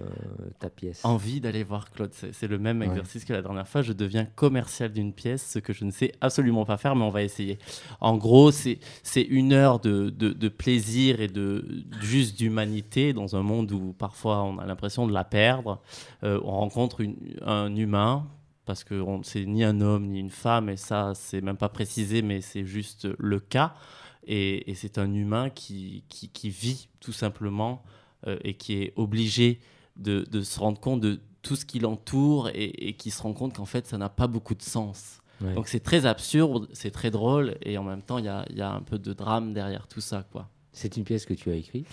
ta 0.59 0.69
pièce. 0.69 1.05
Envie 1.05 1.39
d'aller 1.39 1.63
voir 1.63 1.91
Claude, 1.91 2.11
c'est 2.13 2.47
le 2.47 2.57
même 2.57 2.79
ouais. 2.79 2.87
exercice 2.87 3.25
que 3.25 3.33
la 3.33 3.41
dernière 3.41 3.67
fois. 3.67 3.81
Je 3.81 3.93
deviens 3.93 4.25
commercial 4.25 4.91
d'une 4.91 5.13
pièce, 5.13 5.51
ce 5.51 5.59
que 5.59 5.73
je 5.73 5.85
ne 5.85 5.91
sais 5.91 6.13
absolument 6.21 6.65
pas 6.65 6.77
faire, 6.77 6.95
mais 6.95 7.03
on 7.03 7.09
va 7.09 7.23
essayer. 7.23 7.59
En 8.01 8.17
gros, 8.17 8.51
c'est 8.51 8.79
une 9.15 9.53
heure 9.53 9.79
de, 9.79 10.09
de, 10.09 10.29
de, 10.29 10.49
plaisir 10.49 11.21
et 11.21 11.27
de 11.27 11.83
juste 12.01 12.37
d'humanité 12.37 13.13
dans 13.13 13.35
un 13.35 13.43
monde 13.43 13.71
où 13.71 13.93
parfois 13.93 14.43
on 14.43 14.57
a 14.57 14.65
l'impression 14.65 15.07
de 15.07 15.13
la 15.13 15.23
perdre. 15.23 15.81
Euh, 16.23 16.39
on 16.43 16.51
rencontre 16.51 17.01
une, 17.01 17.15
un 17.45 17.75
humain 17.75 18.27
parce 18.65 18.83
que 18.83 19.03
c'est 19.23 19.45
ni 19.45 19.63
un 19.63 19.81
homme 19.81 20.07
ni 20.07 20.19
une 20.19 20.29
femme, 20.29 20.69
et 20.69 20.77
ça, 20.77 21.13
c'est 21.15 21.41
même 21.41 21.57
pas 21.57 21.69
précisé, 21.69 22.21
mais 22.21 22.41
c'est 22.41 22.65
juste 22.65 23.07
le 23.17 23.39
cas. 23.39 23.75
Et, 24.25 24.71
et 24.71 24.75
c'est 24.75 24.97
un 24.97 25.13
humain 25.13 25.49
qui, 25.49 26.05
qui, 26.07 26.29
qui, 26.29 26.49
vit 26.49 26.87
tout 27.01 27.11
simplement 27.11 27.83
euh, 28.27 28.37
et 28.43 28.53
qui 28.53 28.81
est 28.81 28.93
obligé 28.95 29.59
de, 29.97 30.25
de, 30.31 30.41
se 30.41 30.59
rendre 30.59 30.79
compte 30.79 31.01
de 31.01 31.19
tout 31.41 31.57
ce 31.57 31.65
qui 31.65 31.79
l'entoure 31.79 32.47
et, 32.49 32.87
et, 32.87 32.93
qui 32.93 33.11
se 33.11 33.21
rend 33.21 33.33
compte 33.33 33.57
qu'en 33.57 33.65
fait, 33.65 33.85
ça 33.85 33.97
n'a 33.97 34.07
pas 34.07 34.27
beaucoup 34.27 34.55
de 34.55 34.61
sens. 34.61 35.19
Ouais. 35.41 35.53
Donc 35.55 35.67
c'est 35.67 35.81
très 35.81 36.05
absurde, 36.05 36.69
c'est 36.71 36.91
très 36.91 37.11
drôle, 37.11 37.57
et 37.63 37.77
en 37.77 37.83
même 37.83 38.01
temps, 38.01 38.17
il 38.17 38.25
y 38.25 38.29
a, 38.29 38.45
y 38.49 38.61
a, 38.61 38.71
un 38.71 38.81
peu 38.81 38.97
de 38.97 39.11
drame 39.11 39.53
derrière 39.53 39.87
tout 39.87 40.01
ça. 40.01 40.25
quoi. 40.31 40.49
C'est 40.71 40.95
une 40.95 41.03
pièce 41.03 41.25
que 41.25 41.33
tu 41.33 41.51
as 41.51 41.55
écrite? 41.55 41.87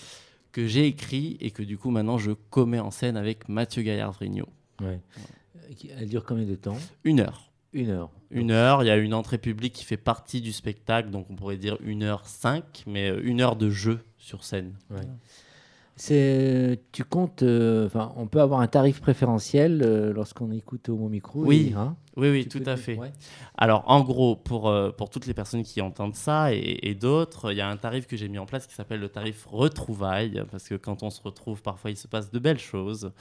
Que 0.53 0.69
j'ai 0.69 0.87
écrit 0.87 1.37
et 1.41 1.51
que 1.51 1.65
du 1.65 1.79
coup, 1.79 1.91
maintenant, 1.91 2.19
je 2.19 2.31
commets 2.31 2.81
en 2.81 2.93
scène 2.93 3.17
avec 3.17 3.49
Mathieu 3.49 3.83
Gaillard-Vrigno. 3.83 4.47
Ouais. 4.81 4.87
Ouais. 4.87 5.01
Elle 5.97 6.09
dure 6.09 6.25
combien 6.25 6.45
de 6.45 6.57
temps? 6.57 6.77
Une 7.05 7.21
heure. 7.21 7.51
Une 7.73 7.91
heure. 7.91 8.11
Une 8.31 8.51
heure. 8.51 8.83
Il 8.83 8.87
y 8.87 8.91
a 8.91 8.97
une 8.97 9.15
entrée 9.15 9.39
publique 9.39 9.73
qui 9.73 9.85
fait 9.85 9.97
partie 9.97 10.41
du 10.41 10.53
spectacle, 10.53 11.11
donc 11.11 11.27
on 11.31 11.37
pourrait 11.37 11.57
dire 11.57 11.77
une 11.81 12.03
heure 12.03 12.27
cinq, 12.27 12.83
mais 12.87 13.09
une 13.23 13.41
heure 13.41 13.57
de 13.57 13.71
jeu 13.71 14.01
sur 14.19 14.43
scène. 14.43 14.75
Ouais. 14.91 15.07
Tu 16.03 17.05
comptes, 17.05 17.43
enfin, 17.43 17.45
euh, 17.45 18.15
on 18.17 18.27
peut 18.27 18.41
avoir 18.41 18.61
un 18.61 18.67
tarif 18.69 19.03
préférentiel 19.03 19.83
euh, 19.85 20.15
lorsqu'on 20.15 20.51
écoute 20.51 20.89
au 20.89 20.97
micro. 21.09 21.45
Oui, 21.45 21.73
et, 21.73 21.75
hein, 21.75 21.95
oui, 22.17 22.31
oui, 22.31 22.49
tout 22.49 22.63
à 22.65 22.79
fait. 22.79 22.97
Ouais. 22.97 23.13
Alors, 23.59 23.85
en 23.87 24.01
gros, 24.01 24.35
pour, 24.35 24.69
euh, 24.69 24.93
pour 24.93 25.11
toutes 25.11 25.27
les 25.27 25.35
personnes 25.35 25.63
qui 25.63 25.83
entendent 25.83 26.15
ça 26.15 26.55
et, 26.55 26.79
et 26.83 26.95
d'autres, 26.95 27.53
il 27.53 27.59
y 27.59 27.61
a 27.61 27.69
un 27.69 27.77
tarif 27.77 28.07
que 28.07 28.17
j'ai 28.17 28.29
mis 28.29 28.39
en 28.39 28.47
place 28.47 28.67
qui 28.67 28.75
s'appelle 28.75 29.01
le 29.01 29.11
tarif 29.11 29.45
retrouvailles, 29.45 30.43
parce 30.51 30.69
que 30.69 30.75
quand 30.75 31.03
on 31.03 31.11
se 31.11 31.21
retrouve, 31.21 31.61
parfois, 31.61 31.91
il 31.91 31.99
se 31.99 32.09
passe 32.09 32.31
de 32.31 32.39
belles 32.39 32.59
choses. 32.59 33.13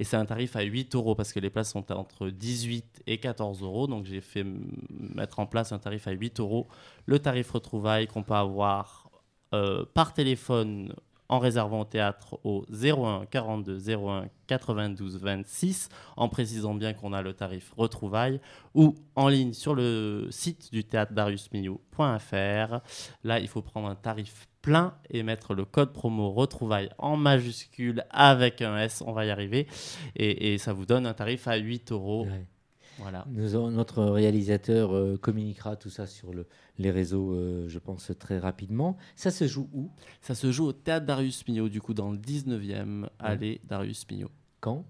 Et 0.00 0.04
c'est 0.04 0.16
un 0.16 0.26
tarif 0.26 0.56
à 0.56 0.62
8 0.62 0.96
euros, 0.96 1.14
parce 1.14 1.32
que 1.32 1.38
les 1.38 1.50
places 1.50 1.70
sont 1.70 1.92
entre 1.92 2.30
18 2.30 3.04
et 3.06 3.18
14 3.18 3.62
euros. 3.62 3.86
Donc, 3.86 4.06
j'ai 4.06 4.20
fait 4.20 4.44
mettre 4.90 5.38
en 5.38 5.46
place 5.46 5.70
un 5.70 5.78
tarif 5.78 6.08
à 6.08 6.10
8 6.10 6.40
euros. 6.40 6.66
Le 7.06 7.20
tarif 7.20 7.52
retrouvailles 7.52 8.08
qu'on 8.08 8.24
peut 8.24 8.34
avoir 8.34 9.08
euh, 9.54 9.84
par 9.94 10.14
téléphone 10.14 10.92
en 11.34 11.38
réservant 11.40 11.80
au 11.80 11.84
théâtre 11.84 12.38
au 12.44 12.64
01 12.70 13.26
42 13.26 13.90
01 13.90 14.28
92 14.46 15.18
26, 15.18 15.88
en 16.16 16.28
précisant 16.28 16.74
bien 16.74 16.92
qu'on 16.92 17.12
a 17.12 17.22
le 17.22 17.34
tarif 17.34 17.72
retrouvailles, 17.76 18.40
ou 18.74 18.94
en 19.16 19.28
ligne 19.28 19.52
sur 19.52 19.74
le 19.74 20.28
site 20.30 20.70
du 20.72 20.84
théâtre 20.84 21.12
dariusmillau.fr. 21.12 22.80
Là, 23.24 23.40
il 23.40 23.48
faut 23.48 23.62
prendre 23.62 23.88
un 23.88 23.96
tarif 23.96 24.46
plein 24.62 24.94
et 25.10 25.22
mettre 25.22 25.54
le 25.54 25.64
code 25.64 25.92
promo 25.92 26.30
retrouvailles 26.30 26.90
en 26.98 27.16
majuscule 27.16 28.04
avec 28.10 28.62
un 28.62 28.78
S, 28.78 29.02
on 29.04 29.12
va 29.12 29.26
y 29.26 29.30
arriver, 29.30 29.66
et, 30.14 30.56
ça 30.58 30.72
vous 30.72 30.86
donne 30.86 31.04
un 31.06 31.14
tarif 31.14 31.48
à 31.48 31.56
8 31.56 31.90
euros. 31.92 32.26
Voilà. 32.98 33.24
Nous 33.30 33.70
notre 33.70 34.04
réalisateur 34.04 34.94
euh, 34.94 35.16
communiquera 35.16 35.76
tout 35.76 35.90
ça 35.90 36.06
sur 36.06 36.32
le, 36.32 36.46
les 36.78 36.90
réseaux, 36.90 37.32
euh, 37.32 37.68
je 37.68 37.78
pense, 37.78 38.12
très 38.18 38.38
rapidement. 38.38 38.96
Ça 39.16 39.30
se 39.30 39.46
joue 39.46 39.68
où? 39.72 39.90
Ça 40.20 40.34
se 40.34 40.52
joue 40.52 40.66
au 40.66 40.72
Théâtre 40.72 41.06
Darius 41.06 41.46
Milhaud, 41.46 41.68
du 41.68 41.80
coup, 41.80 41.94
dans 41.94 42.10
le 42.10 42.18
19e, 42.18 43.02
ouais. 43.02 43.08
allée 43.18 43.60
Darius 43.64 44.06
Milhaud. 44.10 44.30
Quand? 44.60 44.84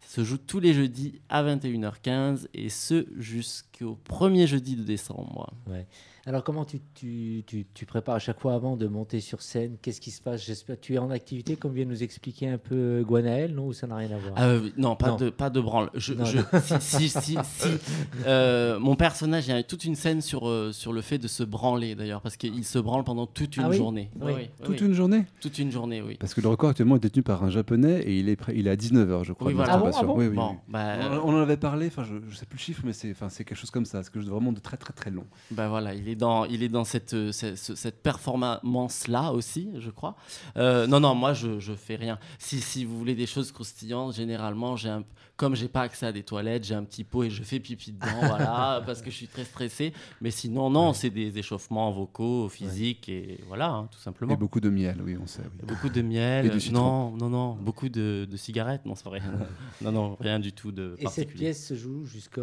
Ça 0.00 0.16
se 0.16 0.24
joue 0.24 0.38
tous 0.38 0.60
les 0.60 0.72
jeudis 0.72 1.20
à 1.28 1.44
21h15 1.44 2.46
et 2.54 2.70
ce 2.70 3.06
jusqu'au 3.18 3.96
premier 3.96 4.46
jeudi 4.46 4.74
de 4.74 4.82
décembre. 4.82 5.52
Ouais. 5.66 5.86
Alors, 6.28 6.44
comment 6.44 6.66
tu, 6.66 6.78
tu, 6.92 7.42
tu, 7.46 7.66
tu, 7.72 7.86
prépares 7.86 8.16
à 8.16 8.18
chaque 8.18 8.38
fois 8.38 8.52
avant 8.52 8.76
de 8.76 8.86
monter 8.86 9.18
sur 9.18 9.40
scène? 9.40 9.78
Qu'est-ce 9.80 9.98
qui 9.98 10.10
se 10.10 10.20
passe? 10.20 10.44
J'espère 10.44 10.78
tu 10.78 10.92
es 10.92 10.98
en 10.98 11.10
activité, 11.10 11.56
comme 11.56 11.72
vient 11.72 11.86
nous 11.86 12.02
expliquer 12.02 12.50
un 12.50 12.58
peu 12.58 13.02
Guanaël, 13.02 13.54
non? 13.54 13.68
Ou 13.68 13.72
ça 13.72 13.86
n'a 13.86 13.96
rien 13.96 14.10
à 14.10 14.18
voir? 14.18 14.34
Euh, 14.38 14.68
Non, 14.76 14.94
pas, 14.94 15.08
non. 15.08 15.16
De, 15.16 15.30
pas 15.30 15.48
de 15.48 15.58
branle. 15.58 15.88
Je, 15.94 16.12
non, 16.12 16.26
je, 16.26 16.40
si, 16.80 17.08
si, 17.08 17.08
si, 17.08 17.38
si 17.42 17.68
euh, 18.26 18.78
mon 18.78 18.94
personnage, 18.94 19.46
il 19.46 19.54
y 19.54 19.58
a 19.58 19.62
toute 19.62 19.86
une 19.86 19.94
scène 19.94 20.20
sur, 20.20 20.46
euh, 20.46 20.70
sur 20.70 20.92
le 20.92 21.00
fait 21.00 21.16
de 21.16 21.28
se 21.28 21.42
branler, 21.42 21.94
d'ailleurs, 21.94 22.20
parce 22.20 22.36
qu'il 22.36 22.62
se 22.62 22.78
branle 22.78 23.04
pendant 23.04 23.26
toute 23.26 23.56
une 23.56 23.62
ah, 23.62 23.70
oui? 23.70 23.78
journée. 23.78 24.10
Oui. 24.20 24.32
Oui, 24.36 24.50
toute 24.66 24.82
une 24.82 24.92
journée? 24.92 25.24
Toute 25.40 25.58
une 25.58 25.72
journée, 25.72 26.02
oui. 26.02 26.18
Parce 26.20 26.34
que 26.34 26.42
le 26.42 26.48
record 26.48 26.68
actuellement 26.68 26.96
est 26.96 27.00
détenu 27.00 27.22
par 27.22 27.42
un 27.42 27.48
japonais 27.48 28.02
et 28.02 28.18
il 28.18 28.28
est, 28.28 28.36
prêt, 28.36 28.52
il 28.54 28.66
est 28.66 28.70
à 28.70 28.76
19h, 28.76 29.24
je 29.24 29.32
crois. 29.32 29.46
Oui, 29.46 29.54
voilà. 29.54 29.72
ah 29.72 29.78
bon, 29.78 29.90
ah 29.98 30.02
bon? 30.02 30.14
Oui, 30.18 30.26
oui, 30.26 30.36
bon, 30.36 30.58
bah, 30.68 30.96
on, 31.24 31.30
on, 31.30 31.36
en 31.38 31.40
avait 31.40 31.56
parlé, 31.56 31.86
enfin, 31.86 32.04
je 32.04 32.16
ne 32.16 32.34
sais 32.34 32.44
plus 32.44 32.58
le 32.58 32.62
chiffre, 32.62 32.82
mais 32.84 32.92
c'est 32.92 33.14
quelque 33.14 33.54
chose 33.54 33.70
comme 33.70 33.86
ça. 33.86 34.02
C'est 34.02 34.10
quelque 34.10 34.20
chose 34.20 34.28
de 34.28 34.34
vraiment 34.34 34.52
de 34.52 34.60
très, 34.60 34.76
très, 34.76 34.92
très 34.92 35.10
long. 35.10 35.24
Bah 35.52 35.70
voilà, 35.70 35.94
il 35.94 36.06
est 36.06 36.17
dans, 36.18 36.44
il 36.44 36.62
est 36.62 36.68
dans 36.68 36.84
cette, 36.84 37.32
cette, 37.32 37.56
cette 37.56 38.02
performance-là 38.02 39.32
aussi, 39.32 39.70
je 39.78 39.90
crois. 39.90 40.16
Euh, 40.56 40.86
non, 40.86 41.00
non, 41.00 41.14
moi, 41.14 41.32
je, 41.32 41.58
je 41.58 41.72
fais 41.72 41.96
rien. 41.96 42.18
Si, 42.38 42.60
si 42.60 42.84
vous 42.84 42.98
voulez 42.98 43.14
des 43.14 43.26
choses 43.26 43.52
croustillantes, 43.52 44.14
généralement, 44.14 44.76
j'ai 44.76 44.90
un, 44.90 45.04
comme 45.38 45.54
j'ai 45.54 45.68
pas 45.68 45.82
accès 45.82 46.04
à 46.04 46.12
des 46.12 46.24
toilettes, 46.24 46.64
j'ai 46.64 46.74
un 46.74 46.82
petit 46.82 47.04
pot 47.04 47.22
et 47.22 47.30
je 47.30 47.44
fais 47.44 47.60
pipi 47.60 47.92
dedans, 47.92 48.08
voilà, 48.20 48.82
parce 48.84 49.00
que 49.00 49.10
je 49.10 49.14
suis 49.14 49.28
très 49.28 49.44
stressé. 49.44 49.92
Mais 50.20 50.32
sinon, 50.32 50.68
non, 50.68 50.92
c'est 50.92 51.10
des 51.10 51.38
échauffements 51.38 51.92
vocaux, 51.92 52.48
physiques, 52.48 53.08
et 53.08 53.38
voilà, 53.46 53.70
hein, 53.70 53.88
tout 53.90 54.00
simplement. 54.00 54.34
Et 54.34 54.36
beaucoup 54.36 54.58
de 54.58 54.68
miel, 54.68 55.00
oui, 55.02 55.16
on 55.16 55.28
sait. 55.28 55.44
Beaucoup 55.62 55.88
de 55.88 56.02
miel. 56.02 56.50
non, 56.72 57.12
non, 57.16 57.28
non. 57.30 57.52
Beaucoup 57.54 57.88
de, 57.88 58.26
de 58.28 58.36
cigarettes, 58.36 58.84
non, 58.84 58.96
c'est 58.96 59.08
vrai. 59.08 59.22
non, 59.80 59.92
non, 59.92 60.16
rien 60.20 60.40
du 60.40 60.52
tout 60.52 60.72
de 60.72 60.96
et 60.98 61.04
particulier. 61.04 61.10
Et 61.10 61.28
cette 61.28 61.38
pièce 61.38 61.66
se 61.68 61.74
joue 61.74 62.04
jusqu'à 62.04 62.42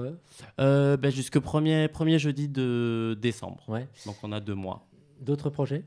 euh, 0.62 0.96
ben, 0.96 1.12
Jusqu'au 1.12 1.42
premier, 1.42 1.90
premier 1.90 2.18
jeudi 2.18 2.48
de 2.48 3.18
décembre. 3.22 3.62
Ouais. 3.68 3.88
Donc 4.06 4.16
on 4.24 4.32
a 4.32 4.40
deux 4.40 4.56
mois. 4.56 4.86
D'autres 5.22 5.50
projets? 5.50 5.84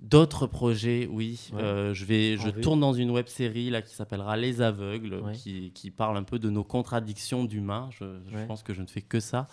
D'autres 0.00 0.46
projets, 0.46 1.08
oui. 1.10 1.50
Euh, 1.54 1.92
je 1.92 2.04
vais, 2.04 2.36
je 2.36 2.50
tourne 2.50 2.78
dans 2.78 2.92
une 2.92 3.10
web 3.10 3.26
série 3.26 3.68
là 3.68 3.82
qui 3.82 3.96
s'appellera 3.96 4.36
Les 4.36 4.60
Aveugles, 4.60 5.32
qui, 5.32 5.72
qui, 5.72 5.90
parle 5.90 6.16
un 6.16 6.22
peu 6.22 6.38
de 6.38 6.48
nos 6.50 6.62
contradictions 6.62 7.44
d'humains. 7.44 7.88
Je, 7.90 8.04
je 8.30 8.44
pense 8.46 8.62
que 8.62 8.72
je 8.72 8.80
ne 8.80 8.86
fais 8.86 9.02
que 9.02 9.18
ça. 9.18 9.48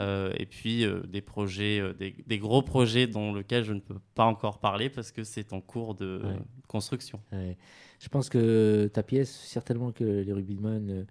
Euh, 0.00 0.32
et 0.38 0.46
puis 0.46 0.84
euh, 0.84 1.02
des 1.06 1.20
projets, 1.20 1.80
des, 1.94 2.16
des, 2.26 2.38
gros 2.38 2.62
projets 2.62 3.06
dont 3.06 3.32
lequel 3.32 3.62
je 3.62 3.74
ne 3.74 3.80
peux 3.80 4.00
pas 4.16 4.24
encore 4.24 4.58
parler 4.58 4.90
parce 4.90 5.12
que 5.12 5.22
c'est 5.22 5.52
en 5.52 5.60
cours 5.60 5.94
de 5.94 6.20
construction. 6.66 7.20
Je 7.30 8.08
pense 8.08 8.28
que 8.28 8.90
ta 8.92 9.04
pièce, 9.04 9.30
certainement 9.30 9.92
que 9.92 10.04
les 10.04 10.32
rugbymen 10.32 11.06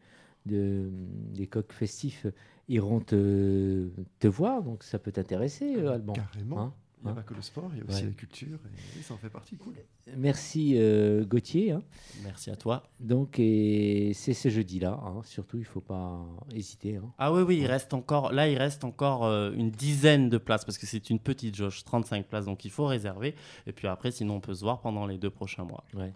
de, 0.46 0.90
des 1.34 1.48
coqs 1.48 1.72
festifs 1.72 2.28
iront 2.68 3.00
te, 3.00 3.90
te 4.20 4.28
voir, 4.28 4.64
donc 4.64 4.84
ça 4.84 5.00
peut 5.00 5.12
t'intéresser, 5.12 5.86
Alban. 5.86 6.14
Carrément. 6.14 6.62
Hein 6.62 6.74
il 7.06 7.14
n'y 7.14 7.20
a 7.20 7.22
pas 7.22 7.28
que 7.28 7.34
le 7.36 7.42
sport, 7.42 7.70
il 7.74 7.80
y 7.80 7.82
a 7.82 7.86
aussi 7.86 8.04
la 8.04 8.12
culture, 8.12 8.58
et 8.98 9.02
ça 9.04 9.14
en 9.14 9.18
fait 9.18 9.30
partie, 9.30 9.58
cool. 9.58 9.76
Merci 10.18 10.74
euh, 10.76 11.24
Gauthier. 11.24 11.72
Hein. 11.72 11.84
Merci 12.24 12.50
à 12.50 12.56
toi. 12.56 12.84
Donc, 13.00 13.38
et 13.38 14.12
c'est 14.16 14.34
ce 14.34 14.50
jeudi-là, 14.50 15.00
hein. 15.04 15.22
surtout, 15.24 15.58
il 15.58 15.62
ne 15.62 15.66
faut 15.66 15.82
pas 15.82 16.26
hésiter. 16.54 16.96
Hein. 16.96 17.14
Ah 17.20 17.32
oui, 17.32 17.44
oui, 17.44 17.58
il 17.60 17.68
reste 17.68 17.94
encore, 17.94 18.32
là, 18.32 18.48
il 18.48 18.58
reste 18.58 18.84
encore 18.84 19.26
euh, 19.26 19.52
une 19.52 19.70
dizaine 19.70 20.30
de 20.30 20.38
places, 20.38 20.66
parce 20.66 20.78
que 20.78 20.88
c'est 20.88 21.10
une 21.10 21.20
petite 21.20 21.56
jauge, 21.56 21.84
35 21.84 22.26
places, 22.26 22.46
donc 22.46 22.66
il 22.66 22.72
faut 22.72 22.86
réserver. 22.86 23.36
Et 23.68 23.72
puis 23.72 23.88
après, 23.88 24.12
sinon, 24.12 24.38
on 24.38 24.42
peut 24.42 24.56
se 24.56 24.62
voir 24.62 24.82
pendant 24.82 25.06
les 25.06 25.18
deux 25.18 25.30
prochains 25.30 25.64
mois. 25.64 25.84
Ouais. 25.94 26.14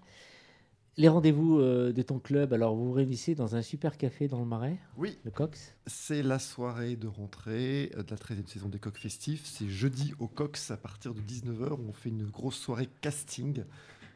Les 0.98 1.08
rendez-vous 1.08 1.60
euh, 1.60 1.94
de 1.94 2.02
ton 2.02 2.20
club, 2.20 2.52
alors 2.52 2.76
vous 2.76 2.88
vous 2.88 2.92
réunissez 2.92 3.36
dans 3.36 3.56
un 3.56 3.62
super 3.62 3.98
café 3.98 4.28
dans 4.28 4.40
le 4.40 4.46
Marais 4.46 4.78
Oui. 4.98 5.18
Le 5.24 5.32
Cox? 5.32 5.74
C'est 5.88 6.22
la 6.24 6.40
soirée 6.40 6.96
de 6.98 7.08
rentrée 7.08 7.92
euh, 7.96 8.04
de 8.04 8.12
la 8.12 8.18
13e 8.18 8.48
saison 8.48 8.68
des 8.68 8.80
Coqs 8.80 8.98
Festifs. 8.98 9.44
C'est 9.46 9.70
jeudi 9.70 10.14
au 10.20 10.28
Cox 10.28 10.72
à 10.72 10.78
partir 10.78 11.14
de 11.14 11.22
19h. 11.22 11.78
On 11.88 11.94
fait 11.94 12.10
une 12.10 12.26
grosse 12.26 12.58
soirée 12.58 12.90
casting 13.02 13.64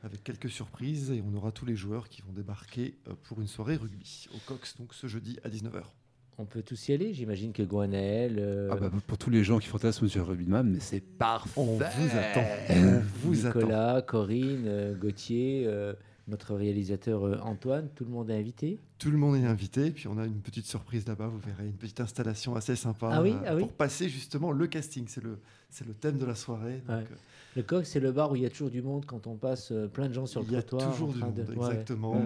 avec 0.04 0.24
quelques 0.24 0.50
surprises 0.50 1.12
et 1.12 1.24
on 1.26 1.34
aura 1.38 1.54
tous 1.54 1.66
les 1.66 1.78
joueurs 1.78 2.10
qui 2.10 2.22
vont 2.22 2.34
débarquer 2.34 2.98
euh, 3.08 3.14
pour 3.24 3.40
une 3.40 3.48
soirée 3.48 3.78
rugby 3.78 4.28
au 4.36 4.40
Cox, 4.46 4.76
donc 4.78 4.94
ce 4.94 5.08
jeudi 5.08 5.40
à 5.46 5.50
19h. 5.50 5.84
On 6.40 6.46
peut 6.46 6.64
tous 6.64 6.90
y 6.90 6.94
aller, 6.94 7.14
j'imagine 7.14 7.54
que 7.54 7.62
Gwenaël. 7.62 8.68
Ah 8.72 8.76
bah, 8.76 8.92
pour 9.06 9.20
tous 9.20 9.30
les 9.30 9.44
gens 9.44 9.60
qui 9.60 9.68
fantasment 9.68 10.10
sur 10.10 10.26
le 10.26 10.32
rugbyman, 10.32 10.68
mais 10.68 10.80
c'est 10.80 11.00
parfait. 11.00 11.52
On 11.56 11.78
vous 11.78 11.84
attend. 11.84 12.44
On 12.72 13.00
vous 13.22 13.36
Nicolas, 13.36 14.02
Corinne, 14.02 14.98
Gauthier 15.00 15.70
notre 16.28 16.56
réalisateur 16.56 17.26
euh, 17.26 17.38
Antoine. 17.42 17.90
Tout 17.96 18.06
le 18.06 18.12
monde 18.12 18.30
est 18.30 18.38
invité 18.38 18.80
Tout 18.98 19.12
le 19.12 19.18
monde 19.18 19.36
est 19.36 19.46
invité. 19.46 19.92
Puis 19.92 20.08
on 20.08 20.18
a 20.18 20.26
une 20.26 20.42
petite 20.42 20.66
surprise 20.66 21.08
là-bas, 21.08 21.28
vous 21.28 21.40
verrez, 21.40 21.68
une 21.68 21.74
petite 21.74 22.00
installation 22.00 22.56
assez 22.56 22.76
sympa 22.76 23.10
ah 23.12 23.22
oui, 23.22 23.36
ah 23.46 23.56
pour 23.56 23.72
passer 23.74 24.10
justement 24.10 24.52
le 24.52 24.68
casting. 24.68 25.06
C'est 25.08 25.24
le, 25.24 25.40
c'est 25.70 25.86
le 25.86 25.94
thème 25.94 26.18
de 26.18 26.26
la 26.26 26.36
soirée. 26.36 26.82
Euh, 26.90 27.02
le 27.56 27.64
coq, 27.64 27.86
c'est 27.86 28.00
le 28.00 28.12
bar 28.12 28.32
où 28.32 28.36
il 28.36 28.44
y 28.44 28.46
a 28.46 28.50
toujours 28.50 28.70
du 28.70 28.82
monde 28.82 29.06
quand 29.06 29.28
on 29.28 29.36
passe 29.36 29.72
euh, 29.72 29.88
plein 29.88 30.08
de 30.08 30.14
gens 30.14 30.26
sur 30.26 30.42
le 30.42 30.48
trottoir. 30.48 30.82
Il 30.82 30.86
y 30.86 30.88
a 30.88 30.92
toujours 30.92 31.14
du 31.14 31.20
monde, 31.20 31.40
exactement. 31.40 32.26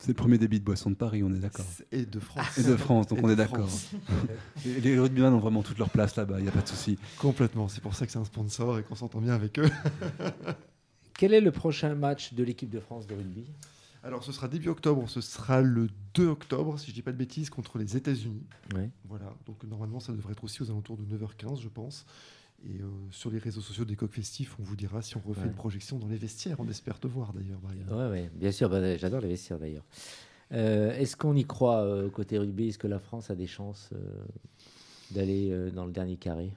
C'est 0.00 0.08
le 0.08 0.14
premier 0.14 0.38
débit 0.38 0.58
de 0.60 0.64
boisson 0.64 0.88
de 0.88 0.94
Paris, 0.94 1.22
on 1.22 1.30
est 1.34 1.40
d'accord. 1.40 1.66
Et 1.92 2.06
de 2.06 2.20
France. 2.20 2.56
Et 2.56 2.62
de 2.62 2.74
France, 2.74 3.08
donc 3.08 3.18
on 3.22 3.28
est 3.28 3.36
d'accord. 3.36 3.68
les 4.64 4.98
rugbyman 4.98 5.34
ont 5.34 5.40
vraiment 5.40 5.62
toute 5.62 5.78
leur 5.78 5.90
place 5.90 6.16
là-bas, 6.16 6.36
il 6.38 6.44
n'y 6.44 6.48
a 6.48 6.52
pas 6.52 6.62
de 6.62 6.68
souci. 6.68 6.98
Complètement, 7.18 7.68
c'est 7.68 7.82
pour 7.82 7.94
ça 7.94 8.06
que 8.06 8.12
c'est 8.12 8.18
un 8.18 8.24
sponsor 8.24 8.78
et 8.78 8.82
qu'on 8.82 8.94
s'entend 8.94 9.20
bien 9.20 9.34
avec 9.34 9.58
eux. 9.58 9.68
Quel 11.20 11.34
est 11.34 11.42
le 11.42 11.50
prochain 11.50 11.94
match 11.94 12.32
de 12.32 12.42
l'équipe 12.42 12.70
de 12.70 12.80
France 12.80 13.06
de 13.06 13.14
rugby? 13.14 13.44
Alors, 14.02 14.24
ce 14.24 14.32
sera 14.32 14.48
début 14.48 14.70
octobre, 14.70 15.06
ce 15.06 15.20
sera 15.20 15.60
le 15.60 15.88
2 16.14 16.26
octobre, 16.26 16.78
si 16.78 16.86
je 16.86 16.92
ne 16.92 16.94
dis 16.94 17.02
pas 17.02 17.12
de 17.12 17.18
bêtises, 17.18 17.50
contre 17.50 17.76
les 17.76 17.94
États-Unis. 17.94 18.46
Voilà, 19.04 19.34
donc 19.44 19.62
normalement, 19.64 20.00
ça 20.00 20.14
devrait 20.14 20.32
être 20.32 20.42
aussi 20.44 20.62
aux 20.62 20.70
alentours 20.70 20.96
de 20.96 21.04
9h15, 21.04 21.60
je 21.60 21.68
pense. 21.68 22.06
Et 22.64 22.80
euh, 22.80 22.86
sur 23.10 23.30
les 23.30 23.36
réseaux 23.36 23.60
sociaux 23.60 23.84
des 23.84 23.96
coqs 23.96 24.14
festifs, 24.14 24.56
on 24.58 24.62
vous 24.62 24.76
dira 24.76 25.02
si 25.02 25.14
on 25.18 25.20
refait 25.20 25.44
une 25.44 25.52
projection 25.52 25.98
dans 25.98 26.08
les 26.08 26.16
vestiaires. 26.16 26.58
On 26.58 26.68
espère 26.70 26.98
te 26.98 27.06
voir 27.06 27.34
d'ailleurs, 27.34 27.60
Oui, 27.68 28.10
ouais, 28.10 28.30
bien 28.34 28.50
sûr, 28.50 28.70
bah, 28.70 28.96
j'adore 28.96 29.20
les 29.20 29.28
vestiaires 29.28 29.58
d'ailleurs. 29.58 29.84
Euh, 30.52 30.96
est-ce 30.96 31.18
qu'on 31.18 31.36
y 31.36 31.44
croit 31.44 31.82
euh, 31.82 32.08
côté 32.08 32.38
rugby? 32.38 32.68
Est-ce 32.68 32.78
que 32.78 32.86
la 32.88 32.98
France 32.98 33.28
a 33.28 33.34
des 33.34 33.46
chances 33.46 33.90
d'aller 35.10 35.70
dans 35.74 35.84
le 35.84 35.92
dernier 35.92 36.16
carré? 36.16 36.50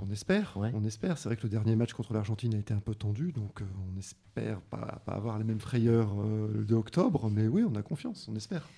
On 0.00 0.10
espère, 0.10 0.56
on 0.56 0.84
espère. 0.84 1.18
C'est 1.18 1.28
vrai 1.28 1.36
que 1.36 1.42
le 1.42 1.48
dernier 1.48 1.76
match 1.76 1.92
contre 1.92 2.12
l'Argentine 2.12 2.54
a 2.54 2.58
été 2.58 2.74
un 2.74 2.80
peu 2.80 2.94
tendu, 2.94 3.32
donc 3.32 3.62
euh, 3.62 3.64
on 3.92 3.98
espère 3.98 4.60
pas, 4.62 5.02
pas, 5.04 5.12
avoir 5.12 5.38
les 5.38 5.44
mêmes 5.44 5.60
frayeurs 5.60 6.12
euh, 6.20 6.50
le 6.52 6.64
2 6.64 6.74
octobre, 6.74 7.30
mais 7.30 7.46
oui, 7.46 7.64
on 7.68 7.74
a 7.74 7.82
confiance, 7.82 8.28
on 8.30 8.36
espère. 8.36 8.68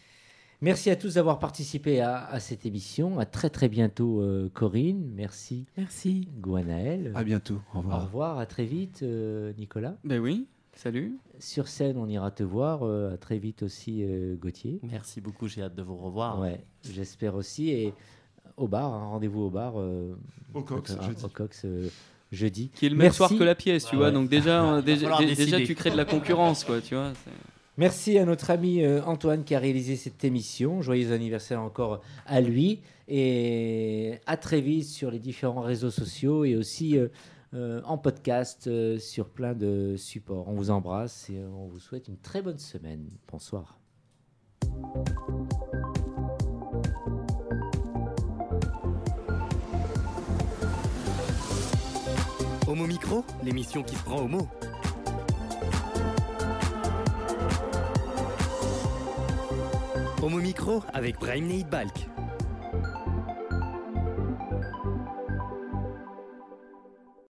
Merci 0.62 0.89
à 0.89 0.97
tous 0.97 1.14
d'avoir 1.14 1.39
participé 1.39 2.01
à, 2.01 2.41
cette 2.41 2.64
émission. 2.64 3.18
À 3.18 3.26
très 3.26 3.51
très 3.51 3.68
bientôt, 3.68 4.22
euh, 4.22 4.49
Corinne. 4.55 5.12
Merci. 5.14 5.66
Merci. 5.76 6.28
Gwenaël. 6.41 7.12
À 7.14 7.24
bientôt. 7.24 7.61
Au 7.74 7.78
revoir. 7.78 7.99
Au 7.99 8.05
revoir. 8.07 8.39
À 8.39 8.47
très 8.47 8.64
vite, 8.64 9.03
Nicolas. 9.03 9.97
Ben 10.03 10.18
oui. 10.18 10.47
Salut. 10.72 11.18
Sur 11.41 11.68
scène, 11.68 11.99
on 11.99 12.09
ira 12.09 12.30
te 12.30 12.43
voir. 12.43 12.84
à 12.84 13.18
très 13.18 13.39
vite 13.39 13.62
aussi, 13.62 14.03
Gauthier. 14.39 14.80
Merci 14.82 15.20
beaucoup. 15.20 15.47
J'ai 15.47 15.61
hâte 15.61 15.74
de 15.74 15.82
vous 15.82 15.99
revoir. 15.99 16.41
Ouais, 16.41 16.64
j'espère 16.82 17.34
aussi. 17.34 17.68
Et 17.68 17.93
au 18.57 18.68
bar, 18.68 18.92
hein, 18.92 19.07
rendez-vous 19.11 19.42
au 19.42 19.50
bar. 19.50 19.74
Euh, 19.76 20.16
au 20.54 20.62
Cox, 20.62 20.96
jeudi. 21.00 21.24
Au 21.24 21.28
Cox, 21.28 21.62
euh, 21.64 21.88
jeudi. 22.32 22.70
Qui 22.74 22.86
est 22.86 22.88
le 22.88 22.96
même 22.96 23.12
soir 23.12 23.30
que 23.30 23.44
la 23.44 23.54
pièce, 23.54 23.84
tu 23.84 23.94
ah 23.94 23.98
vois. 23.98 24.11
Donc 24.11 24.28
déjà, 24.28 24.80
déjà, 24.86 25.16
déjà, 25.18 25.61
tu 25.61 25.74
crées 25.74 25.90
de 25.90 25.96
la 25.96 26.04
concurrence, 26.04 26.64
quoi, 26.64 26.80
tu 26.80 26.94
vois. 26.94 27.12
Merci 27.78 28.18
à 28.18 28.24
notre 28.24 28.50
ami 28.50 28.82
euh, 28.82 29.02
Antoine 29.04 29.44
qui 29.44 29.54
a 29.54 29.59
réalisé 29.59 29.96
cette 29.96 30.24
émission. 30.24 30.80
Joyeux 30.80 31.12
anniversaire 31.12 31.61
encore 31.61 32.00
à 32.26 32.40
lui. 32.40 32.80
Et 33.09 34.14
à 34.26 34.36
très 34.36 34.61
vite 34.61 34.86
sur 34.86 35.11
les 35.11 35.18
différents 35.18 35.61
réseaux 35.61 35.92
sociaux 35.92 36.44
et 36.44 36.57
aussi 36.57 36.98
en 37.52 37.98
podcast 37.98 38.68
sur 38.98 39.28
plein 39.28 39.54
de 39.54 39.94
supports. 39.96 40.48
On 40.48 40.54
vous 40.54 40.70
embrasse 40.70 41.30
et 41.30 41.38
on 41.44 41.68
vous 41.68 41.78
souhaite 41.78 42.09
une 42.09 42.18
très 42.18 42.42
bonne 42.42 42.59
semaine. 42.59 43.07
Bonsoir. 43.30 43.78
Homo 52.69 52.85
Micro, 52.89 53.25
l'émission 53.45 53.85
qui 53.85 53.95
se 53.95 54.03
prend 54.03 54.23
au 54.23 54.27
mot. 54.27 54.49
Homo 60.21 60.39
Micro 60.39 60.83
avec 60.93 61.17
Brahim 61.21 61.62
Balk. 61.71 62.09